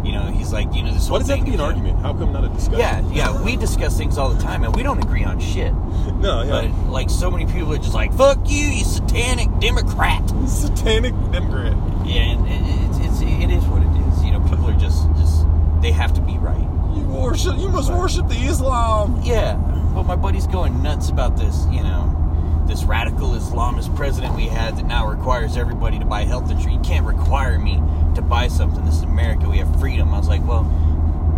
You 0.04 0.12
know, 0.12 0.22
he's 0.32 0.52
like, 0.52 0.74
you 0.74 0.82
know, 0.82 0.92
this 0.92 1.06
whole 1.06 1.14
Why 1.14 1.18
does 1.20 1.28
that 1.28 1.36
have 1.36 1.44
thing 1.44 1.52
be 1.52 1.54
an 1.54 1.60
argument? 1.60 2.00
How 2.00 2.12
come 2.12 2.32
not 2.32 2.44
a 2.44 2.48
discussion? 2.48 2.80
Yeah, 2.80 3.08
yeah, 3.12 3.42
we 3.44 3.56
discuss 3.56 3.96
things 3.96 4.18
all 4.18 4.30
the 4.30 4.42
time, 4.42 4.64
and 4.64 4.74
we 4.74 4.82
don't 4.82 4.98
agree 4.98 5.22
on 5.22 5.38
shit. 5.38 5.72
no, 6.16 6.42
yeah. 6.42 6.50
But 6.50 6.90
like, 6.90 7.08
so 7.08 7.30
many 7.30 7.46
people 7.46 7.72
are 7.72 7.78
just 7.78 7.94
like, 7.94 8.12
"Fuck 8.12 8.38
you, 8.50 8.66
you 8.66 8.84
satanic 8.84 9.48
Democrat." 9.60 10.28
Satanic 10.48 11.14
Democrat. 11.30 11.76
Yeah, 12.04 12.32
and 12.32 12.48
it, 12.48 12.90
it's, 12.90 12.98
it's 12.98 13.20
it 13.22 13.50
is 13.50 13.64
what 13.66 13.82
it 13.82 14.08
is. 14.08 14.24
You 14.24 14.32
know, 14.32 14.40
people 14.40 14.68
are 14.68 14.78
just 14.78 15.06
just 15.16 15.46
they 15.80 15.92
have 15.92 16.12
to 16.14 16.20
be 16.20 16.36
right. 16.38 16.68
You 16.96 17.04
worship. 17.04 17.56
You 17.58 17.68
must 17.68 17.92
worship 17.92 18.26
the 18.26 18.34
Islam. 18.34 19.20
Yeah, 19.22 19.54
but 19.94 20.02
my 20.02 20.16
buddy's 20.16 20.48
going 20.48 20.82
nuts 20.82 21.10
about 21.10 21.36
this. 21.36 21.64
You 21.70 21.84
know, 21.84 22.21
this 22.66 22.84
radical 22.84 23.30
Islamist 23.30 23.94
president 23.96 24.34
we 24.36 24.46
had 24.46 24.76
that 24.76 24.86
now 24.86 25.06
requires 25.06 25.56
everybody 25.56 25.98
to 25.98 26.04
buy 26.04 26.24
health 26.24 26.50
insurance. 26.50 26.72
You 26.72 26.80
can't 26.80 27.06
require 27.06 27.58
me 27.58 27.82
to 28.14 28.22
buy 28.22 28.48
something. 28.48 28.84
This 28.84 28.96
is 28.96 29.02
America. 29.02 29.48
We 29.48 29.58
have 29.58 29.80
freedom. 29.80 30.14
I 30.14 30.18
was 30.18 30.28
like, 30.28 30.46
well, 30.46 30.64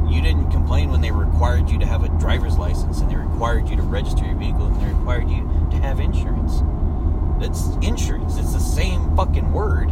you 0.09 0.21
didn't 0.21 0.51
complain 0.51 0.91
when 0.91 1.01
they 1.01 1.11
required 1.11 1.71
you 1.71 1.79
to 1.79 1.87
have 1.87 2.05
a 2.05 2.09
driver's 2.21 2.59
license 2.59 3.01
and 3.01 3.11
they 3.11 3.17
required 3.17 3.69
you 3.69 3.77
to 3.77 3.83
register 3.83 4.25
your 4.25 4.37
vehicle 4.37 4.67
and 4.67 4.81
they 4.81 4.87
required 4.87 5.31
you 5.31 5.49
to 5.71 5.77
have 5.79 5.99
insurance. 5.99 6.63
That's 7.41 7.75
insurance. 7.87 8.37
It's 8.39 8.53
the 8.53 8.61
same 8.61 9.17
fucking 9.17 9.53
word, 9.53 9.91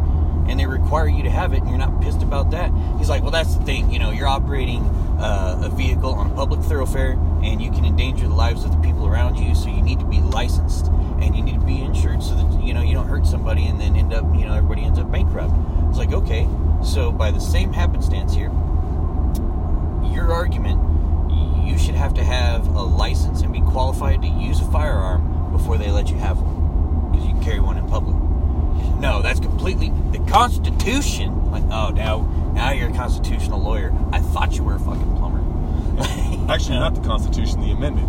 and 0.49 0.59
they 0.59 0.66
require 0.66 1.09
you 1.09 1.23
to 1.25 1.31
have 1.31 1.53
it, 1.53 1.61
and 1.61 1.68
you're 1.68 1.79
not 1.79 2.01
pissed 2.01 2.23
about 2.23 2.51
that. 2.53 2.71
He's 2.99 3.09
like, 3.09 3.23
well, 3.23 3.31
that's 3.31 3.57
the 3.57 3.64
thing. 3.64 3.90
You 3.90 3.99
know, 3.99 4.11
you're 4.11 4.29
operating 4.29 4.85
uh, 5.18 5.61
a 5.64 5.68
vehicle 5.68 6.14
on 6.14 6.31
a 6.31 6.35
public 6.35 6.61
thoroughfare, 6.61 7.12
and 7.42 7.61
you 7.61 7.71
can 7.71 7.85
endanger 7.85 8.29
the 8.29 8.35
lives 8.35 8.64
of 8.64 8.71
the 8.71 8.79
people 8.79 9.07
around 9.07 9.37
you. 9.37 9.55
So 9.55 9.68
you 9.68 9.83
need 9.83 9.99
to 9.99 10.05
be 10.05 10.21
licensed, 10.21 10.87
and 11.26 11.37
you 11.37 11.42
need 11.42 11.61
to 11.61 11.66
be 11.66 11.80
insured, 11.80 12.22
so 12.22 12.35
that 12.35 12.62
you 12.62 12.74
know 12.74 12.82
you 12.82 12.94
don't 12.94 13.08
hurt 13.08 13.26
somebody, 13.26 13.66
and 13.66 13.80
then 13.80 13.96
end 13.96 14.12
up, 14.12 14.24
you 14.35 14.44
know, 14.44 14.54
everybody 14.54 14.82
ends 14.82 14.98
up 14.98 15.11
bankrupt. 15.11 15.54
It's 15.88 15.98
like, 15.98 16.12
okay, 16.12 16.48
so 16.85 17.12
by 17.12 17.30
the 17.30 17.40
same 17.40 17.72
happenstance 17.72 18.35
here, 18.35 18.50
your 20.12 20.32
argument, 20.32 20.80
you 21.66 21.78
should 21.78 21.94
have 21.94 22.14
to 22.14 22.24
have 22.24 22.66
a 22.68 22.82
license 22.82 23.42
and 23.42 23.52
be 23.52 23.61
qualified 23.61 24.22
to 24.22 24.28
use 24.28 24.61
a 24.61 24.70
firearm 24.70 25.52
before 25.52 25.78
they 25.78 25.90
let 25.90 26.08
you 26.11 26.16
have 26.16 26.40
one, 26.40 27.11
because 27.12 27.26
you 27.26 27.35
can 27.35 27.42
carry 27.42 27.61
one 27.61 27.76
in 27.76 27.87
public. 27.88 28.16
No, 29.00 29.20
that's 29.22 29.40
completely 29.40 29.92
the 30.12 30.18
Constitution. 30.30 31.50
Like, 31.50 31.64
oh, 31.64 31.90
now 31.90 32.22
now 32.54 32.70
you're 32.72 32.90
a 32.90 32.94
constitutional 32.94 33.61
lawyer. 33.61 33.92
I 34.12 34.20
thought 34.20 34.56
you 34.56 34.62
were 34.62 34.74
a 34.74 34.78
fucking 34.78 35.16
plumber. 35.16 35.40
Actually, 36.52 36.78
not 36.78 36.94
the 36.94 37.00
Constitution, 37.00 37.61
the 37.61 37.72
amendment. 37.72 38.08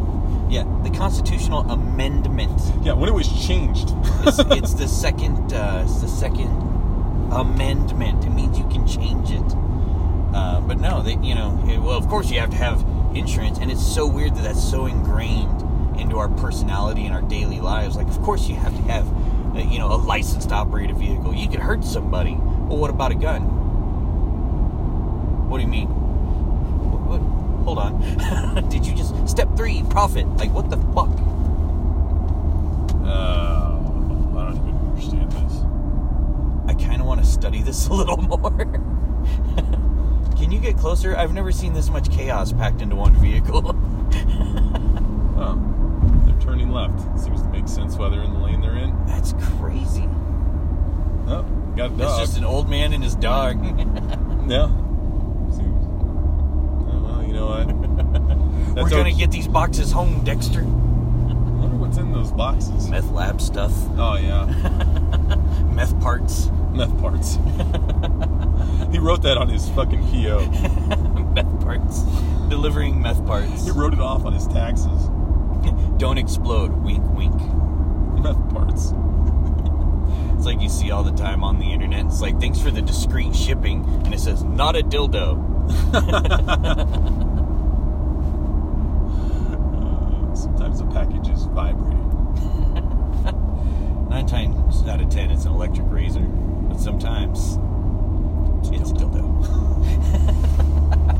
Yeah, 0.53 0.65
the 0.83 0.91
constitutional 0.91 1.61
amendment. 1.61 2.61
Yeah, 2.83 2.93
when 2.93 3.09
it 3.09 3.15
was 3.15 3.27
changed. 3.47 3.89
It's, 4.21 4.37
it's 4.51 4.73
the 4.75 4.87
second. 4.87 5.51
Uh, 5.51 5.81
it's 5.83 5.99
the 5.99 6.07
second 6.07 6.51
amendment. 7.31 8.23
It 8.23 8.29
means 8.29 8.59
you 8.59 8.67
can 8.67 8.85
change 8.85 9.31
it. 9.31 9.55
Uh, 10.31 10.61
but 10.61 10.79
no, 10.79 11.01
they, 11.01 11.15
you 11.27 11.33
know, 11.33 11.59
it, 11.67 11.79
well, 11.79 11.97
of 11.97 12.07
course 12.07 12.29
you 12.29 12.39
have 12.39 12.51
to 12.51 12.55
have 12.55 12.85
insurance, 13.15 13.57
and 13.57 13.71
it's 13.71 13.81
so 13.83 14.05
weird 14.05 14.35
that 14.35 14.43
that's 14.43 14.63
so 14.63 14.85
ingrained 14.85 15.99
into 15.99 16.19
our 16.19 16.29
personality 16.29 17.07
and 17.07 17.15
our 17.15 17.23
daily 17.23 17.59
lives. 17.59 17.95
Like, 17.95 18.07
of 18.07 18.21
course 18.21 18.47
you 18.47 18.53
have 18.55 18.75
to 18.75 18.81
have, 18.83 19.07
uh, 19.55 19.59
you 19.59 19.79
know, 19.79 19.87
a 19.87 19.97
license 19.97 20.45
to 20.45 20.53
operate 20.53 20.91
a 20.91 20.93
vehicle. 20.93 21.33
You 21.33 21.49
could 21.49 21.61
hurt 21.61 21.83
somebody. 21.83 22.35
Well, 22.35 22.77
what 22.77 22.91
about 22.91 23.11
a 23.11 23.15
gun? 23.15 23.41
What 25.49 25.57
do 25.57 25.63
you 25.63 25.69
mean? 25.69 26.02
Hold 27.63 27.77
on. 27.79 28.67
Did 28.69 28.85
you 28.85 28.93
just 28.93 29.27
step 29.27 29.55
three 29.55 29.83
profit? 29.89 30.27
Like, 30.37 30.51
what 30.53 30.69
the 30.69 30.77
fuck? 30.77 31.09
Uh, 33.05 33.77
I 34.37 34.51
don't 34.51 34.67
even 34.67 34.87
understand 34.89 35.31
this. 35.31 35.53
I 36.67 36.73
kind 36.87 37.01
of 37.01 37.07
want 37.07 37.21
to 37.21 37.25
study 37.25 37.61
this 37.61 37.87
a 37.89 37.93
little 37.93 38.17
more. 38.21 38.51
Can 40.37 40.51
you 40.51 40.59
get 40.59 40.77
closer? 40.77 41.15
I've 41.15 41.33
never 41.33 41.51
seen 41.51 41.73
this 41.73 41.89
much 41.89 42.11
chaos 42.11 42.51
packed 42.51 42.81
into 42.81 42.95
one 42.95 43.15
vehicle. 43.15 43.75
Oh, 45.35 45.55
they're 46.25 46.39
turning 46.41 46.69
left. 46.69 46.99
Seems 47.19 47.41
to 47.41 47.47
make 47.49 47.67
sense 47.67 47.95
why 47.95 48.09
they're 48.09 48.21
in 48.23 48.33
the 48.33 48.39
lane 48.39 48.61
they're 48.61 48.75
in. 48.75 48.93
That's 49.07 49.33
crazy. 49.57 50.07
Oh, 51.27 51.43
got 51.75 51.91
a 51.91 52.03
It's 52.03 52.17
just 52.19 52.37
an 52.37 52.43
old 52.43 52.69
man 52.69 52.93
and 52.93 53.03
his 53.03 53.15
dog. 53.15 53.63
Yeah. 54.49 54.67
Seems. 55.49 55.85
Oh, 56.91 57.01
well, 57.03 57.23
you 57.25 57.33
know 57.33 57.42
what? 57.53 57.67
We're 58.83 58.89
gonna 58.89 59.09
okay. 59.09 59.13
get 59.13 59.31
these 59.31 59.47
boxes 59.47 59.91
home, 59.91 60.23
Dexter. 60.23 60.61
I 60.61 60.65
wonder 60.65 61.77
what's 61.77 61.97
in 61.97 62.11
those 62.11 62.31
boxes. 62.31 62.89
Meth 62.89 63.09
lab 63.11 63.39
stuff, 63.39 63.71
Oh 63.97 64.17
yeah, 64.17 64.45
meth 65.73 65.99
parts, 66.01 66.49
meth 66.71 66.97
parts. 66.99 67.35
he 68.91 68.99
wrote 68.99 69.21
that 69.23 69.37
on 69.37 69.47
his 69.49 69.69
fucking 69.69 70.01
PO. 70.09 70.45
meth 71.33 71.61
parts, 71.61 72.01
delivering 72.49 73.01
meth 73.01 73.25
parts. 73.25 73.65
He 73.65 73.71
wrote 73.71 73.93
it 73.93 73.99
off 73.99 74.25
on 74.25 74.33
his 74.33 74.47
taxes. 74.47 75.09
Don't 75.97 76.17
explode. 76.17 76.71
Wink, 76.83 77.03
wink. 77.15 77.35
Meth 78.21 78.53
parts. 78.53 78.93
It's 80.35 80.45
like 80.45 80.59
you 80.61 80.67
see 80.69 80.91
all 80.91 81.03
the 81.03 81.13
time 81.13 81.43
on 81.43 81.59
the 81.59 81.71
internet. 81.71 82.05
It's 82.07 82.19
like 82.19 82.39
thanks 82.39 82.59
for 82.59 82.69
the 82.71 82.81
discreet 82.81 83.33
shipping, 83.35 83.85
and 84.05 84.13
it 84.13 84.19
says 84.19 84.43
not 84.43 84.75
a 84.75 84.81
dildo. 84.81 85.51
Uh, 89.73 90.35
sometimes 90.35 90.79
the 90.79 90.85
package 90.87 91.29
is 91.29 91.42
vibrating. 91.53 91.99
Nine 94.09 94.25
times 94.25 94.87
out 94.87 94.99
of 94.99 95.09
ten, 95.09 95.29
it's 95.29 95.45
an 95.45 95.51
electric 95.51 95.85
razor, 95.89 96.19
but 96.19 96.79
sometimes 96.79 97.57
it's 98.73 98.91
a 98.91 98.93
dildo. 98.93 99.19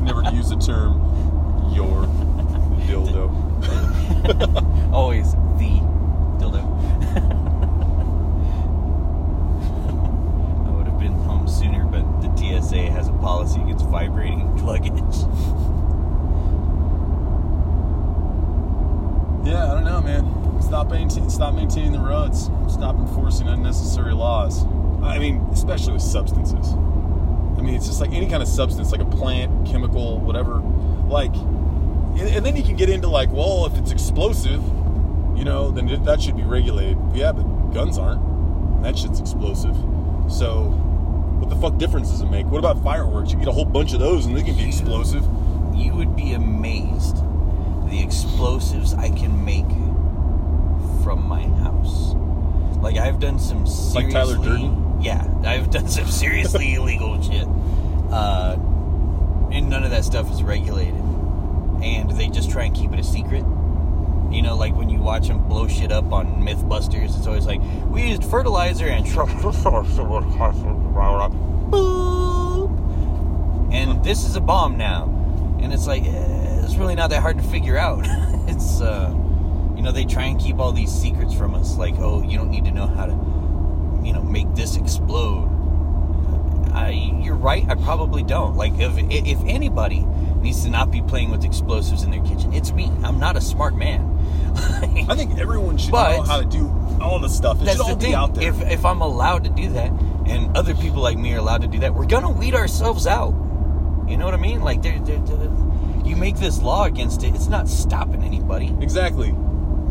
Never 0.00 0.22
to 0.22 0.32
use 0.34 0.50
the 0.50 0.56
term 0.56 1.00
your 1.72 2.06
dildo. 2.86 3.30
Always 4.92 5.32
the 5.32 5.80
dildo. 6.38 6.64
I 10.66 10.70
would 10.70 10.86
have 10.86 10.98
been 10.98 11.12
home 11.12 11.46
sooner, 11.46 11.84
but 11.84 12.02
the 12.22 12.28
TSA 12.36 12.90
has 12.90 13.08
a 13.08 13.12
policy 13.12 13.60
against 13.60 13.86
vibrating 13.86 14.54
Stop 20.74 20.90
maintaining, 20.90 21.30
stop 21.30 21.54
maintaining 21.54 21.92
the 21.92 22.00
roads. 22.00 22.50
Stop 22.68 22.96
enforcing 22.96 23.46
unnecessary 23.46 24.12
laws. 24.12 24.64
I 25.04 25.20
mean, 25.20 25.36
especially 25.52 25.92
with 25.92 26.02
substances. 26.02 26.72
I 26.72 27.62
mean, 27.62 27.73
it's 27.84 27.90
just 27.90 28.00
like 28.00 28.16
any 28.16 28.26
kind 28.26 28.42
of 28.42 28.48
substance, 28.48 28.92
like 28.92 29.02
a 29.02 29.04
plant, 29.04 29.66
chemical, 29.66 30.18
whatever. 30.20 30.54
Like, 31.06 31.34
and, 31.34 32.46
then 32.46 32.56
you 32.56 32.62
can 32.62 32.76
get 32.76 32.88
into 32.88 33.08
like, 33.08 33.30
well, 33.30 33.66
if 33.66 33.76
it's 33.76 33.90
explosive, 33.90 34.62
you 35.36 35.44
know, 35.44 35.70
then 35.70 36.02
that 36.04 36.22
should 36.22 36.34
be 36.34 36.44
regulated. 36.44 36.96
Yeah, 37.12 37.32
but 37.32 37.42
guns 37.74 37.98
aren't. 37.98 38.82
That 38.82 38.96
shit's 38.96 39.20
explosive. 39.20 39.76
So, 40.30 40.70
what 41.40 41.50
the 41.50 41.56
fuck 41.56 41.76
difference 41.76 42.10
does 42.10 42.22
it 42.22 42.30
make? 42.30 42.46
What 42.46 42.58
about 42.58 42.82
fireworks? 42.82 43.32
You 43.32 43.38
get 43.38 43.48
a 43.48 43.52
whole 43.52 43.66
bunch 43.66 43.92
of 43.92 44.00
those, 44.00 44.24
and 44.24 44.34
they 44.34 44.42
can 44.42 44.56
be 44.56 44.66
explosive. 44.66 45.22
You 45.74 45.94
would 45.94 46.16
be 46.16 46.32
amazed 46.32 47.18
the 47.90 48.02
explosives 48.02 48.94
I 48.94 49.10
can 49.10 49.44
make 49.44 49.68
from 51.02 51.22
my 51.28 51.42
house. 51.62 52.14
Like 52.80 52.96
I've 52.96 53.20
done 53.20 53.38
some 53.38 53.66
seriously, 53.66 54.04
Like 54.04 54.12
Tyler 54.12 54.36
Durden? 54.36 55.02
Yeah, 55.02 55.26
I've 55.44 55.70
done 55.70 55.88
some 55.88 56.06
seriously 56.06 56.74
illegal 56.76 57.20
shit, 57.22 57.46
uh, 58.14 58.56
and 59.50 59.68
none 59.68 59.82
of 59.82 59.90
that 59.90 60.04
stuff 60.04 60.30
is 60.30 60.42
regulated, 60.42 60.94
and 61.82 62.10
they 62.12 62.28
just 62.28 62.48
try 62.48 62.64
and 62.64 62.74
keep 62.74 62.92
it 62.92 63.00
a 63.00 63.04
secret. 63.04 63.44
You 64.30 64.40
know, 64.42 64.56
like 64.56 64.74
when 64.76 64.88
you 64.88 65.00
watch 65.00 65.26
them 65.26 65.48
blow 65.48 65.66
shit 65.66 65.90
up 65.90 66.12
on 66.12 66.26
MythBusters, 66.42 67.16
it's 67.16 67.26
always 67.26 67.44
like 67.44 67.60
we 67.88 68.08
used 68.08 68.24
fertilizer 68.24 68.86
and 68.86 69.04
and 73.72 74.04
this 74.04 74.24
is 74.24 74.36
a 74.36 74.40
bomb 74.40 74.78
now, 74.78 75.04
and 75.60 75.72
it's 75.72 75.88
like 75.88 76.04
eh, 76.04 76.62
it's 76.62 76.76
really 76.76 76.94
not 76.94 77.10
that 77.10 77.20
hard 77.20 77.38
to 77.38 77.44
figure 77.44 77.76
out. 77.76 78.04
it's 78.48 78.80
uh, 78.80 79.12
you 79.76 79.82
know 79.82 79.90
they 79.90 80.04
try 80.04 80.24
and 80.24 80.40
keep 80.40 80.58
all 80.58 80.70
these 80.70 80.92
secrets 80.92 81.34
from 81.34 81.56
us, 81.56 81.76
like 81.76 81.96
oh 81.98 82.22
you 82.22 82.38
don't 82.38 82.50
need 82.50 82.64
to 82.64 82.70
know 82.70 82.86
how 82.86 83.06
to 83.06 83.12
you 84.06 84.12
know 84.12 84.22
make 84.22 84.54
this 84.54 84.76
explode. 84.76 85.50
I, 86.74 86.90
you're 87.22 87.36
right. 87.36 87.64
I 87.68 87.74
probably 87.76 88.22
don't. 88.22 88.56
Like 88.56 88.72
if 88.78 88.92
if 88.98 89.38
anybody 89.46 90.00
needs 90.40 90.62
to 90.64 90.70
not 90.70 90.90
be 90.90 91.00
playing 91.02 91.30
with 91.30 91.44
explosives 91.44 92.02
in 92.02 92.10
their 92.10 92.22
kitchen, 92.22 92.52
it's 92.52 92.72
me. 92.72 92.90
I'm 93.02 93.18
not 93.18 93.36
a 93.36 93.40
smart 93.40 93.74
man. 93.76 94.10
I 95.08 95.14
think 95.16 95.38
everyone 95.38 95.78
should 95.78 95.92
But- 95.92 96.16
know 96.18 96.22
how 96.22 96.40
to 96.40 96.46
do 96.46 96.68
all 97.00 97.18
the 97.18 97.28
stuff. 97.28 97.60
It 97.60 97.64
That's 97.64 97.76
should 97.78 97.82
all 97.82 97.88
the 97.90 97.96
be 97.96 98.04
thing. 98.06 98.14
out 98.14 98.34
there. 98.34 98.48
If 98.50 98.60
if 98.70 98.84
I'm 98.84 99.00
allowed 99.00 99.44
to 99.44 99.50
do 99.50 99.68
that, 99.70 99.90
and 100.26 100.56
other 100.56 100.74
people 100.74 101.02
like 101.02 101.18
me 101.18 101.32
are 101.34 101.38
allowed 101.38 101.62
to 101.62 101.68
do 101.68 101.78
that, 101.80 101.94
we're 101.94 102.06
gonna 102.06 102.30
weed 102.30 102.54
ourselves 102.54 103.06
out. 103.06 103.32
You 104.08 104.16
know 104.16 104.24
what 104.26 104.34
I 104.34 104.38
mean? 104.38 104.60
Like, 104.62 104.82
there, 104.82 104.98
there, 105.00 105.18
there- 105.18 105.50
you 106.04 106.16
make 106.16 106.36
this 106.36 106.60
law 106.60 106.84
against 106.84 107.22
it, 107.24 107.34
it's 107.34 107.48
not 107.48 107.66
stopping 107.68 108.22
anybody. 108.22 108.76
Exactly. 108.80 109.34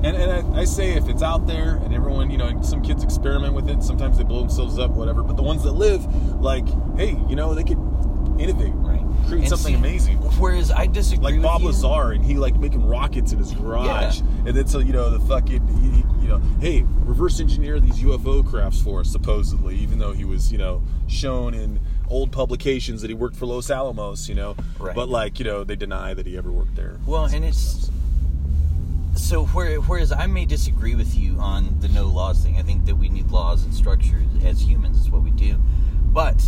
And, 0.03 0.17
and 0.17 0.55
I, 0.55 0.61
I 0.61 0.65
say 0.65 0.93
if 0.93 1.07
it's 1.07 1.23
out 1.23 1.47
there 1.47 1.75
and 1.83 1.93
everyone, 1.93 2.29
you 2.29 2.37
know, 2.37 2.61
some 2.61 2.81
kids 2.81 3.03
experiment 3.03 3.53
with 3.53 3.69
it, 3.69 3.81
sometimes 3.83 4.17
they 4.17 4.23
blow 4.23 4.39
themselves 4.41 4.77
up, 4.77 4.91
whatever. 4.91 5.23
But 5.23 5.37
the 5.37 5.43
ones 5.43 5.63
that 5.63 5.71
live, 5.71 6.05
like, 6.41 6.65
hey, 6.97 7.17
you 7.29 7.35
know, 7.35 7.53
they 7.53 7.63
could 7.63 7.79
innovate, 8.39 8.73
Right. 8.75 8.99
create 9.27 9.41
And 9.41 9.49
something 9.49 9.73
see, 9.75 9.79
amazing. 9.79 10.17
Whereas 10.39 10.71
I 10.71 10.87
disagree 10.87 11.33
Like 11.33 11.41
Bob 11.41 11.61
you. 11.61 11.67
Lazar, 11.67 12.11
and 12.11 12.25
he 12.25 12.33
like 12.35 12.57
making 12.59 12.85
rockets 12.85 13.31
in 13.31 13.37
his 13.37 13.51
garage, 13.53 14.19
Yeah. 14.19 14.25
and 14.47 14.57
then 14.57 14.67
so 14.67 14.79
you 14.79 14.91
know 14.91 15.09
the 15.11 15.19
fucking 15.19 15.65
he, 15.67 16.23
you 16.23 16.27
know, 16.29 16.39
hey, 16.59 16.83
reverse 17.05 17.39
engineer 17.39 17.79
these 17.79 17.99
UFO 18.01 18.45
crafts 18.45 18.81
for 18.81 19.01
us, 19.01 19.09
supposedly, 19.11 19.75
even 19.77 19.99
though 19.99 20.13
he 20.13 20.25
was 20.25 20.51
you 20.51 20.57
know 20.57 20.81
shown 21.07 21.53
in 21.53 21.79
old 22.09 22.31
publications 22.31 23.01
that 23.01 23.09
he 23.09 23.13
worked 23.13 23.35
for 23.35 23.45
Los 23.45 23.69
Alamos, 23.69 24.27
you 24.27 24.33
know, 24.35 24.55
Right. 24.79 24.95
but 24.95 25.09
like 25.09 25.37
you 25.37 25.45
know 25.45 25.63
they 25.63 25.75
deny 25.75 26.15
that 26.15 26.25
he 26.25 26.35
ever 26.35 26.51
worked 26.51 26.75
there. 26.75 26.97
Well, 27.05 27.25
and 27.25 27.45
it's 27.45 27.85
so 27.85 27.91
where, 29.31 29.77
whereas 29.77 30.11
I 30.11 30.27
may 30.27 30.45
disagree 30.45 30.95
with 30.95 31.15
you 31.15 31.37
on 31.39 31.79
the 31.79 31.87
no 31.87 32.07
laws 32.07 32.43
thing. 32.43 32.57
I 32.57 32.61
think 32.61 32.85
that 32.85 32.95
we 32.95 33.09
need 33.09 33.31
laws 33.31 33.63
and 33.63 33.73
structures 33.73 34.27
as 34.43 34.61
humans. 34.61 34.99
Is 34.99 35.09
what 35.09 35.23
we 35.23 35.31
do. 35.31 35.55
But 36.05 36.43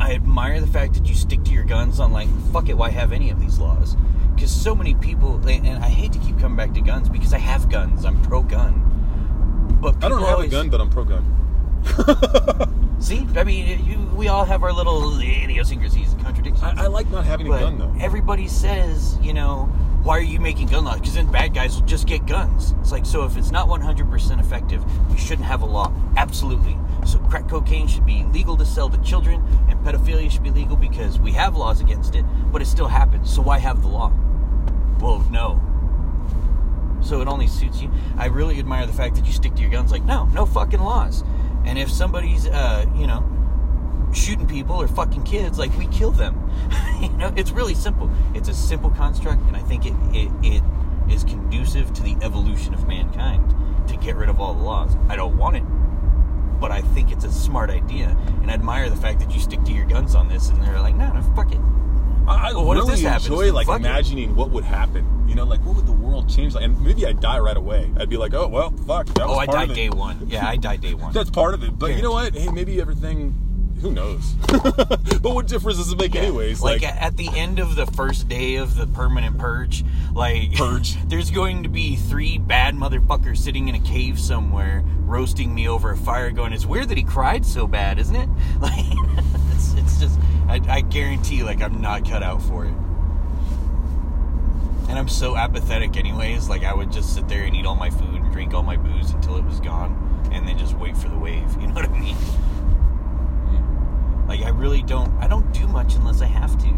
I 0.00 0.14
admire 0.14 0.60
the 0.60 0.66
fact 0.66 0.94
that 0.94 1.06
you 1.06 1.14
stick 1.14 1.42
to 1.44 1.50
your 1.50 1.64
guns 1.64 2.00
on 2.00 2.12
like 2.12 2.28
fuck 2.52 2.68
it. 2.68 2.74
Why 2.74 2.90
have 2.90 3.12
any 3.12 3.30
of 3.30 3.40
these 3.40 3.58
laws? 3.58 3.96
Because 4.34 4.52
so 4.52 4.74
many 4.74 4.94
people, 4.94 5.36
and 5.48 5.84
I 5.84 5.88
hate 5.88 6.12
to 6.12 6.18
keep 6.20 6.38
coming 6.38 6.56
back 6.56 6.72
to 6.74 6.80
guns 6.80 7.08
because 7.08 7.32
I 7.32 7.38
have 7.38 7.68
guns. 7.68 8.04
I'm 8.04 8.22
pro 8.22 8.42
gun. 8.42 9.78
But 9.80 10.04
I 10.04 10.08
don't 10.08 10.20
have 10.20 10.34
always, 10.34 10.48
a 10.48 10.50
gun, 10.50 10.70
but 10.70 10.80
I'm 10.80 10.90
pro 10.90 11.04
gun. 11.04 12.84
See, 13.00 13.26
I 13.36 13.44
mean, 13.44 13.84
you, 13.84 13.98
we 14.14 14.28
all 14.28 14.44
have 14.44 14.62
our 14.62 14.72
little 14.72 15.20
idiosyncrasies 15.20 16.12
and 16.12 16.22
contradictions. 16.22 16.62
I, 16.62 16.84
I 16.84 16.86
like 16.86 17.10
not 17.10 17.24
having 17.24 17.46
a 17.46 17.58
gun 17.58 17.78
though. 17.78 17.94
everybody 18.00 18.48
says, 18.48 19.18
you 19.22 19.32
know, 19.32 19.72
why 20.08 20.16
are 20.16 20.22
you 20.22 20.40
making 20.40 20.68
gun 20.68 20.86
laws? 20.86 21.00
Because 21.00 21.12
then 21.12 21.30
bad 21.30 21.52
guys 21.52 21.78
will 21.78 21.86
just 21.86 22.06
get 22.06 22.24
guns. 22.24 22.74
It's 22.80 22.92
like, 22.92 23.04
so 23.04 23.24
if 23.24 23.36
it's 23.36 23.50
not 23.50 23.68
100% 23.68 24.40
effective, 24.40 24.82
we 25.10 25.18
shouldn't 25.18 25.46
have 25.46 25.60
a 25.60 25.66
law. 25.66 25.92
Absolutely. 26.16 26.78
So 27.04 27.18
crack 27.18 27.46
cocaine 27.46 27.86
should 27.86 28.06
be 28.06 28.24
legal 28.32 28.56
to 28.56 28.64
sell 28.64 28.88
to 28.88 28.96
children, 29.02 29.44
and 29.68 29.78
pedophilia 29.80 30.30
should 30.30 30.42
be 30.42 30.50
legal 30.50 30.76
because 30.76 31.18
we 31.18 31.32
have 31.32 31.58
laws 31.58 31.82
against 31.82 32.14
it, 32.14 32.24
but 32.50 32.62
it 32.62 32.64
still 32.64 32.88
happens. 32.88 33.30
So 33.30 33.42
why 33.42 33.58
have 33.58 33.82
the 33.82 33.88
law? 33.88 34.10
Well, 34.98 35.18
no. 35.30 35.60
So 37.02 37.20
it 37.20 37.28
only 37.28 37.46
suits 37.46 37.82
you. 37.82 37.90
I 38.16 38.28
really 38.28 38.58
admire 38.58 38.86
the 38.86 38.94
fact 38.94 39.14
that 39.16 39.26
you 39.26 39.32
stick 39.32 39.56
to 39.56 39.60
your 39.60 39.70
guns. 39.70 39.92
Like, 39.92 40.04
no, 40.04 40.24
no 40.32 40.46
fucking 40.46 40.80
laws. 40.80 41.22
And 41.66 41.78
if 41.78 41.90
somebody's, 41.90 42.46
uh, 42.46 42.86
you 42.96 43.06
know, 43.06 43.28
shooting 44.12 44.46
people 44.46 44.76
or 44.76 44.88
fucking 44.88 45.22
kids, 45.24 45.58
like 45.58 45.76
we 45.78 45.86
kill 45.88 46.10
them. 46.10 46.50
you 47.00 47.08
know, 47.10 47.32
it's 47.36 47.50
really 47.50 47.74
simple. 47.74 48.10
It's 48.34 48.48
a 48.48 48.54
simple 48.54 48.90
construct, 48.90 49.42
and 49.42 49.56
I 49.56 49.60
think 49.60 49.86
it, 49.86 49.94
it 50.12 50.30
it 50.42 50.62
is 51.12 51.24
conducive 51.24 51.92
to 51.94 52.02
the 52.02 52.16
evolution 52.22 52.74
of 52.74 52.86
mankind 52.86 53.54
to 53.88 53.96
get 53.96 54.16
rid 54.16 54.28
of 54.28 54.40
all 54.40 54.54
the 54.54 54.62
laws. 54.62 54.96
I 55.08 55.16
don't 55.16 55.36
want 55.38 55.56
it, 55.56 55.62
but 56.60 56.70
I 56.70 56.80
think 56.82 57.10
it's 57.10 57.24
a 57.24 57.32
smart 57.32 57.70
idea, 57.70 58.16
and 58.42 58.50
I 58.50 58.54
admire 58.54 58.90
the 58.90 58.96
fact 58.96 59.20
that 59.20 59.30
you 59.32 59.40
stick 59.40 59.62
to 59.64 59.72
your 59.72 59.86
guns 59.86 60.14
on 60.14 60.28
this. 60.28 60.48
And 60.50 60.62
they're 60.62 60.80
like, 60.80 60.94
no, 60.96 61.12
no, 61.12 61.22
fuck 61.34 61.52
it. 61.52 61.60
I, 62.26 62.52
what 62.52 62.76
if 62.76 62.82
really 62.82 62.90
this 62.96 63.02
happens? 63.02 63.26
enjoy 63.26 63.52
like 63.54 63.66
Fuck 63.66 63.80
it. 63.80 63.86
imagining 63.86 64.36
what 64.36 64.50
would 64.50 64.64
happen. 64.64 65.24
You 65.26 65.34
know, 65.34 65.44
like 65.44 65.60
what 65.64 65.76
would 65.76 65.86
the 65.86 65.92
world 65.92 66.28
change 66.28 66.54
like? 66.54 66.64
And 66.64 66.78
maybe 66.82 67.06
I'd 67.06 67.20
die 67.20 67.38
right 67.38 67.56
away. 67.56 67.90
I'd 67.96 68.10
be 68.10 68.18
like, 68.18 68.34
oh 68.34 68.48
well, 68.48 68.70
fuck. 68.86 69.08
Oh, 69.18 69.36
I 69.38 69.46
died 69.46 69.72
day 69.74 69.88
one. 69.88 70.26
Yeah, 70.28 70.46
I 70.46 70.56
died 70.56 70.82
day 70.82 70.92
one. 71.04 71.14
That's 71.14 71.30
part 71.30 71.54
of 71.54 71.64
it. 71.64 71.78
But 71.78 71.96
you 71.96 72.02
know 72.02 72.12
what? 72.12 72.34
Hey, 72.34 72.50
maybe 72.50 72.82
everything. 72.82 73.34
Who 73.80 73.92
knows? 73.92 74.32
but 74.48 75.22
what 75.34 75.46
difference 75.46 75.78
does 75.78 75.92
it 75.92 75.98
make, 75.98 76.14
Yeah. 76.14 76.22
anyways? 76.22 76.60
Like, 76.60 76.82
Like, 76.82 76.96
at 77.00 77.16
the 77.16 77.28
end 77.28 77.58
of 77.60 77.76
the 77.76 77.86
first 77.86 78.28
day 78.28 78.56
of 78.56 78.74
the 78.76 78.86
permanent 78.88 79.38
purge, 79.38 79.84
like 80.14 80.54
Purge. 80.54 80.96
there's 81.08 81.30
going 81.30 81.62
to 81.62 81.68
be 81.68 81.94
three 81.96 82.38
bad 82.38 82.74
motherfuckers 82.74 83.38
sitting 83.38 83.68
in 83.68 83.74
a 83.76 83.80
cave 83.80 84.18
somewhere 84.18 84.82
roasting 85.02 85.54
me 85.54 85.68
over 85.68 85.92
a 85.92 85.96
fire. 85.96 86.30
Going, 86.32 86.52
it's 86.52 86.66
weird 86.66 86.88
that 86.88 86.98
he 86.98 87.04
cried 87.04 87.46
so 87.46 87.66
bad, 87.68 87.98
isn't 87.98 88.16
it? 88.16 88.28
Like, 88.60 88.84
it's, 89.52 89.74
it's 89.74 90.00
just, 90.00 90.18
I, 90.48 90.60
I 90.68 90.80
guarantee, 90.80 91.44
like 91.44 91.62
I'm 91.62 91.80
not 91.80 92.04
cut 92.08 92.22
out 92.24 92.42
for 92.42 92.64
it. 92.64 92.74
And 94.88 94.98
I'm 94.98 95.08
so 95.08 95.36
apathetic, 95.36 95.96
anyways. 95.96 96.48
Like 96.48 96.64
I 96.64 96.74
would 96.74 96.90
just 96.90 97.14
sit 97.14 97.28
there 97.28 97.42
and 97.44 97.54
eat 97.54 97.66
all 97.66 97.76
my 97.76 97.90
food 97.90 98.14
and 98.14 98.32
drink 98.32 98.54
all 98.54 98.62
my 98.62 98.76
booze 98.76 99.10
until 99.10 99.36
it 99.36 99.44
was 99.44 99.60
gone, 99.60 99.94
and 100.32 100.48
then 100.48 100.58
just 100.58 100.74
wait 100.78 100.96
for 100.96 101.08
the 101.08 101.18
wave. 101.18 101.44
You 101.60 101.66
know 101.68 101.74
what 101.74 101.84
I 101.84 101.98
mean? 101.98 102.16
Like 104.26 104.42
I 104.42 104.47
really 104.58 104.82
don't 104.82 105.10
I 105.22 105.26
don't 105.28 105.50
do 105.52 105.66
much 105.68 105.94
unless 105.94 106.20
I 106.20 106.26
have 106.26 106.58
to. 106.58 106.68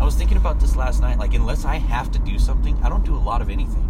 I 0.00 0.04
was 0.04 0.14
thinking 0.14 0.36
about 0.36 0.60
this 0.60 0.76
last 0.76 1.00
night. 1.00 1.18
Like 1.18 1.34
unless 1.34 1.64
I 1.64 1.76
have 1.76 2.10
to 2.12 2.18
do 2.20 2.38
something, 2.38 2.78
I 2.82 2.88
don't 2.88 3.04
do 3.04 3.16
a 3.16 3.18
lot 3.18 3.42
of 3.42 3.50
anything. 3.50 3.84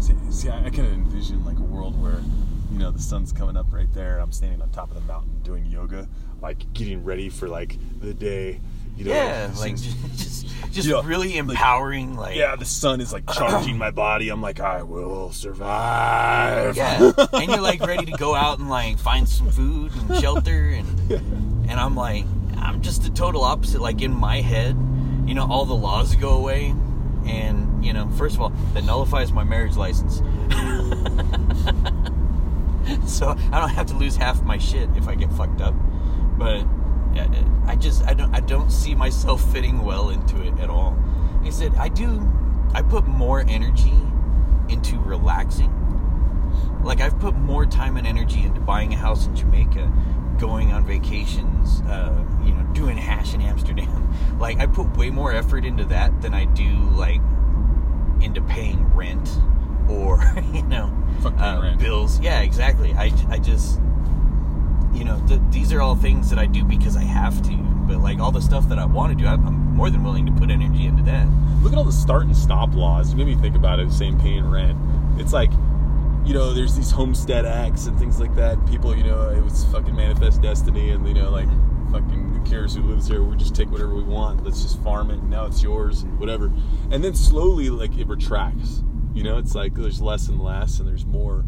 see, 0.00 0.14
see, 0.30 0.48
I, 0.48 0.58
I 0.58 0.70
kind 0.70 0.86
of 0.88 0.92
envision 0.92 1.44
like 1.44 1.58
a 1.58 1.62
world 1.62 2.00
where, 2.02 2.20
you 2.72 2.78
know, 2.78 2.90
the 2.90 2.98
sun's 3.00 3.32
coming 3.32 3.56
up 3.56 3.66
right 3.72 3.92
there. 3.94 4.18
I'm 4.18 4.32
standing 4.32 4.60
on 4.60 4.70
top 4.70 4.90
of 4.90 4.94
the 4.96 5.02
mountain 5.02 5.40
doing 5.42 5.64
yoga, 5.66 6.08
like 6.42 6.72
getting 6.72 7.04
ready 7.04 7.28
for 7.28 7.48
like 7.48 7.78
the 8.00 8.12
day. 8.12 8.60
You 8.96 9.04
know, 9.04 9.12
Yeah, 9.12 9.50
like 9.58 9.76
just 10.16 10.46
just 10.72 10.88
Yeah, 10.88 11.02
really 11.04 11.36
empowering. 11.36 12.16
Like 12.16 12.34
yeah, 12.36 12.56
the 12.56 12.64
sun 12.64 13.00
is 13.00 13.12
like 13.12 13.30
charging 13.32 13.76
my 13.78 13.90
body. 13.90 14.30
I'm 14.30 14.40
like, 14.42 14.58
I 14.58 14.82
will 14.82 15.30
survive. 15.32 16.76
yeah, 16.76 17.12
and 17.34 17.50
you're 17.50 17.60
like 17.60 17.80
ready 17.80 18.06
to 18.06 18.12
go 18.12 18.34
out 18.34 18.58
and 18.58 18.68
like 18.70 18.98
find 18.98 19.28
some 19.28 19.50
food 19.50 19.92
and 19.94 20.16
shelter, 20.20 20.70
and 20.70 21.55
and 21.68 21.80
I'm 21.80 21.94
like 21.94 22.24
I'm 22.58 22.82
just 22.82 23.02
the 23.02 23.10
total 23.10 23.42
opposite. 23.42 23.80
Like 23.80 24.02
in 24.02 24.12
my 24.12 24.40
head, 24.40 24.76
you 25.26 25.34
know, 25.34 25.46
all 25.48 25.64
the 25.64 25.74
laws 25.74 26.14
go 26.16 26.30
away, 26.30 26.74
and 27.26 27.84
you 27.84 27.92
know, 27.92 28.08
first 28.10 28.36
of 28.36 28.42
all, 28.42 28.50
that 28.74 28.84
nullifies 28.84 29.32
my 29.32 29.44
marriage 29.44 29.76
license. 29.76 30.16
so 33.06 33.36
I 33.52 33.60
don't 33.60 33.70
have 33.70 33.86
to 33.86 33.94
lose 33.94 34.16
half 34.16 34.42
my 34.42 34.58
shit 34.58 34.88
if 34.96 35.08
I 35.08 35.14
get 35.14 35.32
fucked 35.32 35.60
up. 35.60 35.74
But 36.38 36.64
yeah, 37.14 37.28
I 37.66 37.76
just 37.76 38.04
I 38.04 38.14
don't 38.14 38.34
I 38.34 38.40
don't 38.40 38.70
see 38.70 38.94
myself 38.94 39.42
fitting 39.52 39.82
well 39.82 40.10
into 40.10 40.42
it 40.42 40.58
at 40.60 40.70
all. 40.70 40.96
He 41.42 41.50
said 41.50 41.74
I 41.76 41.88
do. 41.88 42.26
I 42.74 42.82
put 42.82 43.06
more 43.06 43.44
energy 43.48 43.94
into 44.68 44.98
relaxing. 44.98 45.72
Like 46.82 47.00
I've 47.00 47.18
put 47.18 47.36
more 47.36 47.66
time 47.66 47.96
and 47.96 48.06
energy 48.06 48.42
into 48.42 48.60
buying 48.60 48.92
a 48.92 48.96
house 48.96 49.26
in 49.26 49.36
Jamaica, 49.36 49.92
going 50.38 50.72
on 50.72 50.84
vacations, 50.84 51.80
uh, 51.82 52.24
you 52.44 52.52
know, 52.52 52.62
doing 52.72 52.96
hash 52.96 53.34
in 53.34 53.40
Amsterdam. 53.40 54.02
Like 54.38 54.58
I 54.58 54.66
put 54.66 54.94
way 54.98 55.08
more 55.08 55.32
effort 55.32 55.64
into 55.64 55.84
that 55.86 56.20
than 56.20 56.34
I 56.34 56.44
do 56.44 56.68
like 56.90 57.22
into 58.20 58.42
paying 58.42 58.84
rent 58.94 59.30
or 59.88 60.22
you 60.52 60.62
know 60.62 60.92
uh, 61.24 61.60
rent. 61.62 61.78
bills. 61.80 62.20
Yeah, 62.20 62.40
exactly. 62.40 62.92
I, 62.92 63.10
I 63.30 63.38
just 63.38 63.80
you 64.92 65.04
know 65.04 65.22
th- 65.26 65.40
these 65.50 65.72
are 65.72 65.80
all 65.80 65.96
things 65.96 66.28
that 66.28 66.38
I 66.38 66.44
do 66.44 66.64
because 66.64 66.96
I 66.96 67.02
have 67.02 67.40
to. 67.42 67.56
But 67.86 67.98
like 67.98 68.18
all 68.18 68.30
the 68.30 68.42
stuff 68.42 68.68
that 68.68 68.78
I 68.78 68.84
want 68.84 69.16
to 69.16 69.22
do, 69.22 69.26
I'm, 69.26 69.46
I'm 69.46 69.74
more 69.74 69.88
than 69.90 70.02
willing 70.04 70.26
to 70.26 70.32
put 70.32 70.50
energy 70.50 70.84
into 70.86 71.02
that. 71.04 71.26
Look 71.62 71.72
at 71.72 71.78
all 71.78 71.84
the 71.84 71.92
start 71.92 72.24
and 72.24 72.36
stop 72.36 72.74
laws. 72.74 73.12
It 73.12 73.16
made 73.16 73.26
me 73.26 73.36
think 73.36 73.56
about 73.56 73.80
it. 73.80 73.90
Same 73.92 74.18
paying 74.20 74.48
rent. 74.50 74.76
It's 75.18 75.32
like, 75.32 75.50
you 76.26 76.34
know, 76.34 76.52
there's 76.52 76.74
these 76.74 76.90
homestead 76.90 77.46
acts 77.46 77.86
and 77.86 77.96
things 77.98 78.18
like 78.18 78.34
that. 78.34 78.64
People, 78.66 78.96
you 78.96 79.04
know, 79.04 79.30
it 79.30 79.42
was 79.42 79.64
fucking 79.66 79.94
manifest 79.94 80.42
destiny, 80.42 80.90
and 80.90 81.06
you 81.06 81.14
know, 81.14 81.30
like, 81.30 81.48
fucking 81.92 82.34
who 82.34 82.50
cares 82.50 82.74
who 82.74 82.82
lives 82.82 83.06
here? 83.06 83.22
We 83.22 83.36
just 83.36 83.54
take 83.54 83.70
whatever 83.70 83.94
we 83.94 84.02
want. 84.02 84.42
Let's 84.44 84.60
just 84.60 84.82
farm 84.82 85.12
it, 85.12 85.18
and 85.18 85.30
now 85.30 85.46
it's 85.46 85.62
yours, 85.62 86.02
and 86.02 86.18
whatever. 86.18 86.52
And 86.90 87.04
then 87.04 87.14
slowly, 87.14 87.70
like, 87.70 87.96
it 87.96 88.08
retracts. 88.08 88.82
You 89.14 89.22
know, 89.22 89.38
it's 89.38 89.54
like 89.54 89.74
there's 89.74 90.02
less 90.02 90.26
and 90.26 90.40
less, 90.40 90.80
and 90.80 90.88
there's 90.88 91.06
more 91.06 91.44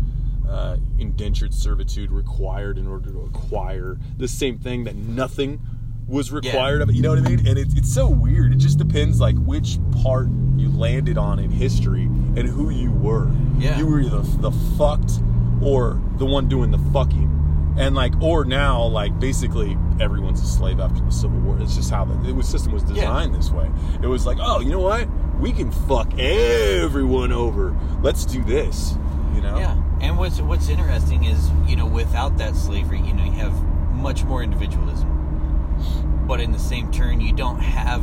uh, 0.48 0.76
indentured 0.98 1.52
servitude 1.52 2.12
required 2.12 2.78
in 2.78 2.86
order 2.86 3.10
to 3.10 3.22
acquire 3.22 3.98
the 4.16 4.28
same 4.28 4.58
thing 4.58 4.84
that 4.84 4.94
nothing 4.94 5.60
was 6.06 6.30
required 6.30 6.82
of 6.82 6.88
it. 6.88 6.94
You 6.94 7.02
know 7.02 7.10
what 7.10 7.18
I 7.18 7.22
mean? 7.22 7.46
And 7.46 7.58
it, 7.58 7.76
it's 7.76 7.92
so 7.92 8.08
weird. 8.08 8.52
It 8.52 8.58
just 8.58 8.78
depends 8.78 9.20
like 9.20 9.36
which 9.38 9.78
part 10.02 10.28
you 10.56 10.70
landed 10.70 11.18
on 11.18 11.40
in 11.40 11.50
history 11.50 12.08
and 12.40 12.48
who 12.48 12.70
you 12.70 12.90
were. 12.92 13.30
Yeah. 13.58 13.78
You 13.78 13.86
were 13.86 14.00
either 14.00 14.20
the 14.20 14.52
fucked 14.76 15.20
or 15.62 16.00
the 16.16 16.26
one 16.26 16.48
doing 16.48 16.70
the 16.70 16.78
fucking. 16.92 17.74
And 17.78 17.94
like, 17.94 18.20
or 18.20 18.44
now, 18.44 18.84
like, 18.84 19.18
basically 19.20 19.78
everyone's 20.00 20.40
a 20.42 20.46
slave 20.46 20.80
after 20.80 21.00
the 21.00 21.12
Civil 21.12 21.38
War. 21.40 21.60
It's 21.60 21.76
just 21.76 21.90
how 21.90 22.04
the, 22.04 22.14
the 22.32 22.42
system 22.42 22.72
was 22.72 22.82
designed 22.82 23.34
this 23.34 23.50
way. 23.50 23.70
It 24.02 24.06
was 24.06 24.26
like, 24.26 24.38
oh, 24.40 24.60
you 24.60 24.70
know 24.70 24.80
what? 24.80 25.08
We 25.38 25.52
can 25.52 25.70
fuck 25.70 26.18
everyone 26.18 27.32
over. 27.32 27.76
Let's 28.02 28.24
do 28.24 28.42
this. 28.42 28.94
You 29.34 29.42
know? 29.42 29.58
Yeah, 29.58 29.80
and 30.00 30.18
what's 30.18 30.40
what's 30.40 30.68
interesting 30.68 31.22
is 31.22 31.48
you 31.68 31.76
know 31.76 31.86
without 31.86 32.38
that 32.38 32.56
slavery, 32.56 33.00
you 33.00 33.12
know 33.12 33.22
you 33.22 33.30
have 33.32 33.52
much 33.92 34.24
more 34.24 34.42
individualism, 34.42 36.24
but 36.26 36.40
in 36.40 36.50
the 36.50 36.58
same 36.58 36.90
turn, 36.90 37.20
you 37.20 37.32
don't 37.32 37.60
have 37.60 38.02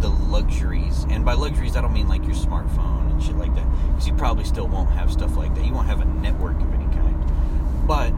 the 0.00 0.08
luxuries. 0.08 1.06
And 1.10 1.24
by 1.24 1.34
luxuries, 1.34 1.76
I 1.76 1.80
don't 1.80 1.92
mean 1.92 2.08
like 2.08 2.24
your 2.24 2.34
smartphone 2.34 3.07
and 3.18 3.26
shit 3.26 3.36
like 3.36 3.54
that, 3.54 3.66
because 3.88 4.06
you 4.06 4.14
probably 4.14 4.44
still 4.44 4.68
won't 4.68 4.90
have 4.90 5.12
stuff 5.12 5.36
like 5.36 5.54
that. 5.56 5.64
You 5.64 5.72
won't 5.72 5.88
have 5.88 6.00
a 6.00 6.04
network 6.04 6.60
of 6.60 6.72
any 6.72 6.86
kind, 6.94 7.86
but 7.86 8.12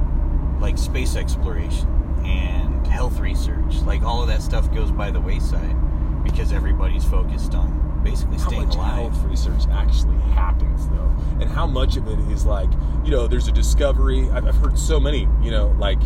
like 0.60 0.76
space 0.76 1.16
exploration 1.16 1.88
and 2.24 2.86
health 2.86 3.18
research, 3.18 3.80
like 3.86 4.02
all 4.02 4.20
of 4.22 4.28
that 4.28 4.42
stuff 4.42 4.72
goes 4.74 4.90
by 4.90 5.10
the 5.10 5.20
wayside 5.20 5.74
because 6.22 6.52
everybody's 6.52 7.04
focused 7.04 7.54
on 7.54 8.00
basically 8.04 8.36
how 8.38 8.48
staying 8.48 8.66
much 8.66 8.74
alive. 8.76 9.12
health 9.12 9.24
research 9.24 9.62
actually 9.72 10.18
happens 10.32 10.88
though 10.88 11.14
and 11.40 11.50
how 11.50 11.66
much 11.66 11.96
of 11.98 12.08
it 12.08 12.18
is 12.32 12.46
like 12.46 12.70
you 13.04 13.10
know 13.10 13.26
there's 13.26 13.46
a 13.46 13.52
discovery 13.52 14.28
I've, 14.30 14.46
I've 14.46 14.56
heard 14.56 14.78
so 14.78 14.98
many 14.98 15.28
you 15.42 15.50
know 15.50 15.74
like 15.78 16.00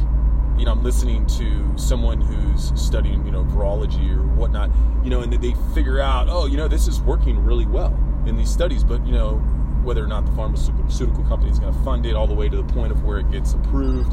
you 0.58 0.64
know 0.64 0.72
i'm 0.72 0.82
listening 0.82 1.24
to 1.38 1.72
someone 1.78 2.20
who's 2.20 2.72
studying 2.80 3.24
you 3.24 3.30
know 3.30 3.44
virology 3.44 4.10
or 4.12 4.22
whatnot 4.22 4.70
you 5.04 5.10
know 5.10 5.20
and 5.20 5.32
they 5.32 5.54
figure 5.72 6.00
out 6.00 6.26
oh 6.28 6.46
you 6.46 6.56
know 6.56 6.66
this 6.66 6.88
is 6.88 7.00
working 7.00 7.38
really 7.44 7.66
well 7.66 7.96
in 8.26 8.36
these 8.36 8.50
studies 8.50 8.84
but 8.84 9.04
you 9.06 9.12
know 9.12 9.36
whether 9.82 10.02
or 10.02 10.06
not 10.06 10.24
the 10.24 10.32
pharmaceutical 10.32 11.22
company 11.24 11.50
is 11.50 11.58
going 11.58 11.72
to 11.72 11.80
fund 11.80 12.06
it 12.06 12.14
all 12.14 12.26
the 12.26 12.34
way 12.34 12.48
to 12.48 12.56
the 12.56 12.72
point 12.72 12.90
of 12.90 13.04
where 13.04 13.18
it 13.18 13.30
gets 13.30 13.52
approved 13.52 14.10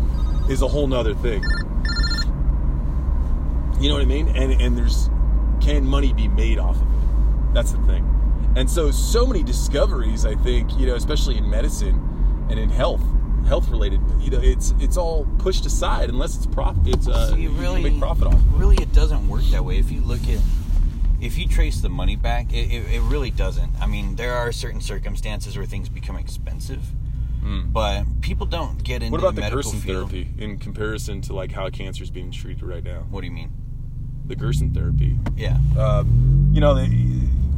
is 0.50 0.62
a 0.62 0.68
whole 0.68 0.88
nother 0.88 1.14
thing 1.16 1.42
you 3.82 3.90
know 3.90 3.96
what 3.96 4.04
I 4.04 4.06
mean? 4.06 4.28
And 4.30 4.62
and 4.62 4.78
there's 4.78 5.10
can 5.60 5.84
money 5.86 6.14
be 6.14 6.28
made 6.28 6.60
off 6.60 6.76
of 6.76 6.84
it? 6.84 7.54
That's 7.54 7.72
the 7.72 7.82
thing. 7.88 8.08
And 8.56 8.70
so 8.70 8.92
so 8.92 9.26
many 9.26 9.42
discoveries, 9.42 10.24
I 10.24 10.36
think, 10.36 10.78
you 10.78 10.86
know, 10.86 10.96
especially 10.96 11.38
in 11.38 11.50
medicine 11.50 12.48
and 12.50 12.60
in 12.60 12.70
health, 12.70 13.02
health 13.48 13.70
related, 13.70 14.00
you 14.20 14.30
know, 14.30 14.40
it's 14.40 14.76
it's 14.80 14.98
all 14.98 15.26
pushed 15.40 15.66
aside 15.66 16.10
unless 16.10 16.38
it's 16.38 16.46
profit. 16.46 16.88
It's 16.88 17.08
uh, 17.08 17.34
See, 17.34 17.42
you 17.42 17.50
make 17.50 17.98
profit 18.00 18.28
off. 18.28 18.40
really, 18.52 18.76
it 18.76 18.94
doesn't 18.94 19.28
work 19.28 19.44
that 19.46 19.66
way. 19.66 19.80
If 19.80 19.92
you 19.92 20.02
look 20.02 20.22
at, 20.28 20.40
if 21.22 21.38
you 21.38 21.48
trace 21.48 21.82
the 21.82 21.90
money 21.90 22.16
back, 22.16 22.52
it, 22.52 22.72
it, 22.72 22.94
it 22.96 23.02
really 23.02 23.30
doesn't. 23.30 23.72
I 23.80 23.86
mean, 23.86 24.16
there 24.16 24.34
are 24.34 24.52
certain 24.52 24.82
circumstances 24.82 25.56
where 25.56 25.66
things 25.66 25.88
become 25.88 26.18
expensive, 26.18 26.82
but 27.72 28.04
people 28.22 28.46
don't 28.46 28.84
get 28.84 29.04
into. 29.04 29.12
What 29.12 29.20
about 29.20 29.36
the 29.36 29.42
the 29.42 29.42
medical 29.42 29.72
Gerson 29.72 29.80
field. 29.80 30.10
therapy 30.12 30.30
in 30.38 30.58
comparison 30.58 31.22
to 31.22 31.34
like 31.34 31.52
how 31.52 31.70
cancer 31.70 32.04
is 32.04 32.10
being 32.10 32.32
treated 32.32 32.64
right 32.64 32.84
now? 32.84 33.06
What 33.10 33.22
do 33.22 33.28
you 33.28 33.34
mean? 33.34 33.52
The 34.28 34.36
Gerson 34.36 34.74
therapy. 34.74 35.18
Yeah, 35.36 35.58
um, 35.78 36.50
you 36.54 36.60
know, 36.60 36.74
they, 36.74 36.90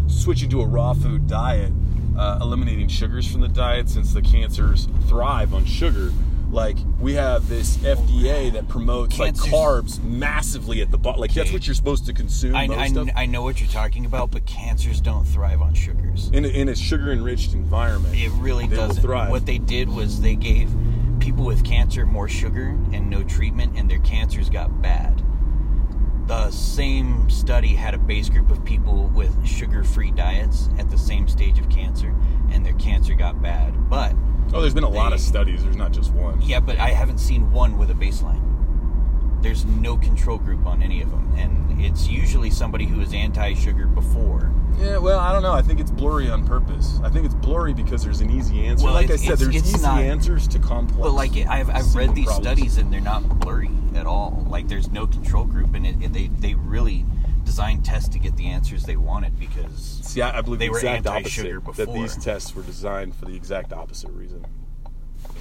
switching 0.08 0.50
to 0.50 0.62
a 0.62 0.68
raw 0.68 0.94
food 0.94 1.28
diet, 1.28 1.72
uh, 2.18 2.40
eliminating 2.42 2.88
sugars 2.90 3.32
from 3.32 3.42
the 3.42 3.48
diet 3.48 3.90
since 3.90 4.14
the 4.14 4.22
cancers 4.22 4.88
thrive 5.08 5.54
on 5.54 5.66
sugar. 5.66 6.12
Like 6.54 6.78
we 7.00 7.14
have 7.16 7.50
this 7.50 7.78
FDA 7.78 8.48
oh, 8.48 8.52
that 8.52 8.68
promotes 8.68 9.18
like 9.18 9.34
carbs 9.34 10.02
massively 10.04 10.82
at 10.82 10.92
the 10.92 10.98
bottom. 10.98 11.20
Like 11.20 11.34
that's 11.34 11.52
what 11.52 11.66
you're 11.66 11.74
supposed 11.74 12.06
to 12.06 12.14
consume 12.14 12.56
I, 12.56 12.68
I, 12.68 12.92
I 13.16 13.26
know 13.26 13.42
what 13.42 13.60
you're 13.60 13.70
talking 13.70 14.06
about, 14.06 14.32
but 14.32 14.46
cancers 14.46 15.02
don't 15.02 15.26
thrive 15.26 15.62
on 15.62 15.74
sugars. 15.74 16.30
in 16.32 16.46
a, 16.46 16.48
in 16.48 16.70
a 16.70 16.76
sugar 16.76 17.12
enriched 17.12 17.54
environment. 17.54 18.16
It 18.16 18.30
really 18.34 18.68
doesn't. 18.68 19.02
thrive. 19.02 19.32
What 19.32 19.46
they 19.46 19.58
did 19.58 19.90
was 19.90 20.22
they 20.22 20.36
gave 20.36 20.70
people 21.20 21.46
with 21.46 21.64
cancer 21.64 22.06
more 22.06 22.28
sugar 22.28 22.78
and 22.92 23.10
no 23.10 23.24
treatment, 23.24 23.78
and 23.78 23.90
their 23.90 24.00
cancers 24.00 24.50
got 24.50 24.82
bad. 24.82 25.24
The 26.28 26.52
same 26.52 27.30
study 27.30 27.76
had 27.76 27.94
a 27.94 27.98
base 27.98 28.30
group 28.30 28.52
of 28.52 28.64
people 28.64 29.08
with 29.08 29.46
sugar 29.46 29.84
free 29.84 30.12
diets 30.12 30.70
at 30.78 30.90
the 30.90 30.98
same 30.98 31.28
stage 31.28 31.60
of 31.60 31.70
cancer, 31.70 32.14
and 32.52 32.66
their 32.66 32.74
cancer 32.74 33.14
got 33.14 33.42
bad. 33.42 33.90
But, 33.90 34.14
oh, 34.53 34.53
there's 34.64 34.74
been 34.74 34.84
a 34.84 34.90
lot 34.90 35.14
of 35.14 35.20
studies. 35.20 35.62
There's 35.64 35.76
not 35.76 35.92
just 35.92 36.12
one. 36.14 36.42
yeah, 36.42 36.60
but 36.60 36.80
I 36.80 36.90
haven't 36.90 37.20
seen 37.20 37.52
one 37.52 37.78
with 37.78 37.90
a 37.92 37.94
baseline. 37.94 38.42
There's 39.42 39.66
no 39.66 39.98
control 39.98 40.38
group 40.38 40.66
on 40.66 40.82
any 40.82 41.02
of 41.02 41.12
them, 41.12 41.34
and 41.38 41.82
it's 41.82 42.08
usually 42.08 42.50
somebody 42.50 42.86
who 42.86 42.98
was 43.00 43.14
anti 43.14 43.54
sugar 43.56 43.88
before. 43.88 44.52
Yeah, 44.80 44.98
well, 44.98 45.20
I 45.20 45.34
don't 45.34 45.44
know. 45.44 45.52
I 45.52 45.62
think 45.62 45.80
it's 45.82 45.92
blurry 45.92 46.30
on 46.30 46.48
purpose. 46.48 46.98
I 47.04 47.10
think 47.10 47.26
it's 47.26 47.36
blurry 47.36 47.74
because 47.74 48.04
there's 48.04 48.22
an 48.22 48.30
easy 48.32 48.66
answer. 48.66 48.86
Well, 48.86 48.94
like 48.94 49.12
I 49.12 49.18
said, 49.18 49.38
there's 49.38 49.54
easy 49.56 49.82
not- 49.82 50.00
answers 50.00 50.48
to 50.48 50.60
complex. 50.60 51.02
But 51.02 51.12
like 51.12 51.36
I've, 51.36 51.70
I've 51.70 51.94
read 51.94 52.16
these 52.16 52.26
problems. 52.26 52.48
studies 52.48 52.78
and 52.78 52.92
they're 52.92 53.02
not 53.02 53.28
blurry 53.40 53.70
at 53.96 54.06
all. 54.08 54.48
Like 54.50 54.70
there's 54.70 54.90
no 54.92 55.06
control 55.06 55.44
group 55.44 55.76
and 55.76 55.86
it, 55.86 56.02
it- 56.02 56.14
they 56.14 56.28
they 56.28 56.54
really 56.56 57.06
designed 57.46 57.84
tests 57.86 58.10
to 58.10 58.20
get 58.20 58.36
the 58.38 58.48
answers 58.48 58.84
they 58.86 58.96
wanted 58.96 59.38
because 59.40 60.00
See, 60.04 60.22
I, 60.22 60.40
I 60.40 60.42
believe 60.42 60.60
They 60.60 60.68
the 60.68 60.72
were 60.72 60.78
exact 60.80 61.08
anti-sugar 61.08 61.58
opposite. 61.58 61.86
That 61.86 61.94
these 61.94 62.16
tests 62.18 62.56
were 62.56 62.64
designed 62.64 63.16
for 63.16 63.26
the 63.26 63.36
exact 63.36 63.74
opposite 63.74 64.12
reason. 64.12 64.46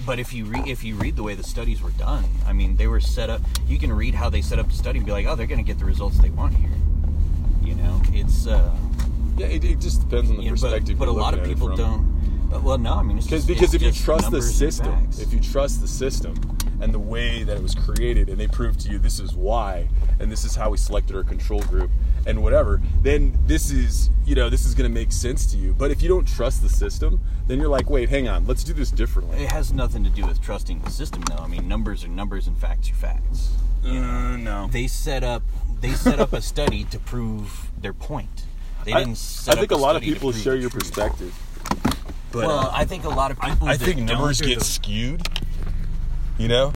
but 0.07 0.19
if 0.19 0.33
you 0.33 0.45
read 0.45 0.67
if 0.67 0.83
you 0.85 0.95
read 0.97 1.17
the 1.17 1.23
way 1.23 1.35
the 1.35 1.43
studies 1.45 1.81
were 1.83 1.91
done, 1.93 2.25
I 2.47 2.53
mean 2.53 2.77
they 2.77 2.87
were 2.87 3.01
set 3.01 3.31
up 3.31 3.41
you 3.67 3.79
can 3.79 3.93
read 3.93 4.15
how 4.15 4.29
they 4.31 4.43
set 4.43 4.59
up 4.59 4.69
the 4.69 4.75
study 4.75 4.99
and 4.99 5.07
be 5.07 5.13
like, 5.13 5.27
"Oh, 5.27 5.35
they're 5.37 5.47
going 5.47 5.65
to 5.65 5.71
get 5.73 5.79
the 5.79 5.85
results 5.85 6.19
they 6.19 6.31
want 6.31 6.55
here." 6.55 6.71
You 7.63 7.75
know, 7.77 8.01
it's 8.13 8.47
uh 8.47 8.71
Yeah, 9.37 9.47
it, 9.47 9.65
it 9.65 9.79
just 9.81 10.01
depends 10.09 10.31
on 10.31 10.37
the 10.37 10.43
you 10.43 10.51
know, 10.51 10.55
perspective. 10.55 10.99
but 10.99 11.09
a 11.09 11.13
lot 11.13 11.35
of 11.35 11.41
looking 11.41 11.53
at 11.53 11.57
it 11.57 11.61
people 11.61 11.77
don't 11.77 12.13
well, 12.63 12.77
no, 12.77 12.95
I 12.95 13.03
mean 13.03 13.17
it's 13.17 13.27
Because 13.27 13.47
just, 13.47 13.49
because 13.49 13.75
it's 13.75 13.83
if 13.83 13.97
you 13.97 14.05
trust 14.05 14.31
the 14.31 14.43
system, 14.43 15.09
if 15.19 15.33
you 15.33 15.41
trust 15.41 15.81
the 15.81 15.89
system 15.89 16.35
and 16.83 16.93
the 16.93 16.99
way 16.99 17.45
that 17.45 17.57
it 17.57 17.63
was 17.63 17.75
created, 17.75 18.29
and 18.29 18.39
they 18.39 18.49
prove 18.49 18.77
to 18.79 18.91
you 18.91 18.99
this 18.99 19.21
is 19.21 19.35
why, 19.35 19.89
and 20.19 20.31
this 20.31 20.45
is 20.45 20.57
how 20.57 20.71
we 20.71 20.77
selected 20.77 21.15
our 21.17 21.23
control 21.23 21.61
group, 21.63 21.91
and 22.27 22.43
whatever, 22.43 22.81
then 23.03 23.39
this 23.47 23.71
is 23.71 24.11
you 24.27 24.35
know 24.35 24.51
this 24.51 24.67
is 24.67 24.75
going 24.75 24.91
to 24.91 24.95
make 24.95 25.13
sense 25.13 25.47
to 25.53 25.57
you. 25.57 25.73
But 25.73 25.91
if 25.93 26.03
you 26.03 26.09
don't 26.09 26.27
trust 26.27 26.61
the 26.61 26.69
system, 26.69 27.21
then 27.47 27.59
you're 27.61 27.69
like, 27.69 27.89
wait, 27.89 28.09
hang 28.09 28.29
on, 28.29 28.47
let's 28.47 28.65
do 28.65 28.73
this 28.73 28.91
differently. 28.91 29.43
it 29.45 29.53
has 29.53 29.73
nothing 29.73 30.03
to 30.05 30.11
do 30.11 30.27
with 30.27 30.43
trusting 30.43 30.81
the 30.83 30.91
system 30.91 31.23
though. 31.23 31.43
I 31.43 31.47
mean, 31.47 31.69
numbers 31.69 32.05
are 32.05 32.09
numbers 32.09 32.47
and 32.49 32.59
facts 32.59 32.91
are 32.91 32.95
facts. 32.95 33.51
Uh, 33.85 34.37
no. 34.37 34.69
they 34.71 34.87
set 34.87 35.25
up 35.25 35.43
they 35.81 35.91
set 35.91 36.21
up 36.21 36.33
a 36.33 36.41
study 36.41 36.85
to 36.85 36.99
prove 36.99 37.71
their 37.81 37.93
point. 37.93 38.45
They 38.85 38.93
didn't. 38.93 39.17
Set 39.17 39.57
I 39.57 39.61
think 39.61 39.73
up 39.73 39.79
a 39.79 39.83
lot 39.83 39.95
of 39.97 40.03
people 40.03 40.33
share 40.33 40.57
your 40.57 40.71
truth. 40.71 40.85
perspective. 40.85 41.33
But 42.33 42.47
well, 42.47 42.59
uh, 42.61 42.71
I 42.73 42.85
think 42.85 43.05
a 43.05 43.09
lot 43.09 43.31
of 43.31 43.39
people. 43.41 43.69
I 43.69 43.77
that 43.77 43.85
think 43.85 44.01
numbers 44.01 44.39
don't- 44.39 44.49
get 44.49 44.63
skewed. 44.63 45.23
You 46.39 46.49
know, 46.49 46.71